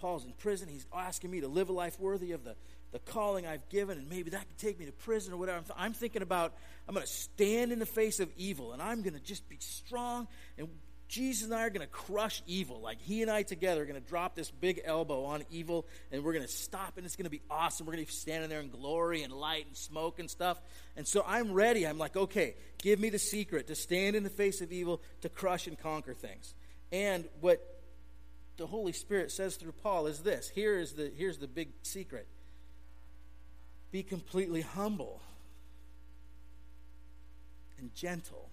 Paul's 0.00 0.24
in 0.24 0.32
prison. 0.32 0.66
He's 0.68 0.84
asking 0.92 1.30
me 1.30 1.42
to 1.42 1.46
live 1.46 1.68
a 1.68 1.72
life 1.72 2.00
worthy 2.00 2.32
of 2.32 2.42
the 2.42 2.56
the 2.90 2.98
calling 2.98 3.46
I've 3.46 3.68
given, 3.68 3.98
and 3.98 4.08
maybe 4.08 4.30
that 4.30 4.40
could 4.48 4.58
take 4.58 4.80
me 4.80 4.86
to 4.86 4.92
prison 4.92 5.32
or 5.32 5.36
whatever. 5.36 5.62
I'm, 5.76 5.92
thinking 5.92 6.22
about 6.22 6.54
I'm 6.88 6.94
going 6.94 7.06
to 7.06 7.12
stand 7.12 7.70
in 7.70 7.78
the 7.78 7.86
face 7.86 8.18
of 8.18 8.30
evil, 8.36 8.72
and 8.72 8.82
I'm 8.82 9.02
going 9.02 9.14
to 9.14 9.20
just 9.20 9.48
be 9.48 9.58
strong. 9.60 10.26
And 10.58 10.68
Jesus 11.08 11.44
and 11.44 11.54
I 11.54 11.62
are 11.62 11.70
going 11.70 11.86
to 11.86 11.92
crush 11.92 12.42
evil. 12.46 12.80
Like 12.80 13.00
he 13.00 13.22
and 13.22 13.30
I 13.30 13.42
together 13.42 13.82
are 13.82 13.86
going 13.86 14.00
to 14.00 14.08
drop 14.08 14.34
this 14.34 14.50
big 14.50 14.80
elbow 14.84 15.24
on 15.24 15.44
evil, 15.50 15.86
and 16.10 16.24
we're 16.24 16.32
going 16.32 16.44
to 16.44 16.52
stop, 16.52 16.96
and 16.96 17.06
it's 17.06 17.16
going 17.16 17.24
to 17.24 17.30
be 17.30 17.42
awesome. 17.50 17.86
We're 17.86 17.92
going 17.92 18.04
to 18.04 18.10
be 18.10 18.16
standing 18.16 18.50
there 18.50 18.60
in 18.60 18.70
glory 18.70 19.22
and 19.22 19.32
light 19.32 19.66
and 19.66 19.76
smoke 19.76 20.18
and 20.18 20.30
stuff. 20.30 20.60
And 20.96 21.06
so 21.06 21.24
I'm 21.26 21.52
ready. 21.52 21.86
I'm 21.86 21.98
like, 21.98 22.16
okay, 22.16 22.56
give 22.78 22.98
me 22.98 23.10
the 23.10 23.18
secret 23.18 23.68
to 23.68 23.74
stand 23.74 24.16
in 24.16 24.24
the 24.24 24.30
face 24.30 24.60
of 24.60 24.72
evil, 24.72 25.00
to 25.20 25.28
crush 25.28 25.66
and 25.66 25.78
conquer 25.78 26.14
things. 26.14 26.54
And 26.90 27.24
what 27.40 27.60
the 28.56 28.66
Holy 28.66 28.92
Spirit 28.92 29.30
says 29.30 29.56
through 29.56 29.72
Paul 29.82 30.06
is 30.06 30.20
this. 30.20 30.48
Here 30.48 30.78
is 30.78 30.92
the 30.92 31.12
here's 31.16 31.38
the 31.38 31.48
big 31.48 31.68
secret 31.82 32.26
be 33.92 34.02
completely 34.02 34.62
humble 34.62 35.20
and 37.78 37.94
gentle. 37.94 38.45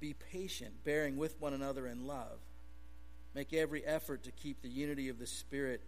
Be 0.00 0.14
patient, 0.14 0.84
bearing 0.84 1.16
with 1.16 1.40
one 1.40 1.54
another 1.54 1.86
in 1.86 2.06
love. 2.06 2.38
Make 3.34 3.52
every 3.52 3.84
effort 3.84 4.24
to 4.24 4.30
keep 4.32 4.62
the 4.62 4.68
unity 4.68 5.08
of 5.08 5.18
the 5.18 5.26
Spirit 5.26 5.80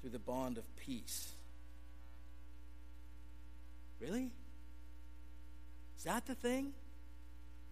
through 0.00 0.10
the 0.10 0.18
bond 0.18 0.58
of 0.58 0.76
peace. 0.76 1.32
Really? 4.00 4.30
Is 5.96 6.04
that 6.04 6.26
the 6.26 6.34
thing? 6.34 6.72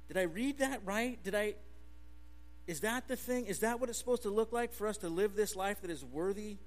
Did 0.06 0.16
I 0.16 0.22
read 0.22 0.58
that 0.58 0.80
right? 0.84 1.22
Did 1.22 1.34
I 1.34 1.54
Is 2.66 2.80
that 2.80 3.08
the 3.08 3.16
thing? 3.16 3.46
Is 3.46 3.60
that 3.60 3.80
what 3.80 3.88
it's 3.88 3.98
supposed 3.98 4.22
to 4.22 4.30
look 4.30 4.52
like 4.52 4.72
for 4.72 4.86
us 4.86 4.96
to 4.98 5.08
live 5.08 5.34
this 5.34 5.56
life 5.56 5.80
that 5.82 5.90
is 5.90 6.04
worthy 6.04 6.58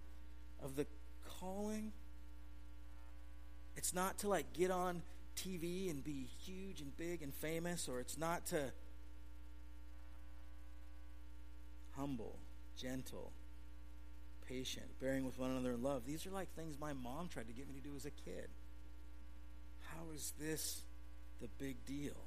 of 0.62 0.76
the 0.76 0.86
calling? 1.40 1.94
It's 3.78 3.94
not 3.94 4.20
to 4.20 4.28
like 4.28 4.54
get 4.54 4.72
on 4.72 5.02
TV 5.36 5.90
and 5.90 6.04
be 6.04 6.28
huge 6.46 6.82
and 6.82 6.96
big 6.98 7.22
and 7.22 7.34
famous, 7.34 7.88
or 7.88 8.00
it's 8.00 8.18
not 8.18 8.46
to 8.48 8.72
humble, 11.96 12.40
gentle, 12.78 13.32
patient, 14.48 14.86
bearing 15.00 15.26
with 15.26 15.38
one 15.40 15.52
another 15.52 15.74
in 15.74 15.84
love. 15.84 16.06
These 16.06 16.26
are 16.26 16.32
like 16.32 16.54
things 16.56 16.78
my 16.80 16.94
mom 16.94 17.28
tried 17.28 17.48
to 17.48 17.54
get 17.54 17.68
me 17.68 17.76
to 17.76 17.82
do 17.82 17.96
as 17.96 18.06
a 18.06 18.12
kid. 18.12 18.50
How 19.96 20.12
is 20.14 20.34
this 20.40 20.82
the 21.42 21.48
big 21.60 21.86
deal? 21.86 22.26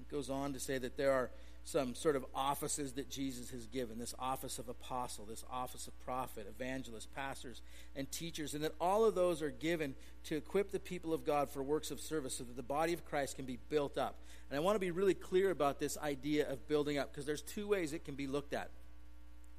It 0.00 0.08
goes 0.10 0.30
on 0.30 0.54
to 0.54 0.60
say 0.60 0.78
that 0.78 0.96
there 0.96 1.12
are 1.12 1.30
some 1.64 1.94
sort 1.94 2.16
of 2.16 2.24
offices 2.34 2.92
that 2.92 3.10
Jesus 3.10 3.50
has 3.50 3.66
given 3.66 3.98
this 3.98 4.14
office 4.18 4.58
of 4.58 4.68
apostle, 4.68 5.24
this 5.24 5.44
office 5.50 5.86
of 5.86 5.98
prophet, 6.04 6.46
evangelist, 6.48 7.14
pastors, 7.14 7.62
and 7.94 8.10
teachers, 8.10 8.54
and 8.54 8.64
that 8.64 8.74
all 8.80 9.04
of 9.04 9.14
those 9.14 9.42
are 9.42 9.50
given 9.50 9.94
to 10.24 10.36
equip 10.36 10.72
the 10.72 10.80
people 10.80 11.12
of 11.14 11.24
God 11.24 11.50
for 11.50 11.62
works 11.62 11.90
of 11.90 12.00
service 12.00 12.34
so 12.34 12.44
that 12.44 12.56
the 12.56 12.62
body 12.62 12.92
of 12.92 13.04
Christ 13.04 13.36
can 13.36 13.44
be 13.44 13.58
built 13.68 13.98
up. 13.98 14.16
And 14.50 14.56
I 14.56 14.60
want 14.60 14.74
to 14.74 14.80
be 14.80 14.90
really 14.90 15.14
clear 15.14 15.50
about 15.50 15.78
this 15.78 15.96
idea 15.98 16.50
of 16.50 16.66
building 16.66 16.98
up 16.98 17.12
because 17.12 17.26
there's 17.26 17.42
two 17.42 17.68
ways 17.68 17.92
it 17.92 18.04
can 18.04 18.16
be 18.16 18.26
looked 18.26 18.52
at. 18.52 18.70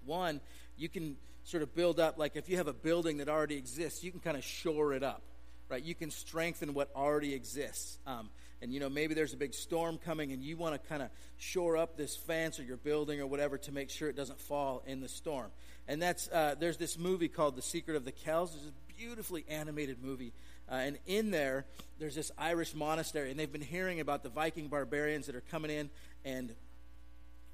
One, 0.06 0.42
you 0.78 0.90
can 0.90 1.16
sort 1.44 1.64
of 1.64 1.74
build 1.74 2.00
up, 2.00 2.18
like 2.18 2.36
if 2.36 2.50
you 2.50 2.58
have 2.58 2.68
a 2.68 2.74
building 2.74 3.18
that 3.18 3.30
already 3.30 3.56
exists, 3.56 4.04
you 4.04 4.12
can 4.12 4.20
kind 4.20 4.38
of 4.38 4.44
shore 4.44 4.94
it 4.94 5.04
up, 5.04 5.22
right? 5.70 5.82
You 5.82 5.96
can 5.96 6.12
strengthen 6.12 6.74
what 6.74 6.90
already 6.96 7.34
exists. 7.34 7.98
Um, 8.06 8.30
and 8.62 8.74
you 8.74 8.80
know 8.80 8.90
maybe 8.90 9.14
there's 9.14 9.34
a 9.34 9.38
big 9.38 9.54
storm 9.54 9.98
coming 9.98 10.32
and 10.32 10.44
you 10.44 10.58
want 10.58 10.82
to 10.82 10.90
kind 10.90 11.02
of 11.02 11.10
shore 11.38 11.78
up 11.78 11.98
this 11.98 12.16
fence 12.16 12.60
or 12.60 12.64
your 12.64 12.78
building 12.78 13.20
or 13.20 13.28
whatever 13.28 13.58
to 13.58 13.72
make 13.72 13.90
sure 13.90 14.10
it 14.10 14.16
doesn't 14.16 14.40
fall 14.40 14.84
in 14.86 15.02
the 15.02 15.10
storm. 15.10 15.52
And 15.88 16.02
that's 16.02 16.30
uh, 16.30 16.56
there's 16.60 16.78
this 16.78 16.98
movie 16.98 17.28
called 17.28 17.56
the 17.56 17.62
secret 17.62 17.96
of 17.96 18.06
the 18.06 18.12
kells. 18.12 18.56
It's 18.56 18.66
a 18.66 18.94
beautifully 18.98 19.46
animated 19.50 20.04
movie. 20.04 20.34
Uh, 20.72 20.76
and 20.76 20.98
in 21.08 21.32
there 21.32 21.66
there's 22.00 22.16
this 22.16 22.32
irish 22.38 22.74
monastery 22.76 23.32
and 23.32 23.40
they've 23.40 23.52
been 23.52 23.62
hearing 23.62 24.00
about 24.00 24.24
the 24.24 24.30
viking 24.30 24.68
barbarians 24.68 25.26
that 25.26 25.36
are 25.36 25.44
coming 25.52 25.72
in 25.72 25.90
and 26.24 26.54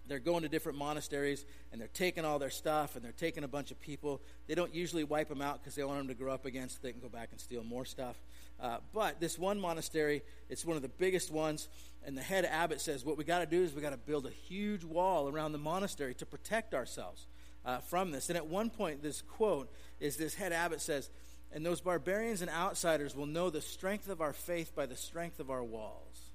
they're 0.08 0.20
going 0.20 0.44
to 0.44 0.50
different 0.50 0.78
monasteries 0.78 1.46
and 1.72 1.80
they're 1.80 1.90
taking 1.94 2.26
all 2.26 2.40
their 2.40 2.50
stuff 2.50 2.96
and 2.96 3.04
they're 3.04 3.12
taking 3.12 3.44
a 3.44 3.48
bunch 3.48 3.72
of 3.72 3.80
people. 3.80 4.22
They 4.48 4.56
don't 4.56 4.74
usually 4.74 5.04
wipe 5.04 5.30
them 5.30 5.42
out 5.42 5.62
because 5.62 5.76
they 5.76 5.84
want 5.84 6.00
them 6.00 6.08
to 6.08 6.14
grow 6.14 6.34
up 6.34 6.46
again 6.46 6.70
so 6.70 6.78
they 6.82 6.92
can 6.92 7.02
go 7.02 7.10
back 7.10 7.30
and 7.32 7.40
steal 7.40 7.64
more 7.64 7.86
stuff. 7.86 8.18
Uh, 8.60 8.78
but 8.94 9.20
this 9.20 9.38
one 9.38 9.60
monastery, 9.60 10.24
it's 10.50 10.66
one 10.66 10.76
of 10.76 10.82
the 10.82 10.90
biggest 10.90 11.32
ones, 11.32 11.68
and 12.06 12.18
the 12.18 12.22
head 12.22 12.46
abbot 12.46 12.82
says, 12.82 13.06
What 13.06 13.18
we 13.18 13.24
got 13.24 13.40
to 13.40 13.46
do 13.46 13.64
is 13.64 13.74
we 13.74 13.82
got 13.82 13.92
to 13.92 13.98
build 13.98 14.26
a 14.26 14.32
huge 14.32 14.84
wall 14.84 15.30
around 15.30 15.52
the 15.52 15.58
monastery 15.60 16.16
to 16.16 16.26
protect 16.26 16.74
ourselves 16.74 17.28
uh, 17.66 17.80
from 17.80 18.12
this. 18.12 18.30
And 18.30 18.38
at 18.38 18.48
one 18.48 18.70
point, 18.70 19.04
this 19.04 19.22
quote 19.22 19.70
is 20.00 20.18
this 20.18 20.34
head 20.34 20.54
abbot 20.54 20.82
says, 20.82 21.10
And 21.52 21.66
those 21.66 21.82
barbarians 21.82 22.42
and 22.42 22.50
outsiders 22.50 23.16
will 23.16 23.26
know 23.26 23.50
the 23.50 23.62
strength 23.62 24.10
of 24.10 24.22
our 24.22 24.34
faith 24.34 24.74
by 24.76 24.86
the 24.86 24.96
strength 24.96 25.40
of 25.40 25.52
our 25.52 25.64
walls. 25.64 26.27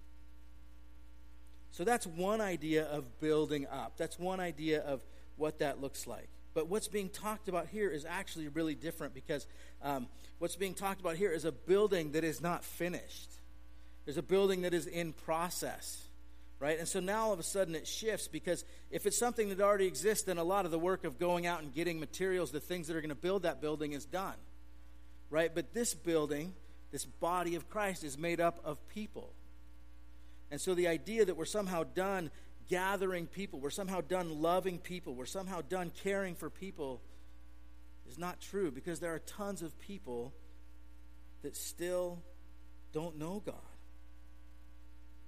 So 1.73 1.85
that's 1.85 2.07
one 2.07 2.41
idea 2.41 2.85
of 2.85 3.21
building 3.21 3.67
up. 3.67 3.95
That's 3.97 4.19
one 4.19 4.41
idea 4.41 4.83
of 4.83 5.03
what 5.37 5.59
that 5.59 5.81
looks 5.81 6.07
like. 6.07 6.29
But 6.55 6.69
what's 6.69 6.87
being 6.87 7.09
talked 7.09 7.49
about 7.49 7.69
here 7.69 7.89
is 7.89 8.05
actually 8.05 8.49
really 8.49 8.75
different 8.75 9.15
because 9.15 9.47
um, 9.83 10.07
what's 10.39 10.55
being 10.57 10.75
talked 10.75 11.01
about 11.01 11.17
here 11.17 11.33
is 11.33 11.47
a 11.47 11.53
building 11.53 12.13
that 12.13 12.25
is 12.25 12.43
not 12.43 12.63
finished. 12.63 13.31
There's 14.05 14.19
a 14.19 14.23
building 14.23 14.63
that 14.63 14.75
is 14.75 14.87
in 14.87 15.15
process, 15.15 16.09
right? 16.59 16.79
And 16.79 16.87
so 16.87 17.01
now 17.01 17.23
all 17.27 17.33
of 17.33 17.39
a 17.39 17.45
sudden 17.45 17.75
it 17.75 17.87
shifts 17.87 18.29
because 18.29 18.67
if 18.91 19.07
it's 19.07 19.19
something 19.19 19.49
that 19.49 19.61
already 19.61 19.87
exists, 19.87 20.25
then 20.25 20.37
a 20.37 20.45
lot 20.45 20.67
of 20.67 20.73
the 20.73 20.79
work 20.79 21.05
of 21.05 21.19
going 21.19 21.47
out 21.47 21.63
and 21.63 21.73
getting 21.73 21.99
materials, 21.99 22.51
the 22.51 22.61
things 22.61 22.89
that 22.89 22.97
are 22.97 23.01
going 23.01 23.09
to 23.09 23.15
build 23.15 23.45
that 23.45 23.63
building, 23.63 23.93
is 23.93 24.05
done, 24.05 24.35
right? 25.31 25.55
But 25.55 25.73
this 25.73 25.95
building, 25.95 26.53
this 26.91 27.07
body 27.07 27.55
of 27.55 27.71
Christ, 27.71 28.05
is 28.05 28.19
made 28.19 28.41
up 28.41 28.61
of 28.63 28.87
people. 28.89 29.33
And 30.53 30.61
so 30.61 30.75
the 30.75 30.87
idea 30.87 31.25
that 31.25 31.35
we're 31.35 31.47
somehow 31.47 31.83
done 31.83 32.31
gathering 32.69 33.27
people, 33.27 33.59
we're 33.59 33.71
somehow 33.71 34.03
done 34.03 34.43
loving 34.43 34.79
people, 34.79 35.15
we're 35.15 35.25
somehow 35.25 35.62
done 35.62 35.91
caring 36.05 36.35
for 36.35 36.51
people 36.51 37.01
is 38.07 38.19
not 38.19 38.38
true 38.38 38.71
because 38.71 39.01
there 39.01 39.15
are 39.15 39.19
tons 39.21 39.62
of 39.62 39.77
people 39.79 40.35
that 41.41 41.57
still 41.57 42.23
don't 42.93 43.19
know 43.19 43.43
God. 43.45 43.55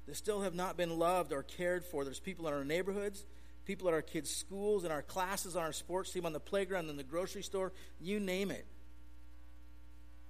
That 0.04 0.16
still 0.16 0.42
have 0.42 0.54
not 0.54 0.76
been 0.76 0.98
loved 0.98 1.32
or 1.32 1.42
cared 1.42 1.86
for. 1.86 2.04
There's 2.04 2.20
people 2.20 2.46
in 2.46 2.52
our 2.52 2.64
neighborhoods, 2.64 3.24
people 3.64 3.88
at 3.88 3.94
our 3.94 4.02
kids' 4.02 4.28
schools, 4.28 4.84
in 4.84 4.92
our 4.92 5.00
classes, 5.00 5.56
on 5.56 5.62
our 5.62 5.72
sports 5.72 6.12
team, 6.12 6.26
on 6.26 6.34
the 6.34 6.40
playground, 6.40 6.90
in 6.90 6.98
the 6.98 7.02
grocery 7.02 7.42
store, 7.42 7.72
you 7.98 8.20
name 8.20 8.50
it. 8.50 8.66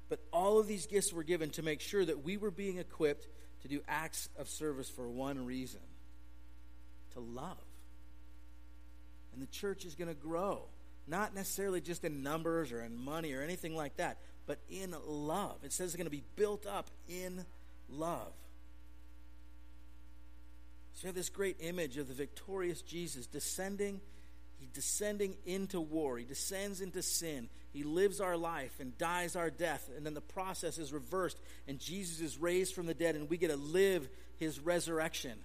But 0.08 0.20
all 0.32 0.60
of 0.60 0.68
these 0.68 0.86
gifts 0.86 1.12
were 1.12 1.24
given 1.24 1.50
to 1.50 1.62
make 1.62 1.80
sure 1.80 2.04
that 2.04 2.22
we 2.22 2.36
were 2.36 2.52
being 2.52 2.78
equipped 2.78 3.26
to 3.64 3.68
do 3.68 3.80
acts 3.88 4.28
of 4.38 4.48
service 4.48 4.90
for 4.90 5.08
one 5.08 5.46
reason 5.46 5.80
to 7.14 7.20
love. 7.20 7.56
And 9.32 9.42
the 9.42 9.46
church 9.46 9.86
is 9.86 9.94
going 9.94 10.08
to 10.08 10.14
grow, 10.14 10.60
not 11.08 11.34
necessarily 11.34 11.80
just 11.80 12.04
in 12.04 12.22
numbers 12.22 12.72
or 12.72 12.82
in 12.82 12.94
money 12.94 13.32
or 13.32 13.40
anything 13.40 13.74
like 13.74 13.96
that, 13.96 14.18
but 14.46 14.58
in 14.68 14.94
love. 15.06 15.56
It 15.64 15.72
says 15.72 15.86
it's 15.86 15.96
going 15.96 16.04
to 16.04 16.10
be 16.10 16.24
built 16.36 16.66
up 16.66 16.90
in 17.08 17.46
love. 17.88 18.32
So 20.92 21.04
you 21.04 21.08
have 21.08 21.16
this 21.16 21.30
great 21.30 21.56
image 21.60 21.96
of 21.96 22.06
the 22.06 22.14
victorious 22.14 22.82
Jesus 22.82 23.26
descending 23.26 24.02
descending 24.74 25.36
into 25.46 25.80
war. 25.80 26.18
He 26.18 26.24
descends 26.24 26.80
into 26.80 27.02
sin. 27.02 27.48
He 27.72 27.82
lives 27.82 28.20
our 28.20 28.36
life 28.36 28.72
and 28.80 28.96
dies 28.98 29.36
our 29.36 29.50
death. 29.50 29.88
And 29.96 30.04
then 30.04 30.14
the 30.14 30.20
process 30.20 30.78
is 30.78 30.92
reversed, 30.92 31.38
and 31.66 31.78
Jesus 31.78 32.20
is 32.20 32.38
raised 32.38 32.74
from 32.74 32.86
the 32.86 32.94
dead, 32.94 33.14
and 33.14 33.30
we 33.30 33.38
get 33.38 33.50
to 33.50 33.56
live 33.56 34.08
his 34.36 34.60
resurrection. 34.60 35.38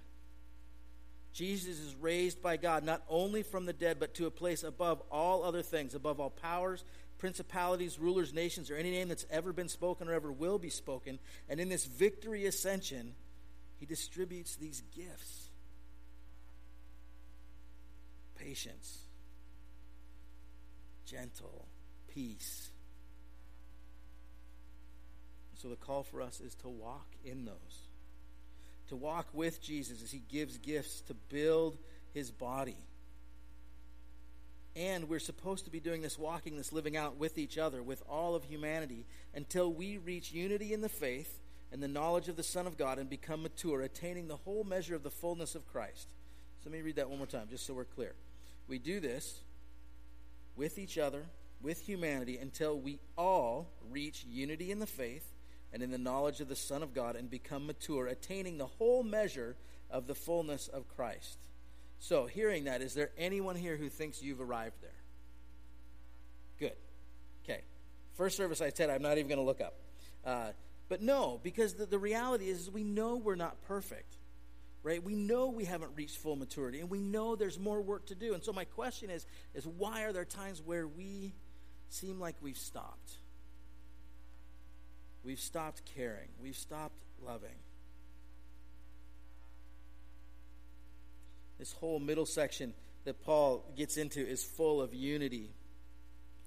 Jesus 1.32 1.78
is 1.78 1.94
raised 2.00 2.42
by 2.42 2.56
God 2.56 2.84
not 2.84 3.02
only 3.08 3.42
from 3.42 3.64
the 3.64 3.72
dead, 3.72 3.98
but 4.00 4.14
to 4.14 4.26
a 4.26 4.30
place 4.30 4.64
above 4.64 5.00
all 5.10 5.44
other 5.44 5.62
things, 5.62 5.94
above 5.94 6.18
all 6.18 6.30
powers, 6.30 6.84
principalities, 7.18 7.98
rulers, 7.98 8.34
nations, 8.34 8.70
or 8.70 8.76
any 8.76 8.90
name 8.90 9.08
that's 9.08 9.26
ever 9.30 9.52
been 9.52 9.68
spoken 9.68 10.08
or 10.08 10.12
ever 10.12 10.32
will 10.32 10.58
be 10.58 10.70
spoken. 10.70 11.20
And 11.48 11.60
in 11.60 11.68
this 11.68 11.84
victory 11.84 12.46
ascension, 12.46 13.14
he 13.78 13.86
distributes 13.86 14.56
these 14.56 14.82
gifts 14.94 15.50
patience, 18.40 19.04
gentle, 21.10 21.66
peace. 22.08 22.70
So 25.54 25.68
the 25.68 25.76
call 25.76 26.02
for 26.02 26.22
us 26.22 26.40
is 26.40 26.54
to 26.56 26.68
walk 26.68 27.08
in 27.24 27.44
those. 27.44 27.88
To 28.88 28.96
walk 28.96 29.26
with 29.32 29.60
Jesus 29.60 30.02
as 30.02 30.10
he 30.10 30.22
gives 30.28 30.56
gifts 30.58 31.02
to 31.02 31.14
build 31.14 31.76
his 32.14 32.30
body. 32.30 32.76
And 34.76 35.08
we're 35.08 35.18
supposed 35.18 35.64
to 35.64 35.70
be 35.70 35.80
doing 35.80 36.00
this 36.00 36.18
walking, 36.18 36.56
this 36.56 36.72
living 36.72 36.96
out 36.96 37.16
with 37.16 37.36
each 37.38 37.58
other, 37.58 37.82
with 37.82 38.02
all 38.08 38.34
of 38.34 38.44
humanity, 38.44 39.04
until 39.34 39.72
we 39.72 39.98
reach 39.98 40.32
unity 40.32 40.72
in 40.72 40.80
the 40.80 40.88
faith 40.88 41.40
and 41.72 41.82
the 41.82 41.88
knowledge 41.88 42.28
of 42.28 42.36
the 42.36 42.42
Son 42.42 42.66
of 42.66 42.78
God 42.78 42.98
and 42.98 43.10
become 43.10 43.42
mature, 43.42 43.82
attaining 43.82 44.28
the 44.28 44.36
whole 44.36 44.64
measure 44.64 44.94
of 44.94 45.02
the 45.02 45.10
fullness 45.10 45.54
of 45.54 45.66
Christ. 45.66 46.08
So 46.62 46.70
let 46.70 46.72
me 46.72 46.82
read 46.82 46.96
that 46.96 47.08
one 47.08 47.18
more 47.18 47.26
time, 47.26 47.48
just 47.50 47.66
so 47.66 47.74
we're 47.74 47.84
clear. 47.84 48.14
We 48.68 48.78
do 48.78 49.00
this 49.00 49.40
with 50.56 50.78
each 50.78 50.98
other, 50.98 51.26
with 51.62 51.80
humanity, 51.80 52.38
until 52.38 52.78
we 52.78 52.98
all 53.16 53.70
reach 53.90 54.24
unity 54.28 54.70
in 54.70 54.78
the 54.78 54.86
faith 54.86 55.26
and 55.72 55.82
in 55.82 55.90
the 55.90 55.98
knowledge 55.98 56.40
of 56.40 56.48
the 56.48 56.56
Son 56.56 56.82
of 56.82 56.94
God 56.94 57.16
and 57.16 57.30
become 57.30 57.66
mature, 57.66 58.06
attaining 58.06 58.58
the 58.58 58.66
whole 58.66 59.02
measure 59.02 59.56
of 59.90 60.06
the 60.06 60.14
fullness 60.14 60.68
of 60.68 60.88
Christ. 60.88 61.38
So, 61.98 62.26
hearing 62.26 62.64
that, 62.64 62.80
is 62.80 62.94
there 62.94 63.10
anyone 63.18 63.56
here 63.56 63.76
who 63.76 63.88
thinks 63.88 64.22
you've 64.22 64.40
arrived 64.40 64.76
there? 64.80 64.90
Good. 66.58 66.76
Okay. 67.44 67.62
First 68.14 68.36
service, 68.36 68.60
I 68.60 68.70
said 68.70 68.90
I'm 68.90 69.02
not 69.02 69.18
even 69.18 69.28
going 69.28 69.38
to 69.38 69.44
look 69.44 69.60
up. 69.60 69.74
Uh, 70.24 70.48
but 70.88 71.02
no, 71.02 71.40
because 71.42 71.74
the, 71.74 71.86
the 71.86 71.98
reality 71.98 72.48
is, 72.48 72.62
is 72.62 72.70
we 72.70 72.84
know 72.84 73.16
we're 73.16 73.36
not 73.36 73.60
perfect 73.62 74.16
right? 74.82 75.02
We 75.02 75.14
know 75.14 75.48
we 75.48 75.64
haven't 75.64 75.92
reached 75.94 76.18
full 76.18 76.36
maturity 76.36 76.80
and 76.80 76.90
we 76.90 76.98
know 76.98 77.36
there's 77.36 77.58
more 77.58 77.80
work 77.80 78.06
to 78.06 78.14
do. 78.14 78.34
And 78.34 78.42
so 78.42 78.52
my 78.52 78.64
question 78.64 79.10
is 79.10 79.26
is 79.54 79.66
why 79.66 80.04
are 80.04 80.12
there 80.12 80.24
times 80.24 80.62
where 80.64 80.86
we 80.86 81.34
seem 81.88 82.18
like 82.18 82.36
we've 82.40 82.58
stopped? 82.58 83.12
We've 85.22 85.40
stopped 85.40 85.82
caring. 85.94 86.28
We've 86.40 86.56
stopped 86.56 86.96
loving. 87.22 87.56
This 91.58 91.72
whole 91.72 91.98
middle 91.98 92.24
section 92.24 92.72
that 93.04 93.22
Paul 93.22 93.64
gets 93.76 93.98
into 93.98 94.26
is 94.26 94.42
full 94.42 94.80
of 94.80 94.94
unity. 94.94 95.50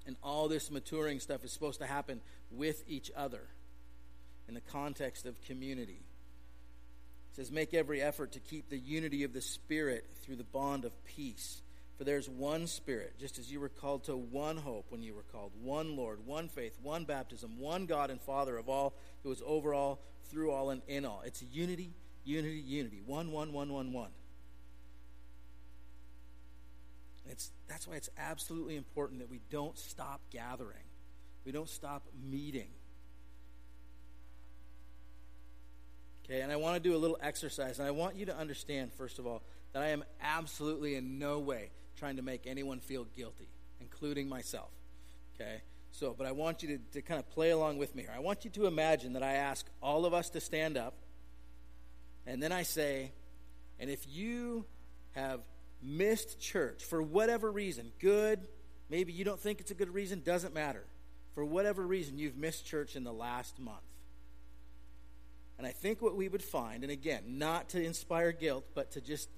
And 0.06 0.16
all 0.22 0.48
this 0.48 0.70
maturing 0.70 1.20
stuff 1.20 1.44
is 1.44 1.52
supposed 1.52 1.80
to 1.80 1.86
happen 1.86 2.20
with 2.50 2.82
each 2.88 3.10
other 3.16 3.42
in 4.48 4.54
the 4.54 4.60
context 4.60 5.24
of 5.24 5.40
community. 5.42 6.02
It 7.34 7.38
says, 7.38 7.50
Make 7.50 7.74
every 7.74 8.00
effort 8.00 8.32
to 8.32 8.38
keep 8.38 8.68
the 8.68 8.78
unity 8.78 9.24
of 9.24 9.32
the 9.32 9.40
Spirit 9.40 10.06
through 10.22 10.36
the 10.36 10.44
bond 10.44 10.84
of 10.84 10.92
peace. 11.04 11.62
For 11.98 12.04
there's 12.04 12.28
one 12.28 12.68
Spirit, 12.68 13.14
just 13.18 13.40
as 13.40 13.50
you 13.50 13.58
were 13.58 13.68
called 13.68 14.04
to 14.04 14.16
one 14.16 14.56
hope 14.56 14.86
when 14.90 15.02
you 15.02 15.14
were 15.14 15.24
called, 15.32 15.50
one 15.60 15.96
Lord, 15.96 16.24
one 16.24 16.48
faith, 16.48 16.78
one 16.80 17.04
baptism, 17.04 17.58
one 17.58 17.86
God 17.86 18.10
and 18.10 18.20
Father 18.20 18.56
of 18.56 18.68
all, 18.68 18.94
who 19.24 19.32
is 19.32 19.42
over 19.44 19.74
all, 19.74 20.00
through 20.30 20.52
all, 20.52 20.70
and 20.70 20.82
in 20.86 21.04
all. 21.04 21.22
It's 21.24 21.42
unity, 21.42 21.92
unity, 22.24 22.62
unity. 22.64 23.02
One, 23.04 23.32
one, 23.32 23.52
one, 23.52 23.72
one, 23.72 23.92
one. 23.92 24.10
It's, 27.28 27.50
that's 27.66 27.88
why 27.88 27.96
it's 27.96 28.10
absolutely 28.16 28.76
important 28.76 29.18
that 29.20 29.30
we 29.30 29.40
don't 29.50 29.76
stop 29.76 30.20
gathering. 30.30 30.84
We 31.44 31.50
don't 31.50 31.68
stop 31.68 32.06
meeting. 32.30 32.68
Okay, 36.24 36.40
and 36.40 36.50
I 36.50 36.56
want 36.56 36.82
to 36.82 36.88
do 36.88 36.96
a 36.96 36.98
little 36.98 37.18
exercise, 37.20 37.78
and 37.78 37.86
I 37.86 37.90
want 37.90 38.16
you 38.16 38.26
to 38.26 38.36
understand, 38.36 38.92
first 38.94 39.18
of 39.18 39.26
all, 39.26 39.42
that 39.72 39.82
I 39.82 39.88
am 39.88 40.04
absolutely 40.22 40.94
in 40.94 41.18
no 41.18 41.38
way 41.38 41.70
trying 41.96 42.16
to 42.16 42.22
make 42.22 42.46
anyone 42.46 42.80
feel 42.80 43.04
guilty, 43.04 43.48
including 43.80 44.28
myself. 44.28 44.70
Okay? 45.34 45.60
So, 45.92 46.14
but 46.16 46.26
I 46.26 46.32
want 46.32 46.62
you 46.62 46.78
to, 46.78 46.78
to 46.94 47.02
kind 47.02 47.20
of 47.20 47.28
play 47.30 47.50
along 47.50 47.76
with 47.76 47.94
me 47.94 48.02
here. 48.02 48.12
I 48.14 48.20
want 48.20 48.44
you 48.44 48.50
to 48.52 48.66
imagine 48.66 49.12
that 49.12 49.22
I 49.22 49.34
ask 49.34 49.66
all 49.82 50.06
of 50.06 50.14
us 50.14 50.30
to 50.30 50.40
stand 50.40 50.78
up, 50.78 50.94
and 52.26 52.42
then 52.42 52.52
I 52.52 52.62
say, 52.62 53.12
and 53.78 53.90
if 53.90 54.06
you 54.08 54.64
have 55.12 55.40
missed 55.82 56.40
church 56.40 56.84
for 56.84 57.02
whatever 57.02 57.52
reason, 57.52 57.92
good, 58.00 58.40
maybe 58.88 59.12
you 59.12 59.24
don't 59.24 59.38
think 59.38 59.60
it's 59.60 59.70
a 59.70 59.74
good 59.74 59.92
reason, 59.92 60.22
doesn't 60.24 60.54
matter. 60.54 60.86
For 61.34 61.44
whatever 61.44 61.86
reason, 61.86 62.16
you've 62.16 62.36
missed 62.36 62.64
church 62.64 62.96
in 62.96 63.04
the 63.04 63.12
last 63.12 63.58
month 63.58 63.82
and 65.58 65.66
I 65.66 65.70
think 65.70 66.02
what 66.02 66.16
we 66.16 66.28
would 66.28 66.42
find, 66.42 66.82
and 66.82 66.90
again, 66.90 67.38
not 67.38 67.70
to 67.70 67.82
inspire 67.82 68.32
guilt, 68.32 68.64
but 68.74 68.92
to 68.92 69.00
just 69.00 69.28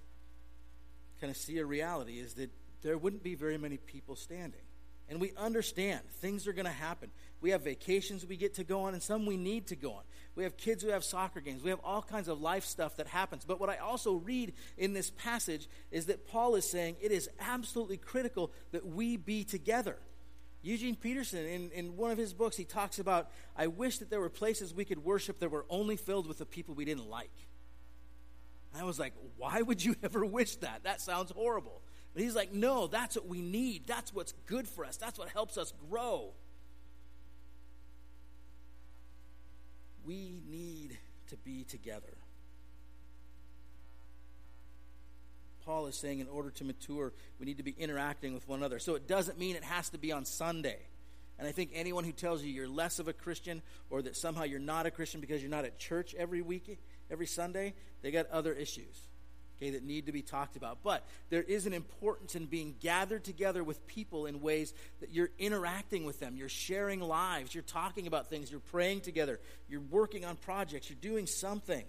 kind 1.20 1.30
of 1.30 1.36
see 1.36 1.58
a 1.58 1.64
reality, 1.64 2.18
is 2.18 2.34
that 2.34 2.50
there 2.82 2.96
wouldn't 2.96 3.22
be 3.22 3.34
very 3.34 3.58
many 3.58 3.76
people 3.76 4.16
standing. 4.16 4.60
And 5.08 5.20
we 5.20 5.32
understand 5.36 6.00
things 6.20 6.48
are 6.48 6.52
going 6.52 6.66
to 6.66 6.72
happen. 6.72 7.10
We 7.40 7.50
have 7.50 7.62
vacations 7.62 8.26
we 8.26 8.36
get 8.36 8.54
to 8.54 8.64
go 8.64 8.82
on, 8.82 8.94
and 8.94 9.02
some 9.02 9.24
we 9.24 9.36
need 9.36 9.68
to 9.68 9.76
go 9.76 9.92
on. 9.92 10.02
We 10.34 10.42
have 10.44 10.56
kids 10.56 10.82
who 10.82 10.90
have 10.90 11.04
soccer 11.04 11.40
games. 11.40 11.62
We 11.62 11.70
have 11.70 11.80
all 11.84 12.02
kinds 12.02 12.28
of 12.28 12.40
life 12.40 12.64
stuff 12.64 12.96
that 12.96 13.06
happens. 13.06 13.44
But 13.44 13.60
what 13.60 13.70
I 13.70 13.76
also 13.76 14.14
read 14.14 14.52
in 14.76 14.94
this 14.94 15.10
passage 15.10 15.68
is 15.90 16.06
that 16.06 16.26
Paul 16.26 16.56
is 16.56 16.68
saying 16.68 16.96
it 17.00 17.12
is 17.12 17.30
absolutely 17.38 17.98
critical 17.98 18.50
that 18.72 18.84
we 18.86 19.16
be 19.16 19.44
together. 19.44 19.96
Eugene 20.62 20.96
Peterson, 20.96 21.46
in, 21.46 21.70
in 21.70 21.96
one 21.96 22.10
of 22.10 22.18
his 22.18 22.32
books, 22.32 22.56
he 22.56 22.64
talks 22.64 22.98
about 22.98 23.30
I 23.56 23.68
wish 23.68 23.98
that 23.98 24.10
there 24.10 24.20
were 24.20 24.28
places 24.28 24.74
we 24.74 24.84
could 24.84 25.04
worship 25.04 25.38
that 25.40 25.50
were 25.50 25.66
only 25.70 25.96
filled 25.96 26.26
with 26.26 26.38
the 26.38 26.46
people 26.46 26.74
we 26.74 26.84
didn't 26.84 27.08
like. 27.08 27.30
I 28.78 28.84
was 28.84 28.98
like, 28.98 29.14
why 29.36 29.62
would 29.62 29.84
you 29.84 29.94
ever 30.02 30.24
wish 30.24 30.56
that? 30.56 30.84
That 30.84 31.00
sounds 31.00 31.30
horrible. 31.30 31.82
But 32.12 32.22
he's 32.22 32.34
like, 32.34 32.52
no, 32.52 32.86
that's 32.86 33.16
what 33.16 33.26
we 33.26 33.42
need. 33.42 33.86
That's 33.86 34.12
what's 34.12 34.32
good 34.46 34.66
for 34.66 34.84
us. 34.84 34.96
That's 34.96 35.18
what 35.18 35.28
helps 35.28 35.58
us 35.58 35.72
grow. 35.90 36.32
We 40.04 40.40
need 40.48 40.98
to 41.28 41.36
be 41.36 41.64
together. 41.64 42.15
Paul 45.66 45.88
is 45.88 45.96
saying 45.96 46.20
in 46.20 46.28
order 46.28 46.50
to 46.50 46.64
mature, 46.64 47.12
we 47.40 47.44
need 47.44 47.56
to 47.56 47.64
be 47.64 47.74
interacting 47.76 48.32
with 48.32 48.48
one 48.48 48.60
another. 48.60 48.78
So 48.78 48.94
it 48.94 49.08
doesn't 49.08 49.38
mean 49.38 49.56
it 49.56 49.64
has 49.64 49.90
to 49.90 49.98
be 49.98 50.12
on 50.12 50.24
Sunday. 50.24 50.78
And 51.38 51.46
I 51.46 51.52
think 51.52 51.72
anyone 51.74 52.04
who 52.04 52.12
tells 52.12 52.42
you 52.42 52.50
you're 52.50 52.68
less 52.68 53.00
of 53.00 53.08
a 53.08 53.12
Christian 53.12 53.60
or 53.90 54.00
that 54.02 54.16
somehow 54.16 54.44
you're 54.44 54.60
not 54.60 54.86
a 54.86 54.90
Christian 54.90 55.20
because 55.20 55.42
you're 55.42 55.50
not 55.50 55.64
at 55.64 55.78
church 55.78 56.14
every 56.16 56.40
week, 56.40 56.78
every 57.10 57.26
Sunday, 57.26 57.74
they 58.00 58.12
got 58.12 58.30
other 58.30 58.52
issues. 58.52 59.08
Okay, 59.58 59.70
that 59.70 59.82
need 59.82 60.06
to 60.06 60.12
be 60.12 60.22
talked 60.22 60.56
about. 60.56 60.78
But 60.84 61.04
there 61.30 61.42
is 61.42 61.66
an 61.66 61.72
importance 61.72 62.34
in 62.34 62.44
being 62.44 62.74
gathered 62.80 63.24
together 63.24 63.64
with 63.64 63.86
people 63.86 64.26
in 64.26 64.42
ways 64.42 64.72
that 65.00 65.10
you're 65.12 65.30
interacting 65.38 66.04
with 66.04 66.20
them. 66.20 66.36
You're 66.36 66.48
sharing 66.48 67.00
lives. 67.00 67.54
You're 67.54 67.64
talking 67.64 68.06
about 68.06 68.28
things. 68.28 68.50
You're 68.50 68.60
praying 68.60 69.00
together. 69.00 69.40
You're 69.68 69.80
working 69.80 70.24
on 70.24 70.36
projects. 70.36 70.90
You're 70.90 70.98
doing 71.00 71.26
something 71.26 71.84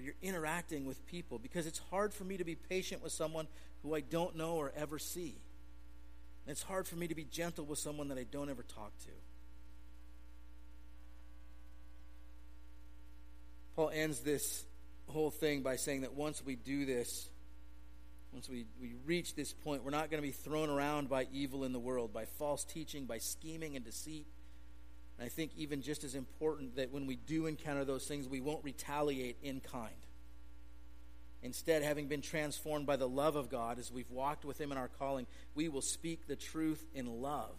where 0.00 0.06
you're 0.06 0.34
interacting 0.34 0.86
with 0.86 1.04
people 1.06 1.38
because 1.38 1.66
it's 1.66 1.80
hard 1.90 2.14
for 2.14 2.24
me 2.24 2.38
to 2.38 2.44
be 2.44 2.54
patient 2.54 3.02
with 3.02 3.12
someone 3.12 3.46
who 3.82 3.94
I 3.94 4.00
don't 4.00 4.34
know 4.34 4.54
or 4.54 4.72
ever 4.74 4.98
see. 4.98 5.36
And 6.46 6.52
it's 6.52 6.62
hard 6.62 6.86
for 6.88 6.96
me 6.96 7.06
to 7.08 7.14
be 7.14 7.24
gentle 7.24 7.66
with 7.66 7.78
someone 7.78 8.08
that 8.08 8.16
I 8.16 8.24
don't 8.24 8.48
ever 8.48 8.62
talk 8.62 8.98
to. 9.00 9.10
Paul 13.76 13.90
ends 13.94 14.20
this 14.20 14.64
whole 15.06 15.30
thing 15.30 15.62
by 15.62 15.76
saying 15.76 16.00
that 16.00 16.14
once 16.14 16.42
we 16.44 16.56
do 16.56 16.86
this, 16.86 17.28
once 18.32 18.48
we, 18.48 18.64
we 18.80 18.94
reach 19.04 19.34
this 19.34 19.52
point, 19.52 19.84
we're 19.84 19.90
not 19.90 20.10
going 20.10 20.22
to 20.22 20.26
be 20.26 20.32
thrown 20.32 20.70
around 20.70 21.10
by 21.10 21.26
evil 21.32 21.64
in 21.64 21.72
the 21.72 21.78
world, 21.78 22.12
by 22.12 22.24
false 22.24 22.64
teaching, 22.64 23.04
by 23.04 23.18
scheming 23.18 23.76
and 23.76 23.84
deceit. 23.84 24.26
And 25.20 25.26
I 25.26 25.28
think 25.28 25.50
even 25.58 25.82
just 25.82 26.02
as 26.02 26.14
important 26.14 26.76
that 26.76 26.90
when 26.90 27.06
we 27.06 27.14
do 27.14 27.44
encounter 27.44 27.84
those 27.84 28.06
things, 28.06 28.26
we 28.26 28.40
won't 28.40 28.64
retaliate 28.64 29.36
in 29.42 29.60
kind. 29.60 29.92
Instead, 31.42 31.82
having 31.82 32.06
been 32.06 32.22
transformed 32.22 32.86
by 32.86 32.96
the 32.96 33.06
love 33.06 33.36
of 33.36 33.50
God 33.50 33.78
as 33.78 33.92
we've 33.92 34.10
walked 34.10 34.46
with 34.46 34.58
Him 34.58 34.72
in 34.72 34.78
our 34.78 34.88
calling, 34.88 35.26
we 35.54 35.68
will 35.68 35.82
speak 35.82 36.26
the 36.26 36.36
truth 36.36 36.82
in 36.94 37.20
love. 37.20 37.54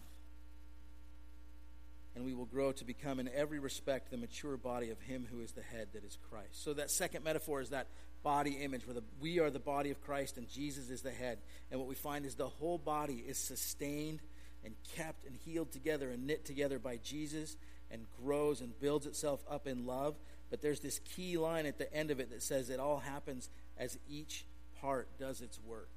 And 2.16 2.24
we 2.24 2.34
will 2.34 2.46
grow 2.46 2.72
to 2.72 2.84
become, 2.84 3.20
in 3.20 3.30
every 3.32 3.60
respect, 3.60 4.10
the 4.10 4.16
mature 4.16 4.56
body 4.56 4.90
of 4.90 5.00
Him 5.00 5.28
who 5.30 5.40
is 5.40 5.52
the 5.52 5.62
head, 5.62 5.86
that 5.92 6.04
is 6.04 6.18
Christ. 6.30 6.64
So, 6.64 6.74
that 6.74 6.90
second 6.90 7.22
metaphor 7.22 7.60
is 7.60 7.68
that 7.68 7.86
body 8.24 8.58
image 8.60 8.88
where 8.88 8.94
the, 8.94 9.04
we 9.20 9.38
are 9.38 9.50
the 9.50 9.60
body 9.60 9.92
of 9.92 10.00
Christ 10.02 10.36
and 10.36 10.48
Jesus 10.48 10.90
is 10.90 11.02
the 11.02 11.12
head. 11.12 11.38
And 11.70 11.78
what 11.78 11.88
we 11.88 11.94
find 11.94 12.26
is 12.26 12.34
the 12.34 12.48
whole 12.48 12.78
body 12.78 13.22
is 13.24 13.38
sustained 13.38 14.20
and 14.64 14.74
kept 14.96 15.24
and 15.24 15.36
healed 15.44 15.72
together 15.72 16.10
and 16.10 16.26
knit 16.26 16.44
together 16.44 16.78
by 16.78 16.98
Jesus 16.98 17.56
and 17.90 18.06
grows 18.22 18.60
and 18.60 18.78
builds 18.80 19.06
itself 19.06 19.44
up 19.50 19.66
in 19.66 19.86
love. 19.86 20.16
But 20.50 20.62
there's 20.62 20.80
this 20.80 20.98
key 21.00 21.36
line 21.36 21.66
at 21.66 21.78
the 21.78 21.92
end 21.94 22.10
of 22.10 22.20
it 22.20 22.30
that 22.30 22.42
says 22.42 22.70
it 22.70 22.80
all 22.80 22.98
happens 22.98 23.48
as 23.78 23.98
each 24.08 24.44
part 24.80 25.08
does 25.18 25.40
its 25.40 25.58
work. 25.60 25.88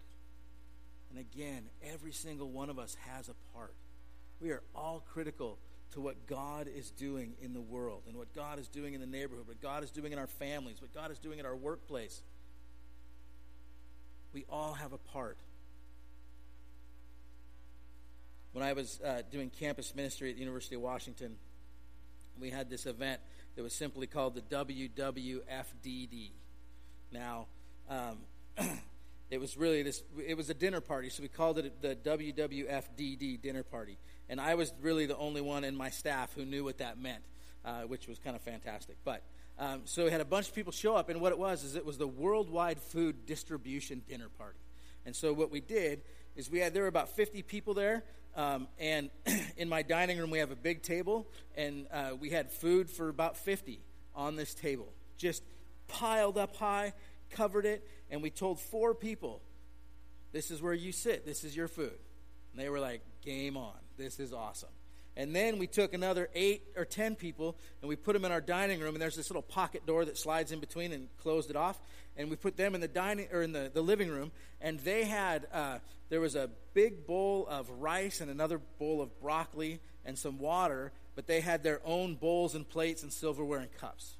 And 1.09 1.19
again, 1.19 1.65
every 1.93 2.11
single 2.11 2.49
one 2.49 2.69
of 2.69 2.79
us 2.79 2.97
has 3.07 3.29
a 3.29 3.35
part. 3.53 3.75
We 4.41 4.51
are 4.51 4.63
all 4.75 5.03
critical 5.13 5.57
to 5.93 6.01
what 6.01 6.27
God 6.27 6.67
is 6.73 6.91
doing 6.91 7.33
in 7.41 7.53
the 7.53 7.61
world 7.61 8.03
and 8.07 8.17
what 8.17 8.33
God 8.33 8.59
is 8.59 8.67
doing 8.67 8.93
in 8.93 9.01
the 9.01 9.07
neighborhood, 9.07 9.47
what 9.47 9.61
God 9.61 9.83
is 9.83 9.91
doing 9.91 10.11
in 10.11 10.19
our 10.19 10.27
families, 10.27 10.81
what 10.81 10.93
God 10.93 11.11
is 11.11 11.19
doing 11.19 11.39
in 11.39 11.45
our 11.45 11.55
workplace. 11.55 12.21
We 14.33 14.45
all 14.49 14.73
have 14.73 14.91
a 14.91 14.97
part 14.97 15.37
when 18.55 18.63
I 18.63 18.71
was 18.71 19.01
uh, 19.03 19.21
doing 19.29 19.49
campus 19.49 19.93
ministry 19.93 20.29
at 20.29 20.37
the 20.37 20.39
University 20.39 20.75
of 20.75 20.81
Washington, 20.81 21.35
we 22.39 22.51
had 22.51 22.69
this 22.69 22.85
event 22.85 23.19
that 23.57 23.63
was 23.63 23.73
simply 23.73 24.07
called 24.07 24.33
the 24.33 24.41
WWFDD. 24.43 26.31
Now, 27.11 27.47
um, 27.89 28.19
it 29.29 29.41
was 29.41 29.57
really 29.57 29.83
this, 29.83 30.03
it 30.25 30.37
was 30.37 30.49
a 30.49 30.53
dinner 30.53 30.79
party, 30.79 31.09
so 31.09 31.21
we 31.21 31.27
called 31.27 31.57
it 31.57 31.81
the 31.81 31.97
WWFDD 31.97 33.41
dinner 33.41 33.63
party. 33.63 33.97
And 34.29 34.39
I 34.39 34.55
was 34.55 34.71
really 34.79 35.05
the 35.05 35.17
only 35.17 35.41
one 35.41 35.65
in 35.65 35.75
my 35.75 35.89
staff 35.89 36.33
who 36.33 36.45
knew 36.45 36.63
what 36.63 36.77
that 36.77 36.97
meant, 36.97 37.23
uh, 37.65 37.81
which 37.81 38.07
was 38.07 38.19
kind 38.19 38.37
of 38.37 38.41
fantastic. 38.41 38.95
But 39.03 39.21
um, 39.59 39.81
so 39.83 40.05
we 40.05 40.11
had 40.11 40.21
a 40.21 40.25
bunch 40.25 40.47
of 40.47 40.55
people 40.55 40.71
show 40.71 40.95
up, 40.95 41.09
and 41.09 41.19
what 41.19 41.33
it 41.33 41.37
was 41.37 41.65
is 41.65 41.75
it 41.75 41.85
was 41.85 41.97
the 41.97 42.07
worldwide 42.07 42.79
food 42.79 43.25
distribution 43.25 44.01
dinner 44.07 44.29
party. 44.29 44.59
And 45.05 45.13
so 45.13 45.33
what 45.33 45.51
we 45.51 45.59
did 45.59 46.03
is 46.37 46.49
we 46.49 46.59
had 46.59 46.73
there 46.73 46.83
were 46.83 46.87
about 46.87 47.09
50 47.09 47.41
people 47.41 47.73
there 47.73 48.05
um, 48.35 48.67
and 48.79 49.09
in 49.57 49.69
my 49.69 49.81
dining 49.81 50.17
room, 50.17 50.29
we 50.29 50.39
have 50.39 50.51
a 50.51 50.55
big 50.55 50.81
table, 50.81 51.27
and 51.55 51.87
uh, 51.91 52.11
we 52.19 52.29
had 52.29 52.51
food 52.51 52.89
for 52.89 53.09
about 53.09 53.37
50 53.37 53.79
on 54.13 54.35
this 54.35 54.53
table, 54.53 54.91
just 55.17 55.43
piled 55.87 56.37
up 56.37 56.55
high, 56.55 56.93
covered 57.29 57.65
it, 57.65 57.87
and 58.09 58.21
we 58.21 58.29
told 58.29 58.59
four 58.59 58.93
people, 58.93 59.41
This 60.31 60.51
is 60.51 60.61
where 60.61 60.73
you 60.73 60.91
sit, 60.91 61.25
this 61.25 61.43
is 61.43 61.55
your 61.55 61.67
food. 61.67 61.97
And 62.51 62.61
they 62.61 62.69
were 62.69 62.79
like, 62.79 63.01
Game 63.21 63.57
on, 63.57 63.75
this 63.97 64.19
is 64.19 64.33
awesome. 64.33 64.69
And 65.17 65.33
then 65.33 65.59
we 65.59 65.67
took 65.67 65.93
another 65.93 66.29
eight 66.35 66.63
or 66.75 66.83
ten 66.83 67.15
people 67.15 67.55
and 67.81 67.87
we 67.87 67.95
put 67.95 68.13
them 68.13 68.25
in 68.25 68.31
our 68.31 68.41
dining 68.41 68.81
room. 68.81 68.95
And 68.95 69.01
there's 69.01 69.15
this 69.15 69.29
little 69.29 69.41
pocket 69.41 69.85
door 69.85 70.03
that 70.05 70.17
slides 70.17 70.51
in 70.51 70.59
between 70.59 70.91
and 70.91 71.07
closed 71.17 71.49
it 71.49 71.55
off. 71.55 71.79
And 72.17 72.29
we 72.29 72.35
put 72.35 72.57
them 72.57 72.75
in 72.75 72.81
the 72.81 72.87
dining 72.87 73.27
or 73.31 73.41
in 73.41 73.53
the, 73.53 73.71
the 73.73 73.81
living 73.81 74.09
room. 74.09 74.31
And 74.59 74.79
they 74.81 75.05
had 75.05 75.47
uh, 75.53 75.79
there 76.09 76.19
was 76.19 76.35
a 76.35 76.49
big 76.73 77.07
bowl 77.07 77.47
of 77.49 77.69
rice 77.69 78.19
and 78.19 78.29
another 78.29 78.59
bowl 78.77 79.01
of 79.01 79.19
broccoli 79.21 79.79
and 80.03 80.17
some 80.17 80.37
water. 80.37 80.91
But 81.15 81.27
they 81.27 81.39
had 81.39 81.63
their 81.63 81.79
own 81.85 82.15
bowls 82.15 82.55
and 82.55 82.67
plates 82.67 83.01
and 83.03 83.11
silverware 83.11 83.59
and 83.59 83.71
cups. 83.71 84.17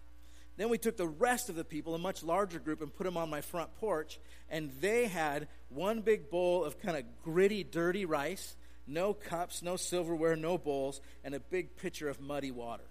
Then 0.57 0.69
we 0.69 0.77
took 0.77 0.95
the 0.95 1.07
rest 1.07 1.49
of 1.49 1.55
the 1.55 1.65
people, 1.65 1.93
a 1.95 1.97
much 1.97 2.23
larger 2.23 2.59
group, 2.59 2.81
and 2.81 2.95
put 2.95 3.03
them 3.03 3.17
on 3.17 3.29
my 3.29 3.41
front 3.41 3.75
porch. 3.75 4.19
And 4.49 4.71
they 4.79 5.07
had 5.07 5.49
one 5.67 5.99
big 5.99 6.29
bowl 6.29 6.63
of 6.63 6.79
kind 6.79 6.95
of 6.97 7.03
gritty, 7.23 7.65
dirty 7.65 8.05
rice 8.05 8.55
no 8.87 9.13
cups, 9.13 9.61
no 9.61 9.75
silverware, 9.75 10.35
no 10.35 10.57
bowls, 10.57 11.01
and 11.23 11.33
a 11.33 11.39
big 11.39 11.75
pitcher 11.77 12.09
of 12.09 12.19
muddy 12.19 12.51
water. 12.51 12.83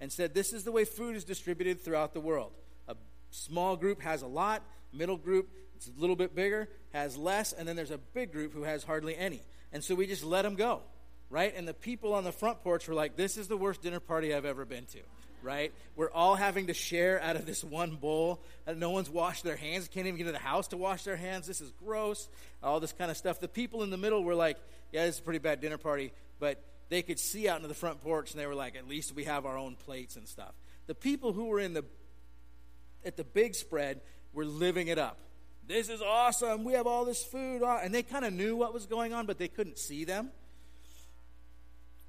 And 0.00 0.12
said, 0.12 0.34
This 0.34 0.52
is 0.52 0.64
the 0.64 0.72
way 0.72 0.84
food 0.84 1.16
is 1.16 1.24
distributed 1.24 1.80
throughout 1.80 2.14
the 2.14 2.20
world. 2.20 2.52
A 2.88 2.96
small 3.30 3.76
group 3.76 4.02
has 4.02 4.22
a 4.22 4.26
lot, 4.26 4.62
middle 4.92 5.16
group, 5.16 5.48
it's 5.76 5.88
a 5.88 6.00
little 6.00 6.16
bit 6.16 6.34
bigger, 6.34 6.68
has 6.92 7.16
less, 7.16 7.52
and 7.52 7.66
then 7.66 7.76
there's 7.76 7.90
a 7.90 7.98
big 7.98 8.32
group 8.32 8.52
who 8.52 8.62
has 8.62 8.84
hardly 8.84 9.16
any. 9.16 9.42
And 9.72 9.82
so 9.82 9.94
we 9.94 10.06
just 10.06 10.24
let 10.24 10.42
them 10.42 10.54
go, 10.54 10.82
right? 11.30 11.52
And 11.56 11.66
the 11.66 11.74
people 11.74 12.14
on 12.14 12.24
the 12.24 12.32
front 12.32 12.62
porch 12.62 12.86
were 12.86 12.94
like, 12.94 13.16
This 13.16 13.36
is 13.36 13.48
the 13.48 13.56
worst 13.56 13.82
dinner 13.82 14.00
party 14.00 14.34
I've 14.34 14.44
ever 14.44 14.64
been 14.64 14.86
to 14.86 15.00
right? 15.44 15.72
We're 15.94 16.10
all 16.10 16.34
having 16.34 16.68
to 16.68 16.74
share 16.74 17.20
out 17.20 17.36
of 17.36 17.46
this 17.46 17.62
one 17.62 17.96
bowl. 17.96 18.40
No 18.76 18.90
one's 18.90 19.10
washed 19.10 19.44
their 19.44 19.56
hands, 19.56 19.88
can't 19.88 20.06
even 20.06 20.16
get 20.16 20.24
to 20.24 20.32
the 20.32 20.38
house 20.38 20.68
to 20.68 20.76
wash 20.76 21.04
their 21.04 21.16
hands. 21.16 21.46
This 21.46 21.60
is 21.60 21.70
gross. 21.84 22.28
All 22.62 22.80
this 22.80 22.92
kind 22.92 23.10
of 23.10 23.16
stuff. 23.16 23.40
The 23.40 23.48
people 23.48 23.82
in 23.82 23.90
the 23.90 23.98
middle 23.98 24.24
were 24.24 24.34
like, 24.34 24.56
yeah, 24.94 25.04
is 25.06 25.18
a 25.18 25.22
pretty 25.22 25.40
bad 25.40 25.60
dinner 25.60 25.76
party, 25.76 26.12
but 26.38 26.62
they 26.88 27.02
could 27.02 27.18
see 27.18 27.48
out 27.48 27.56
into 27.56 27.66
the 27.66 27.74
front 27.74 28.00
porch 28.00 28.30
and 28.30 28.40
they 28.40 28.46
were 28.46 28.54
like, 28.54 28.76
at 28.76 28.86
least 28.86 29.14
we 29.14 29.24
have 29.24 29.44
our 29.44 29.58
own 29.58 29.74
plates 29.74 30.14
and 30.14 30.28
stuff. 30.28 30.52
The 30.86 30.94
people 30.94 31.32
who 31.32 31.46
were 31.46 31.58
in 31.58 31.74
the 31.74 31.84
at 33.04 33.16
the 33.16 33.24
big 33.24 33.56
spread 33.56 34.00
were 34.32 34.44
living 34.44 34.86
it 34.88 34.98
up. 34.98 35.18
This 35.66 35.88
is 35.88 36.00
awesome. 36.00 36.62
We 36.62 36.74
have 36.74 36.86
all 36.86 37.04
this 37.04 37.24
food. 37.24 37.62
And 37.62 37.92
they 37.92 38.02
kind 38.02 38.24
of 38.24 38.32
knew 38.32 38.54
what 38.56 38.72
was 38.72 38.86
going 38.86 39.12
on, 39.12 39.26
but 39.26 39.36
they 39.36 39.48
couldn't 39.48 39.78
see 39.78 40.04
them. 40.04 40.30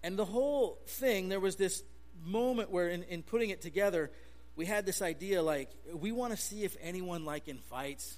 And 0.03 0.17
the 0.17 0.25
whole 0.25 0.79
thing, 0.85 1.29
there 1.29 1.39
was 1.39 1.55
this 1.55 1.81
moment 2.23 2.69
where, 2.69 2.89
in, 2.89 3.03
in 3.03 3.23
putting 3.23 3.49
it 3.49 3.61
together, 3.61 4.11
we 4.55 4.65
had 4.65 4.85
this 4.85 5.01
idea 5.01 5.41
like, 5.41 5.69
we 5.91 6.11
want 6.11 6.31
to 6.31 6.37
see 6.37 6.63
if 6.63 6.77
anyone 6.81 7.25
like 7.25 7.47
invites 7.47 8.17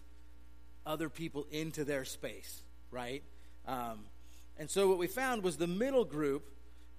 other 0.85 1.09
people 1.09 1.47
into 1.51 1.85
their 1.85 2.03
space, 2.03 2.61
right? 2.91 3.23
Um, 3.65 3.99
and 4.59 4.69
so 4.69 4.87
what 4.87 4.97
we 4.97 5.07
found 5.07 5.43
was 5.43 5.57
the 5.57 5.67
middle 5.67 6.05
group 6.05 6.49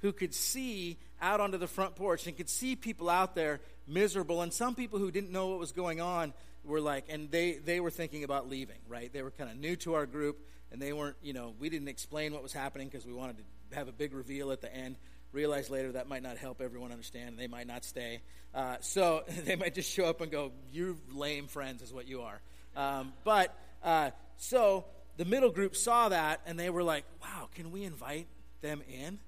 who 0.01 0.13
could 0.13 0.35
see 0.35 0.99
out 1.21 1.41
onto 1.41 1.59
the 1.59 1.67
front 1.67 1.97
porch 1.97 2.27
and 2.27 2.37
could 2.37 2.49
see 2.49 2.77
people 2.77 3.11
out 3.11 3.35
there 3.35 3.61
miserable 3.87 4.43
and 4.43 4.53
some 4.53 4.75
people 4.75 4.99
who 4.99 5.11
didn't 5.11 5.33
know 5.33 5.49
what 5.49 5.59
was 5.59 5.73
going 5.73 6.01
on 6.01 6.33
were 6.65 6.81
like 6.81 7.05
and 7.09 7.31
they 7.31 7.55
they 7.55 7.81
were 7.81 7.91
thinking 7.91 8.23
about 8.25 8.49
leaving 8.49 8.77
right 8.89 9.13
they 9.13 9.23
were 9.23 9.31
kind 9.31 9.51
of 9.51 9.57
new 9.57 9.75
to 9.77 9.95
our 9.95 10.07
group 10.07 10.39
and 10.71 10.81
they 10.81 10.93
weren't, 10.93 11.17
you 11.23 11.33
know, 11.33 11.55
we 11.59 11.69
didn't 11.69 11.89
explain 11.89 12.33
what 12.33 12.43
was 12.43 12.53
happening 12.53 12.89
because 12.89 13.07
we 13.07 13.13
wanted 13.13 13.39
to 13.39 13.77
have 13.77 13.89
a 13.89 13.93
big 13.93 14.13
reveal 14.13 14.53
at 14.53 14.61
the 14.61 14.75
end. 14.75 14.97
Realize 15.33 15.71
later 15.71 15.93
that 15.93 16.09
might 16.09 16.23
not 16.23 16.39
help 16.39 16.61
everyone 16.61 16.91
understand, 16.91 17.31
and 17.31 17.39
they 17.39 17.47
might 17.47 17.67
not 17.67 17.85
stay. 17.85 18.21
Uh, 18.55 18.77
so 18.81 19.25
they 19.45 19.57
might 19.57 19.75
just 19.75 19.91
show 19.91 20.07
up 20.07 20.21
and 20.21 20.33
go, 20.33 20.53
"You 20.73 20.99
lame 21.13 21.49
friends," 21.49 21.83
is 21.83 21.93
what 21.93 22.09
you 22.09 22.23
are. 22.23 22.41
Um, 22.75 23.13
but 23.25 23.55
uh, 23.83 24.11
so 24.39 24.87
the 25.19 25.27
middle 25.27 25.51
group 25.51 25.77
saw 25.77 26.09
that, 26.09 26.41
and 26.47 26.59
they 26.59 26.71
were 26.71 26.83
like, 26.83 27.05
"Wow, 27.23 27.51
can 27.55 27.71
we 27.71 27.85
invite 27.85 28.27
them 28.63 28.83
in?" 28.89 29.19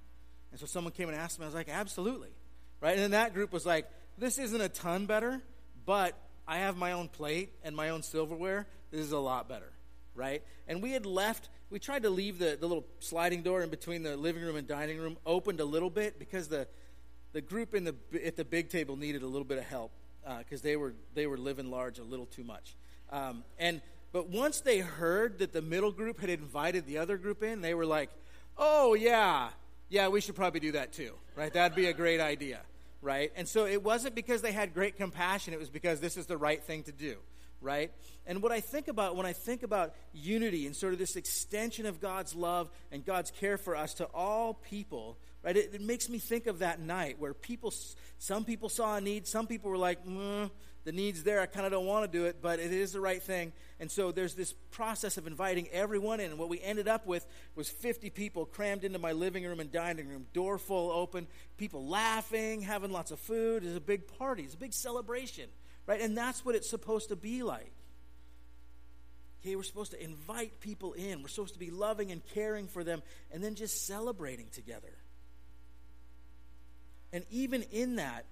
And 0.51 0.59
so 0.59 0.65
someone 0.65 0.93
came 0.93 1.09
and 1.09 1.17
asked 1.17 1.39
me. 1.39 1.45
I 1.45 1.49
was 1.49 1.55
like, 1.55 1.69
"Absolutely." 1.69 2.31
Right? 2.81 2.95
And 2.95 3.01
then 3.01 3.11
that 3.11 3.35
group 3.35 3.53
was 3.53 3.67
like, 3.67 3.87
"This 4.17 4.39
isn't 4.39 4.61
a 4.61 4.71
ton 4.71 5.05
better, 5.05 5.43
but 5.85 6.17
I 6.49 6.59
have 6.61 6.79
my 6.79 6.93
own 6.93 7.09
plate 7.09 7.53
and 7.63 7.77
my 7.77 7.91
own 7.91 8.03
silverware. 8.03 8.67
This 8.91 9.03
is 9.03 9.13
a 9.13 9.19
lot 9.19 9.49
better." 9.49 9.73
right? 10.15 10.43
And 10.69 10.83
we 10.83 10.93
had 10.93 11.07
left, 11.07 11.49
we 11.71 11.79
tried 11.79 12.03
to 12.03 12.11
leave 12.11 12.39
the, 12.39 12.57
the 12.61 12.67
little 12.67 12.85
sliding 12.99 13.43
door 13.43 13.63
in 13.63 13.71
between 13.71 14.03
the 14.03 14.17
living 14.17 14.43
room 14.43 14.57
and 14.57 14.67
dining 14.67 14.99
room 14.99 15.17
opened 15.25 15.61
a 15.61 15.65
little 15.65 15.91
bit 15.91 16.19
because 16.19 16.49
the, 16.49 16.67
the 17.33 17.41
group 17.41 17.75
in 17.75 17.85
the, 17.85 17.95
at 18.25 18.37
the 18.37 18.45
big 18.45 18.69
table 18.69 18.97
needed 18.97 19.23
a 19.23 19.27
little 19.27 19.45
bit 19.45 19.59
of 19.59 19.65
help 19.65 19.93
because 20.39 20.61
uh, 20.61 20.65
they, 20.65 20.77
were, 20.77 20.95
they 21.15 21.27
were 21.27 21.39
living 21.39 21.71
large 21.71 21.99
a 21.99 22.05
little 22.05 22.27
too 22.27 22.45
much. 22.45 22.77
Um, 23.11 23.45
and, 23.59 23.81
but 24.13 24.29
once 24.29 24.61
they 24.61 24.79
heard 24.79 25.39
that 25.39 25.53
the 25.53 25.63
middle 25.63 25.93
group 25.93 26.21
had 26.21 26.31
invited 26.31 26.87
the 26.87 26.99
other 26.99 27.17
group 27.17 27.43
in, 27.43 27.61
they 27.61 27.75
were 27.75 27.87
like, 27.87 28.11
oh, 28.59 28.95
yeah, 28.95 29.49
yeah, 29.89 30.09
we 30.09 30.21
should 30.21 30.37
probably 30.37 30.61
do 30.61 30.73
that 30.73 30.93
too, 30.93 31.13
right? 31.37 31.53
That'd 31.53 31.77
be 31.77 31.87
a 31.87 31.93
great 31.93 32.21
idea, 32.21 32.61
right? 33.03 33.33
And 33.37 33.49
so 33.49 33.67
it 33.67 33.83
wasn't 33.83 34.15
because 34.15 34.43
they 34.43 34.53
had 34.53 34.75
great 34.75 34.97
compassion, 34.97 35.55
it 35.55 35.61
was 35.61 35.71
because 35.71 36.01
this 36.01 36.17
is 36.17 36.27
the 36.27 36.37
right 36.37 36.63
thing 36.63 36.83
to 36.85 36.93
do 36.93 37.17
right? 37.61 37.91
And 38.27 38.43
what 38.43 38.53
I 38.53 38.61
think 38.61 38.89
about 38.89 39.17
when 39.17 39.27
I 39.27 39.33
think 39.33 39.63
about 39.63 39.95
unity 40.13 40.67
and 40.67 40.75
sort 40.75 40.93
of 40.93 40.99
this 40.99 41.17
extension 41.17 41.87
of 41.87 42.01
God's 42.01 42.35
love 42.35 42.71
and 42.91 43.05
God's 43.05 43.31
care 43.31 43.59
for 43.59 43.77
us 43.77 43.95
to 43.95 44.05
all 44.15 44.55
people, 44.55 45.19
right? 45.43 45.57
It, 45.57 45.75
it 45.75 45.81
makes 45.81 46.09
me 46.09 46.19
think 46.19 46.47
of 46.47 46.61
that 46.61 46.81
night 46.81 47.17
where 47.19 47.35
people, 47.35 47.73
some 48.19 48.45
people 48.45 48.69
saw 48.69 48.97
a 48.97 49.01
need, 49.01 49.27
some 49.27 49.47
people 49.47 49.71
were 49.71 49.79
like, 49.79 50.05
mm, 50.07 50.51
the 50.85 50.93
need's 50.93 51.23
there, 51.23 51.41
I 51.41 51.47
kind 51.47 51.67
of 51.67 51.73
don't 51.73 51.87
want 51.87 52.11
to 52.11 52.19
do 52.19 52.25
it, 52.25 52.37
but 52.41 52.59
it 52.59 52.73
is 52.73 52.93
the 52.93 53.01
right 53.01 53.23
thing. 53.23 53.53
And 53.79 53.91
so 53.91 54.13
there's 54.13 54.35
this 54.35 54.53
process 54.71 55.19
of 55.19 55.27
inviting 55.27 55.69
everyone 55.69 56.21
in. 56.21 56.31
And 56.31 56.39
what 56.39 56.49
we 56.49 56.61
ended 56.61 56.89
up 56.89 57.07
with 57.07 57.27
was 57.55 57.69
50 57.69 58.11
people 58.11 58.47
crammed 58.47 58.85
into 58.85 58.99
my 58.99 59.13
living 59.13 59.45
room 59.45 59.61
and 59.61 59.71
dining 59.71 60.09
room, 60.09 60.27
door 60.33 60.59
full 60.59 60.91
open, 60.91 61.27
people 61.59 61.87
laughing, 61.87 62.63
having 62.63 62.91
lots 62.91 63.11
of 63.11 63.19
food. 63.19 63.65
It's 63.65 63.77
a 63.77 63.81
big 63.81 64.07
party, 64.19 64.43
it's 64.43 64.55
a 64.55 64.59
big 64.59 64.73
celebration 64.73 65.49
right? 65.91 66.01
And 66.01 66.17
that's 66.17 66.45
what 66.45 66.55
it's 66.55 66.71
supposed 66.71 67.09
to 67.09 67.17
be 67.17 67.43
like. 67.43 67.73
Okay, 69.41 69.57
we're 69.57 69.65
supposed 69.65 69.91
to 69.91 70.01
invite 70.01 70.61
people 70.61 70.93
in. 70.93 71.21
We're 71.21 71.29
supposed 71.29 71.55
to 71.55 71.59
be 71.59 71.73
loving 71.73 72.13
and 72.13 72.25
caring 72.33 72.69
for 72.69 72.85
them 72.85 73.03
and 73.33 73.43
then 73.43 73.57
just 73.57 73.89
celebrating 73.89 74.47
together. 74.53 74.93
And 77.13 77.25
even 77.29 77.63
in 77.73 77.97
that, 77.97 78.27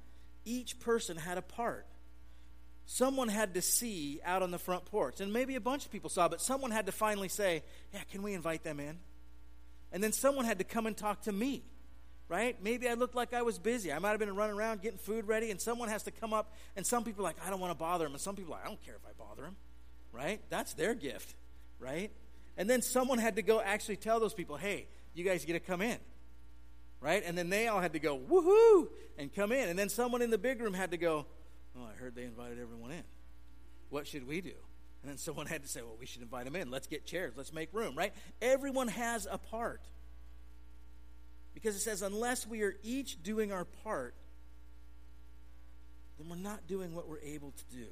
each 0.44 0.78
person 0.78 1.16
had 1.16 1.36
a 1.36 1.42
part. 1.42 1.84
Someone 2.90 3.28
had 3.28 3.52
to 3.52 3.60
see 3.60 4.18
out 4.24 4.42
on 4.42 4.50
the 4.50 4.58
front 4.58 4.86
porch, 4.86 5.20
and 5.20 5.30
maybe 5.30 5.56
a 5.56 5.60
bunch 5.60 5.84
of 5.84 5.92
people 5.92 6.08
saw, 6.08 6.26
but 6.26 6.40
someone 6.40 6.70
had 6.70 6.86
to 6.86 6.92
finally 6.92 7.28
say, 7.28 7.62
Yeah, 7.92 8.00
can 8.10 8.22
we 8.22 8.32
invite 8.32 8.64
them 8.64 8.80
in? 8.80 8.98
And 9.92 10.02
then 10.02 10.12
someone 10.12 10.46
had 10.46 10.58
to 10.58 10.64
come 10.64 10.86
and 10.86 10.96
talk 10.96 11.22
to 11.22 11.32
me 11.32 11.64
right? 12.28 12.62
Maybe 12.62 12.88
I 12.88 12.94
looked 12.94 13.14
like 13.14 13.32
I 13.32 13.42
was 13.42 13.58
busy. 13.58 13.92
I 13.92 13.98
might 13.98 14.10
have 14.10 14.18
been 14.18 14.34
running 14.36 14.56
around 14.56 14.82
getting 14.82 14.98
food 14.98 15.26
ready, 15.26 15.50
and 15.50 15.60
someone 15.60 15.88
has 15.88 16.02
to 16.04 16.10
come 16.10 16.32
up, 16.34 16.52
and 16.76 16.86
some 16.86 17.04
people 17.04 17.24
are 17.24 17.28
like, 17.28 17.36
I 17.44 17.50
don't 17.50 17.60
want 17.60 17.72
to 17.72 17.78
bother 17.78 18.04
them. 18.04 18.12
And 18.12 18.20
some 18.20 18.36
people 18.36 18.52
are 18.52 18.58
like, 18.58 18.66
I 18.66 18.68
don't 18.68 18.84
care 18.84 18.94
if 18.94 19.04
I 19.06 19.12
bother 19.18 19.42
them, 19.42 19.56
right? 20.12 20.40
That's 20.50 20.74
their 20.74 20.94
gift, 20.94 21.34
right? 21.78 22.10
And 22.56 22.68
then 22.68 22.82
someone 22.82 23.18
had 23.18 23.36
to 23.36 23.42
go 23.42 23.60
actually 23.60 23.96
tell 23.96 24.20
those 24.20 24.34
people, 24.34 24.56
hey, 24.56 24.86
you 25.14 25.24
guys 25.24 25.44
get 25.44 25.54
to 25.54 25.60
come 25.60 25.80
in, 25.80 25.96
right? 27.00 27.22
And 27.24 27.36
then 27.36 27.48
they 27.48 27.68
all 27.68 27.80
had 27.80 27.94
to 27.94 27.98
go, 27.98 28.18
woohoo, 28.18 28.88
and 29.16 29.34
come 29.34 29.52
in. 29.52 29.68
And 29.68 29.78
then 29.78 29.88
someone 29.88 30.20
in 30.20 30.30
the 30.30 30.38
big 30.38 30.60
room 30.60 30.74
had 30.74 30.90
to 30.90 30.98
go, 30.98 31.24
oh, 31.78 31.86
I 31.92 31.96
heard 31.98 32.14
they 32.14 32.24
invited 32.24 32.58
everyone 32.58 32.90
in. 32.90 33.04
What 33.90 34.06
should 34.06 34.26
we 34.26 34.40
do? 34.40 34.54
And 35.02 35.10
then 35.10 35.18
someone 35.18 35.46
had 35.46 35.62
to 35.62 35.68
say, 35.68 35.82
well, 35.82 35.96
we 35.98 36.06
should 36.06 36.22
invite 36.22 36.44
them 36.44 36.56
in. 36.56 36.70
Let's 36.70 36.86
get 36.86 37.06
chairs. 37.06 37.34
Let's 37.36 37.52
make 37.52 37.72
room, 37.72 37.96
right? 37.96 38.12
Everyone 38.42 38.88
has 38.88 39.26
a 39.30 39.38
part. 39.38 39.82
Because 41.54 41.74
it 41.74 41.80
says, 41.80 42.02
unless 42.02 42.46
we 42.46 42.62
are 42.62 42.76
each 42.82 43.22
doing 43.22 43.52
our 43.52 43.64
part, 43.64 44.14
then 46.18 46.28
we're 46.28 46.36
not 46.36 46.66
doing 46.66 46.94
what 46.94 47.08
we're 47.08 47.20
able 47.20 47.52
to 47.52 47.76
do. 47.76 47.86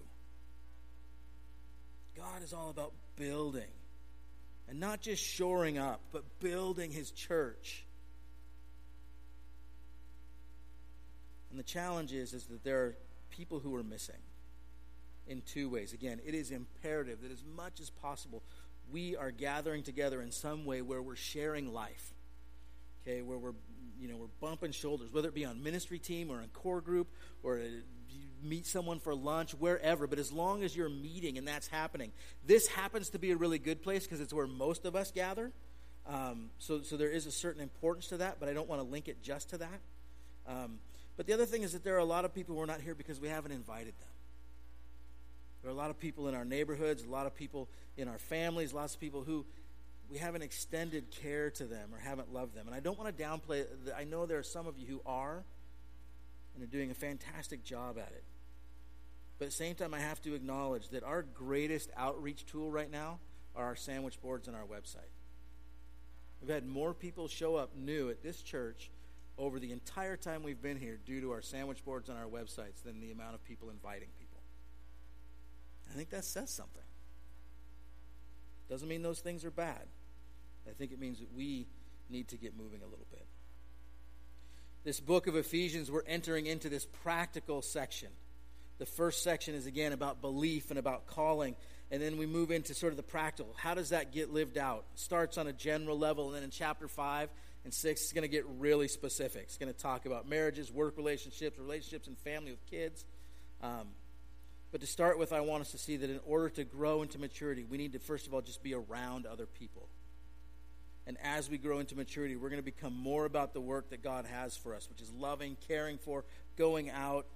God 2.16 2.42
is 2.42 2.52
all 2.52 2.70
about 2.70 2.92
building. 3.16 3.70
And 4.68 4.80
not 4.80 5.00
just 5.00 5.22
shoring 5.22 5.78
up, 5.78 6.00
but 6.12 6.24
building 6.40 6.90
his 6.90 7.10
church. 7.10 7.84
And 11.50 11.58
the 11.58 11.64
challenge 11.64 12.12
is, 12.12 12.32
is 12.32 12.46
that 12.46 12.64
there 12.64 12.80
are 12.80 12.96
people 13.36 13.60
who 13.60 13.74
are 13.74 13.82
missing 13.82 14.22
in 15.26 15.42
two 15.42 15.68
ways. 15.68 15.92
Again, 15.92 16.20
it 16.24 16.34
is 16.34 16.50
imperative 16.50 17.22
that 17.22 17.32
as 17.32 17.42
much 17.56 17.80
as 17.80 17.90
possible, 17.90 18.42
we 18.90 19.16
are 19.16 19.30
gathering 19.30 19.82
together 19.82 20.22
in 20.22 20.30
some 20.30 20.64
way 20.64 20.82
where 20.82 21.02
we're 21.02 21.16
sharing 21.16 21.72
life 21.72 22.12
okay, 23.06 23.22
where 23.22 23.38
we're 23.38 23.54
you 23.98 24.08
know 24.08 24.16
we're 24.16 24.26
bumping 24.40 24.72
shoulders, 24.72 25.12
whether 25.12 25.28
it 25.28 25.34
be 25.34 25.44
on 25.44 25.62
ministry 25.62 25.98
team 25.98 26.30
or 26.30 26.40
in 26.40 26.48
core 26.48 26.80
group 26.80 27.08
or 27.42 27.60
meet 28.42 28.66
someone 28.66 28.98
for 28.98 29.14
lunch, 29.14 29.52
wherever. 29.52 30.06
But 30.06 30.18
as 30.18 30.32
long 30.32 30.62
as 30.62 30.76
you're 30.76 30.88
meeting 30.88 31.38
and 31.38 31.46
that's 31.46 31.68
happening, 31.68 32.12
this 32.44 32.68
happens 32.68 33.10
to 33.10 33.18
be 33.18 33.30
a 33.30 33.36
really 33.36 33.58
good 33.58 33.82
place 33.82 34.04
because 34.04 34.20
it's 34.20 34.32
where 34.32 34.46
most 34.46 34.84
of 34.84 34.94
us 34.94 35.10
gather. 35.10 35.52
Um, 36.06 36.50
so, 36.58 36.82
so 36.82 36.96
there 36.96 37.10
is 37.10 37.26
a 37.26 37.32
certain 37.32 37.60
importance 37.60 38.06
to 38.08 38.18
that, 38.18 38.36
but 38.38 38.48
I 38.48 38.52
don't 38.52 38.68
want 38.68 38.80
to 38.80 38.86
link 38.86 39.08
it 39.08 39.22
just 39.22 39.50
to 39.50 39.58
that. 39.58 39.80
Um, 40.46 40.78
but 41.16 41.26
the 41.26 41.32
other 41.32 41.46
thing 41.46 41.62
is 41.62 41.72
that 41.72 41.84
there 41.84 41.94
are 41.94 42.00
a 42.00 42.04
lot 42.04 42.24
of 42.24 42.34
people 42.34 42.54
who 42.54 42.60
are 42.60 42.66
not 42.66 42.80
here 42.80 42.94
because 42.94 43.20
we 43.20 43.28
haven't 43.28 43.52
invited 43.52 43.94
them. 43.98 44.08
There 45.62 45.70
are 45.70 45.74
a 45.74 45.76
lot 45.76 45.90
of 45.90 45.98
people 45.98 46.28
in 46.28 46.34
our 46.34 46.44
neighborhoods, 46.44 47.02
a 47.02 47.08
lot 47.08 47.26
of 47.26 47.34
people 47.34 47.68
in 47.96 48.08
our 48.08 48.18
families, 48.18 48.72
lots 48.72 48.94
of 48.94 49.00
people 49.00 49.22
who 49.22 49.44
we 50.10 50.18
haven't 50.18 50.42
extended 50.42 51.10
care 51.10 51.50
to 51.50 51.64
them 51.64 51.90
or 51.92 51.98
haven't 51.98 52.32
loved 52.32 52.54
them. 52.54 52.66
And 52.66 52.74
I 52.74 52.80
don't 52.80 52.98
want 52.98 53.16
to 53.16 53.22
downplay 53.22 53.64
I 53.96 54.04
know 54.04 54.26
there 54.26 54.38
are 54.38 54.44
some 54.44 54.66
of 54.66 54.78
you 54.78 54.86
who 54.86 55.00
are 55.04 55.42
and 56.54 56.62
are 56.62 56.70
doing 56.70 56.90
a 56.90 56.94
fantastic 56.94 57.64
job 57.64 57.98
at 57.98 58.12
it. 58.12 58.24
But 59.38 59.46
at 59.46 59.50
the 59.50 59.56
same 59.56 59.74
time, 59.74 59.92
I 59.92 60.00
have 60.00 60.22
to 60.22 60.34
acknowledge 60.34 60.88
that 60.90 61.02
our 61.02 61.22
greatest 61.22 61.90
outreach 61.96 62.46
tool 62.46 62.70
right 62.70 62.90
now 62.90 63.18
are 63.54 63.64
our 63.64 63.76
sandwich 63.76 64.20
boards 64.20 64.48
and 64.48 64.56
our 64.56 64.64
website. 64.64 65.10
We've 66.40 66.50
had 66.50 66.66
more 66.66 66.94
people 66.94 67.28
show 67.28 67.56
up 67.56 67.74
new 67.76 68.08
at 68.08 68.22
this 68.22 68.42
church 68.42 68.90
over 69.38 69.58
the 69.58 69.72
entire 69.72 70.16
time 70.16 70.42
we've 70.42 70.62
been 70.62 70.78
here 70.78 70.98
due 71.04 71.20
to 71.20 71.32
our 71.32 71.42
sandwich 71.42 71.84
boards 71.84 72.08
and 72.08 72.18
our 72.18 72.26
websites 72.26 72.82
than 72.84 73.00
the 73.00 73.10
amount 73.10 73.34
of 73.34 73.44
people 73.44 73.70
inviting 73.70 74.08
people. 74.18 74.40
I 75.90 75.94
think 75.94 76.10
that 76.10 76.24
says 76.24 76.50
something. 76.50 76.82
Doesn't 78.68 78.88
mean 78.88 79.02
those 79.02 79.20
things 79.20 79.44
are 79.44 79.50
bad. 79.50 79.86
I 80.68 80.72
think 80.72 80.92
it 80.92 80.98
means 80.98 81.20
that 81.20 81.32
we 81.34 81.66
need 82.10 82.28
to 82.28 82.36
get 82.36 82.56
moving 82.56 82.80
a 82.82 82.86
little 82.86 83.06
bit. 83.10 83.26
This 84.84 85.00
book 85.00 85.26
of 85.26 85.36
Ephesians, 85.36 85.90
we're 85.90 86.04
entering 86.06 86.46
into 86.46 86.68
this 86.68 86.86
practical 87.02 87.62
section. 87.62 88.08
The 88.78 88.86
first 88.86 89.22
section 89.22 89.54
is 89.54 89.66
again 89.66 89.92
about 89.92 90.20
belief 90.20 90.70
and 90.70 90.78
about 90.78 91.06
calling, 91.06 91.56
and 91.90 92.00
then 92.00 92.18
we 92.18 92.26
move 92.26 92.50
into 92.50 92.74
sort 92.74 92.92
of 92.92 92.96
the 92.96 93.02
practical. 93.02 93.54
How 93.56 93.74
does 93.74 93.90
that 93.90 94.12
get 94.12 94.32
lived 94.32 94.58
out? 94.58 94.84
Starts 94.94 95.38
on 95.38 95.46
a 95.46 95.52
general 95.52 95.98
level, 95.98 96.26
and 96.26 96.36
then 96.36 96.42
in 96.42 96.50
chapter 96.50 96.88
5 96.88 97.28
and 97.66 97.74
6, 97.74 98.00
it's 98.00 98.12
going 98.12 98.22
to 98.22 98.28
get 98.28 98.46
really 98.58 98.86
specific. 98.86 99.42
It's 99.42 99.58
going 99.58 99.72
to 99.72 99.78
talk 99.78 100.06
about 100.06 100.28
marriages, 100.28 100.70
work 100.70 100.96
relationships, 100.96 101.58
relationships 101.58 102.06
and 102.06 102.16
family 102.16 102.52
with 102.52 102.64
kids. 102.70 103.04
Um, 103.60 103.88
but 104.70 104.80
to 104.82 104.86
start 104.86 105.18
with, 105.18 105.32
I 105.32 105.40
want 105.40 105.62
us 105.62 105.72
to 105.72 105.78
see 105.78 105.96
that 105.96 106.08
in 106.08 106.20
order 106.24 106.48
to 106.50 106.62
grow 106.62 107.02
into 107.02 107.18
maturity, 107.18 107.64
we 107.68 107.76
need 107.76 107.92
to, 107.94 107.98
first 107.98 108.28
of 108.28 108.34
all, 108.34 108.40
just 108.40 108.62
be 108.62 108.72
around 108.72 109.26
other 109.26 109.46
people. 109.46 109.88
And 111.08 111.16
as 111.24 111.50
we 111.50 111.58
grow 111.58 111.80
into 111.80 111.96
maturity, 111.96 112.36
we're 112.36 112.50
going 112.50 112.62
to 112.62 112.64
become 112.64 112.92
more 112.92 113.24
about 113.24 113.52
the 113.52 113.60
work 113.60 113.90
that 113.90 114.00
God 114.00 114.26
has 114.26 114.56
for 114.56 114.72
us, 114.72 114.88
which 114.88 115.00
is 115.00 115.10
loving, 115.18 115.56
caring 115.66 115.98
for, 115.98 116.24
going 116.56 116.88
out, 116.90 117.26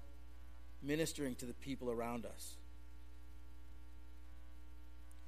ministering 0.80 1.34
to 1.36 1.44
the 1.44 1.54
people 1.54 1.90
around 1.90 2.24
us. 2.24 2.54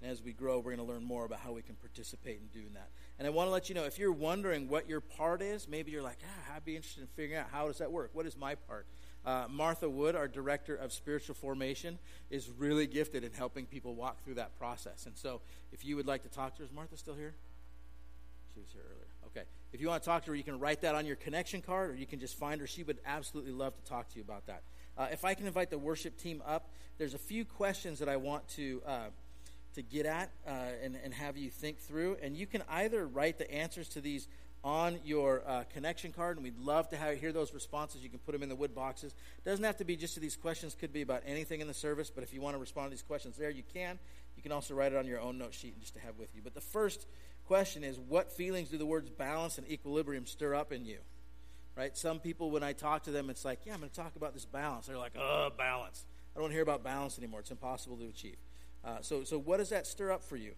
And 0.01 0.11
as 0.11 0.23
we 0.23 0.33
grow, 0.33 0.59
we're 0.59 0.77
going 0.77 0.87
to 0.87 0.93
learn 0.93 1.05
more 1.05 1.25
about 1.25 1.41
how 1.41 1.53
we 1.53 1.63
can 1.63 1.77
participate 1.77 2.41
in 2.41 2.61
doing 2.61 2.75
that. 2.75 2.89
And 3.23 3.29
I 3.29 3.31
want 3.31 3.47
to 3.47 3.53
let 3.53 3.69
you 3.69 3.77
know 3.77 3.85
if 3.85 4.01
you're 4.01 4.11
wondering 4.11 4.69
what 4.69 4.89
your 4.89 5.01
part 5.01 5.43
is, 5.43 5.69
maybe 5.69 5.93
you're 5.93 6.03
like, 6.03 6.19
ah, 6.27 6.57
I'd 6.57 6.65
be 6.65 6.75
interested 6.75 7.03
in 7.03 7.07
figuring 7.07 7.41
out 7.41 7.47
how 7.53 7.69
does 7.69 7.79
that 7.79 7.93
work? 7.93 8.11
What 8.15 8.27
is 8.27 8.37
my 8.37 8.57
part? 8.57 8.85
Uh, 9.25 9.45
Martha 9.49 9.89
Wood, 9.89 10.17
our 10.17 10.27
director 10.27 10.75
of 10.75 10.93
spiritual 10.93 11.37
formation, 11.37 12.01
is 12.31 12.51
really 12.59 12.89
gifted 12.89 13.23
in 13.23 13.33
helping 13.33 13.65
people 13.65 13.95
walk 13.95 14.25
through 14.25 14.35
that 14.35 14.59
process. 14.59 15.07
And 15.07 15.17
so, 15.17 15.41
if 15.71 15.85
you 15.85 15.95
would 15.95 16.09
like 16.09 16.25
to 16.25 16.29
talk 16.29 16.57
to 16.57 16.63
her, 16.63 16.65
is 16.65 16.73
Martha 16.73 16.97
still 16.97 17.15
here? 17.15 17.33
She 18.53 18.59
was 18.59 18.71
here 18.73 18.83
earlier. 18.91 19.07
Okay. 19.27 19.47
If 19.73 19.81
you 19.81 19.87
want 19.87 20.03
to 20.03 20.09
talk 20.09 20.25
to 20.25 20.33
her, 20.33 20.35
you 20.35 20.43
can 20.43 20.59
write 20.59 20.81
that 20.81 20.97
on 20.97 21.07
your 21.07 21.15
connection 21.15 21.63
card, 21.63 21.91
or 21.93 21.95
you 21.95 22.07
can 22.07 22.19
just 22.19 22.37
find 22.37 22.61
her. 22.61 22.67
She 22.67 22.83
would 22.83 22.99
absolutely 23.07 23.53
love 23.53 23.77
to 23.77 23.85
talk 23.89 24.09
to 24.09 24.17
you 24.17 24.23
about 24.23 24.49
that. 24.49 24.65
Uh, 24.99 25.07
if 25.13 25.25
I 25.25 25.35
can 25.35 25.47
invite 25.47 25.71
the 25.71 25.79
worship 25.79 26.19
team 26.19 26.43
up, 26.45 26.73
there's 26.99 27.15
a 27.15 27.19
few 27.19 27.45
questions 27.45 28.01
that 28.01 28.09
I 28.09 28.17
want 28.17 28.49
to 28.57 28.83
uh, 28.85 28.99
to 29.75 29.83
get 29.83 30.07
at 30.07 30.31
uh, 30.47 30.51
and, 30.83 30.97
and 31.03 31.15
have 31.15 31.37
you 31.37 31.51
think 31.51 31.79
through. 31.79 32.17
And 32.23 32.37
you 32.37 32.47
can 32.47 32.63
either 32.69 33.07
write 33.07 33.39
the 33.39 33.51
answers 33.51 33.89
to 33.91 34.01
these 34.01 34.29
on 34.65 34.99
your 35.05 35.43
uh, 35.47 35.65
connection 35.73 36.13
card, 36.13 36.37
and 36.37 36.45
we'd 36.45 36.59
love 36.59 36.89
to 36.91 36.97
have, 36.97 37.19
hear 37.19 37.33
those 37.33 37.53
responses. 37.53 38.03
You 38.03 38.09
can 38.09 38.21
put 38.21 38.33
them 38.33 38.43
in 38.43 38.49
the 38.49 38.55
wood 38.55 38.75
boxes. 38.75 39.13
Doesn't 39.45 39.65
have 39.65 39.79
to 39.79 39.85
be 39.85 39.97
just 39.97 40.15
to 40.15 40.21
these 40.21 40.37
questions; 40.37 40.77
could 40.79 40.93
be 40.93 41.03
about 41.03 41.23
anything 41.27 41.61
in 41.61 41.67
the 41.67 41.75
service. 41.75 42.11
But 42.15 42.23
if 42.23 42.33
you 42.33 42.41
want 42.41 42.55
to 42.55 42.61
respond 42.61 42.87
to 42.87 42.91
these 42.91 43.03
questions 43.03 43.37
there, 43.37 43.51
you 43.51 43.65
can. 43.75 43.99
You 44.37 44.43
can 44.43 44.53
also 44.53 44.75
write 44.75 44.93
it 44.93 44.99
on 44.99 45.07
your 45.07 45.21
own 45.21 45.39
note 45.39 45.55
sheet 45.55 45.75
and 45.75 45.81
just 45.81 45.95
to 45.95 46.01
have 46.01 46.19
with 46.19 46.35
you. 46.35 46.43
But 46.43 46.55
the 46.55 46.61
first 46.61 47.07
question 47.47 47.85
is, 47.85 47.99
what 47.99 48.33
feelings 48.33 48.69
do 48.69 48.79
the 48.79 48.87
words 48.87 49.11
balance 49.11 49.59
and 49.59 49.69
equilibrium 49.69 50.27
stir 50.27 50.55
up 50.55 50.73
in 50.73 50.85
you? 50.85 50.99
Right? 51.77 51.97
Some 51.97 52.21
people, 52.21 52.51
when 52.51 52.63
I 52.63 52.73
talk 52.73 53.05
to 53.05 53.11
them, 53.11 53.31
it's 53.31 53.45
like, 53.45 53.61
yeah, 53.65 53.73
I'm 53.73 53.81
going 53.81 53.91
to 53.91 53.97
talk 53.97 54.15
about 54.17 54.35
this 54.35 54.45
balance. 54.45 54.87
They're 54.87 54.99
like, 54.99 55.13
oh, 55.19 55.51
balance. 55.57 56.05
I 56.37 56.41
don't 56.41 56.51
hear 56.51 56.63
about 56.63 56.85
balance 56.85 57.19
anymore. 57.19 57.41
It's 57.41 57.51
impossible 57.51 57.97
to 57.97 58.07
achieve. 58.07 58.37
Uh, 58.85 58.99
so, 59.01 59.25
so 59.25 59.39
what 59.39 59.59
does 59.59 59.71
that 59.71 59.87
stir 59.87 60.11
up 60.11 60.23
for 60.23 60.37
you? 60.37 60.53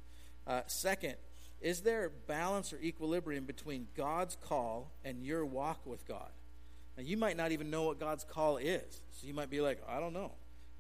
Uh, 0.47 0.63
second, 0.67 1.15
is 1.61 1.81
there 1.81 2.11
balance 2.27 2.73
or 2.73 2.79
equilibrium 2.79 3.45
between 3.45 3.89
God's 3.97 4.37
call 4.37 4.91
and 5.05 5.25
your 5.25 5.45
walk 5.47 5.81
with 5.87 6.07
God? 6.07 6.31
Now, 6.97 7.03
you 7.03 7.17
might 7.17 7.37
not 7.37 7.53
even 7.53 7.71
know 7.71 7.85
what 7.85 7.99
God's 7.99 8.25
call 8.25 8.59
is. 8.59 9.01
So 9.13 9.27
you 9.27 9.35
might 9.35 9.51
be 9.51 9.61
like, 9.61 9.83
I 9.89 10.01
don't 10.01 10.13
know. 10.13 10.33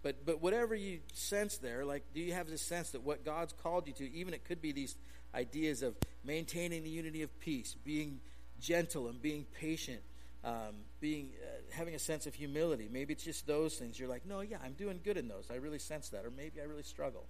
But, 0.02 0.26
but 0.26 0.42
whatever 0.42 0.74
you 0.74 1.00
sense 1.14 1.56
there, 1.56 1.84
like, 1.84 2.02
do 2.14 2.20
you 2.20 2.34
have 2.34 2.48
this 2.48 2.60
sense 2.60 2.90
that 2.90 3.02
what 3.02 3.24
God's 3.24 3.54
called 3.54 3.86
you 3.86 3.94
to, 3.94 4.12
even 4.12 4.34
it 4.34 4.44
could 4.44 4.60
be 4.60 4.72
these 4.72 4.96
ideas 5.34 5.82
of 5.82 5.94
maintaining 6.24 6.84
the 6.84 6.90
unity 6.90 7.22
of 7.22 7.40
peace, 7.40 7.76
being 7.84 8.20
gentle 8.60 9.08
and 9.08 9.20
being 9.20 9.46
patient, 9.58 10.00
um, 10.44 10.74
being 11.00 11.30
uh, 11.42 11.74
having 11.74 11.94
a 11.94 11.98
sense 11.98 12.26
of 12.26 12.34
humility. 12.34 12.88
Maybe 12.90 13.14
it's 13.14 13.24
just 13.24 13.46
those 13.46 13.76
things. 13.76 13.98
You're 13.98 14.08
like, 14.08 14.26
no, 14.26 14.40
yeah, 14.40 14.58
I'm 14.64 14.74
doing 14.74 15.00
good 15.02 15.16
in 15.16 15.28
those. 15.28 15.48
I 15.50 15.56
really 15.56 15.78
sense 15.78 16.10
that, 16.10 16.24
or 16.24 16.30
maybe 16.30 16.60
I 16.60 16.64
really 16.64 16.82
struggle. 16.82 17.24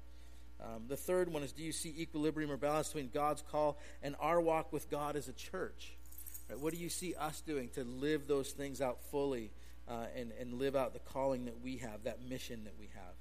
Um, 0.60 0.84
the 0.88 0.96
third 0.96 1.32
one 1.32 1.42
is 1.42 1.52
do 1.52 1.62
you 1.62 1.72
see 1.72 1.94
equilibrium 1.98 2.50
or 2.50 2.56
balance 2.56 2.88
between 2.88 3.10
God's 3.12 3.42
call 3.50 3.78
and 4.02 4.16
our 4.20 4.40
walk 4.40 4.72
with 4.72 4.90
God 4.90 5.16
as 5.16 5.28
a 5.28 5.32
church? 5.32 5.92
Right? 6.48 6.58
What 6.58 6.72
do 6.72 6.78
you 6.78 6.88
see 6.88 7.14
us 7.14 7.40
doing 7.40 7.68
to 7.70 7.84
live 7.84 8.26
those 8.26 8.50
things 8.50 8.80
out 8.80 8.98
fully 9.10 9.50
uh, 9.88 10.06
and, 10.16 10.32
and 10.40 10.54
live 10.54 10.74
out 10.76 10.92
the 10.92 11.00
calling 11.00 11.46
that 11.46 11.60
we 11.62 11.78
have, 11.78 12.04
that 12.04 12.22
mission 12.28 12.64
that 12.64 12.74
we 12.78 12.88
have? 12.94 13.14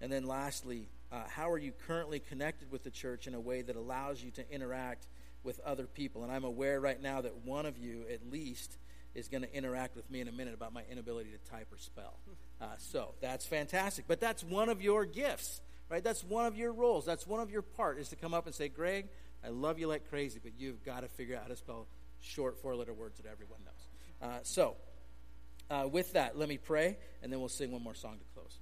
And 0.00 0.12
then 0.12 0.26
lastly, 0.26 0.88
uh, 1.10 1.22
how 1.28 1.50
are 1.50 1.58
you 1.58 1.72
currently 1.86 2.20
connected 2.20 2.70
with 2.70 2.84
the 2.84 2.90
church 2.90 3.26
in 3.26 3.34
a 3.34 3.40
way 3.40 3.62
that 3.62 3.76
allows 3.76 4.22
you 4.22 4.30
to 4.32 4.50
interact 4.50 5.06
with 5.42 5.58
other 5.60 5.86
people? 5.86 6.22
And 6.22 6.30
I'm 6.30 6.44
aware 6.44 6.80
right 6.80 7.00
now 7.00 7.22
that 7.22 7.44
one 7.44 7.66
of 7.66 7.78
you, 7.78 8.04
at 8.12 8.30
least, 8.30 8.76
is 9.18 9.28
going 9.28 9.42
to 9.42 9.54
interact 9.54 9.96
with 9.96 10.10
me 10.10 10.20
in 10.20 10.28
a 10.28 10.32
minute 10.32 10.54
about 10.54 10.72
my 10.72 10.82
inability 10.90 11.30
to 11.30 11.50
type 11.50 11.66
or 11.72 11.78
spell. 11.78 12.14
Uh, 12.60 12.66
so 12.78 13.14
that's 13.20 13.46
fantastic. 13.46 14.06
But 14.08 14.20
that's 14.20 14.42
one 14.42 14.68
of 14.68 14.80
your 14.80 15.04
gifts, 15.04 15.60
right? 15.88 16.02
That's 16.02 16.24
one 16.24 16.46
of 16.46 16.56
your 16.56 16.72
roles. 16.72 17.04
That's 17.04 17.26
one 17.26 17.40
of 17.40 17.50
your 17.50 17.62
part 17.62 17.98
is 17.98 18.08
to 18.10 18.16
come 18.16 18.34
up 18.34 18.46
and 18.46 18.54
say, 18.54 18.68
Greg, 18.68 19.08
I 19.44 19.48
love 19.48 19.78
you 19.78 19.86
like 19.88 20.08
crazy, 20.08 20.40
but 20.42 20.52
you've 20.58 20.84
got 20.84 21.00
to 21.00 21.08
figure 21.08 21.36
out 21.36 21.42
how 21.42 21.48
to 21.48 21.56
spell 21.56 21.86
short 22.20 22.60
four 22.60 22.74
letter 22.74 22.92
words 22.92 23.18
that 23.18 23.30
everyone 23.30 23.58
knows. 23.64 24.30
Uh, 24.30 24.38
so, 24.42 24.76
uh, 25.70 25.86
with 25.90 26.12
that, 26.14 26.36
let 26.38 26.48
me 26.48 26.58
pray, 26.58 26.96
and 27.22 27.32
then 27.32 27.40
we'll 27.40 27.48
sing 27.48 27.70
one 27.70 27.82
more 27.82 27.94
song 27.94 28.18
to 28.18 28.24
close. 28.34 28.58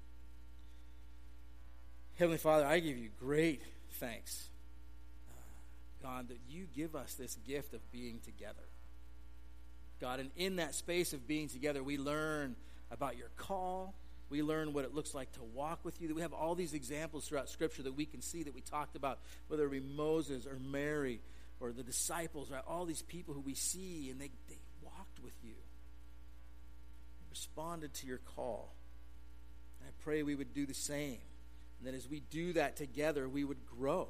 Heavenly 2.19 2.39
Father, 2.39 2.67
I 2.67 2.81
give 2.81 2.97
you 2.97 3.11
great 3.19 3.63
thanks, 3.93 4.49
uh, 5.31 6.03
God, 6.03 6.29
that 6.29 6.39
you 6.49 6.67
give 6.75 6.97
us 6.97 7.15
this 7.15 7.37
gift 7.47 7.75
of 7.75 7.91
being 7.93 8.21
together. 8.25 8.65
God. 10.01 10.21
And 10.21 10.31
in 10.37 10.57
that 10.57 10.75
space 10.75 11.13
of 11.13 11.27
being 11.27 11.49
together, 11.49 11.83
we 11.83 11.99
learn 11.99 12.57
about 12.91 13.17
your 13.17 13.29
call. 13.37 13.95
We 14.29 14.43
learn 14.43 14.73
what 14.73 14.85
it 14.85 14.95
looks 14.95 15.15
like 15.15 15.33
to 15.33 15.43
walk 15.55 15.85
with 15.85 16.01
you. 16.01 16.13
We 16.15 16.23
have 16.23 16.33
all 16.33 16.55
these 16.55 16.75
examples 16.75 17.29
throughout 17.29 17.49
Scripture 17.49 17.83
that 17.85 17.97
we 17.97 18.07
can 18.07 18.23
see 18.23 18.43
that 18.43 18.55
we 18.55 18.61
talked 18.61 18.97
about, 18.97 19.21
whether 19.49 19.67
it 19.67 19.71
be 19.71 19.81
Moses 19.81 20.47
or 20.47 20.59
Mary 20.59 21.21
or 21.61 21.73
the 21.73 21.83
disciples, 21.83 22.51
right? 22.51 22.63
All 22.67 22.85
these 22.85 23.03
people 23.03 23.35
who 23.35 23.41
we 23.41 23.55
see 23.55 24.11
and 24.11 24.21
they, 24.21 24.31
they 24.49 24.59
walked 24.83 25.21
with 25.23 25.35
you, 25.43 25.55
they 25.55 27.27
responded 27.31 27.95
to 27.95 28.07
your 28.07 28.19
call. 28.19 28.75
And 29.81 29.89
I 29.89 29.93
pray 30.03 30.23
we 30.23 30.35
would 30.35 30.53
do 30.53 30.67
the 30.67 30.75
same. 30.75 31.19
And 31.79 31.87
that 31.87 31.95
as 31.95 32.09
we 32.09 32.21
do 32.21 32.55
that 32.55 32.77
together, 32.77 33.29
we 33.29 33.45
would 33.45 33.65
grow. 33.67 34.09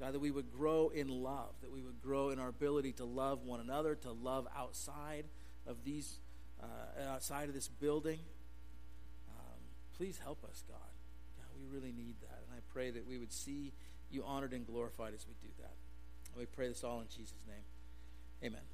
God, 0.00 0.12
that 0.14 0.20
we 0.20 0.30
would 0.30 0.50
grow 0.52 0.88
in 0.88 1.08
love, 1.08 1.54
that 1.62 1.70
we 1.70 1.82
would 1.82 2.02
grow 2.02 2.30
in 2.30 2.38
our 2.38 2.48
ability 2.48 2.92
to 2.94 3.04
love 3.04 3.44
one 3.44 3.60
another, 3.60 3.94
to 3.94 4.12
love 4.12 4.46
outside 4.56 5.26
of 5.66 5.84
these, 5.84 6.18
uh, 6.60 7.08
outside 7.08 7.48
of 7.48 7.54
this 7.54 7.68
building. 7.68 8.18
Um, 9.28 9.60
please 9.96 10.18
help 10.22 10.42
us, 10.44 10.64
God. 10.66 10.78
God, 11.36 11.46
we 11.56 11.66
really 11.72 11.92
need 11.92 12.16
that. 12.22 12.42
And 12.48 12.56
I 12.56 12.60
pray 12.72 12.90
that 12.90 13.06
we 13.06 13.18
would 13.18 13.32
see 13.32 13.72
you 14.10 14.24
honored 14.24 14.52
and 14.52 14.66
glorified 14.66 15.14
as 15.14 15.26
we 15.26 15.34
do 15.40 15.52
that. 15.58 15.74
And 16.32 16.40
we 16.40 16.46
pray 16.46 16.68
this 16.68 16.82
all 16.82 17.00
in 17.00 17.08
Jesus' 17.08 17.34
name. 17.46 17.64
Amen. 18.42 18.73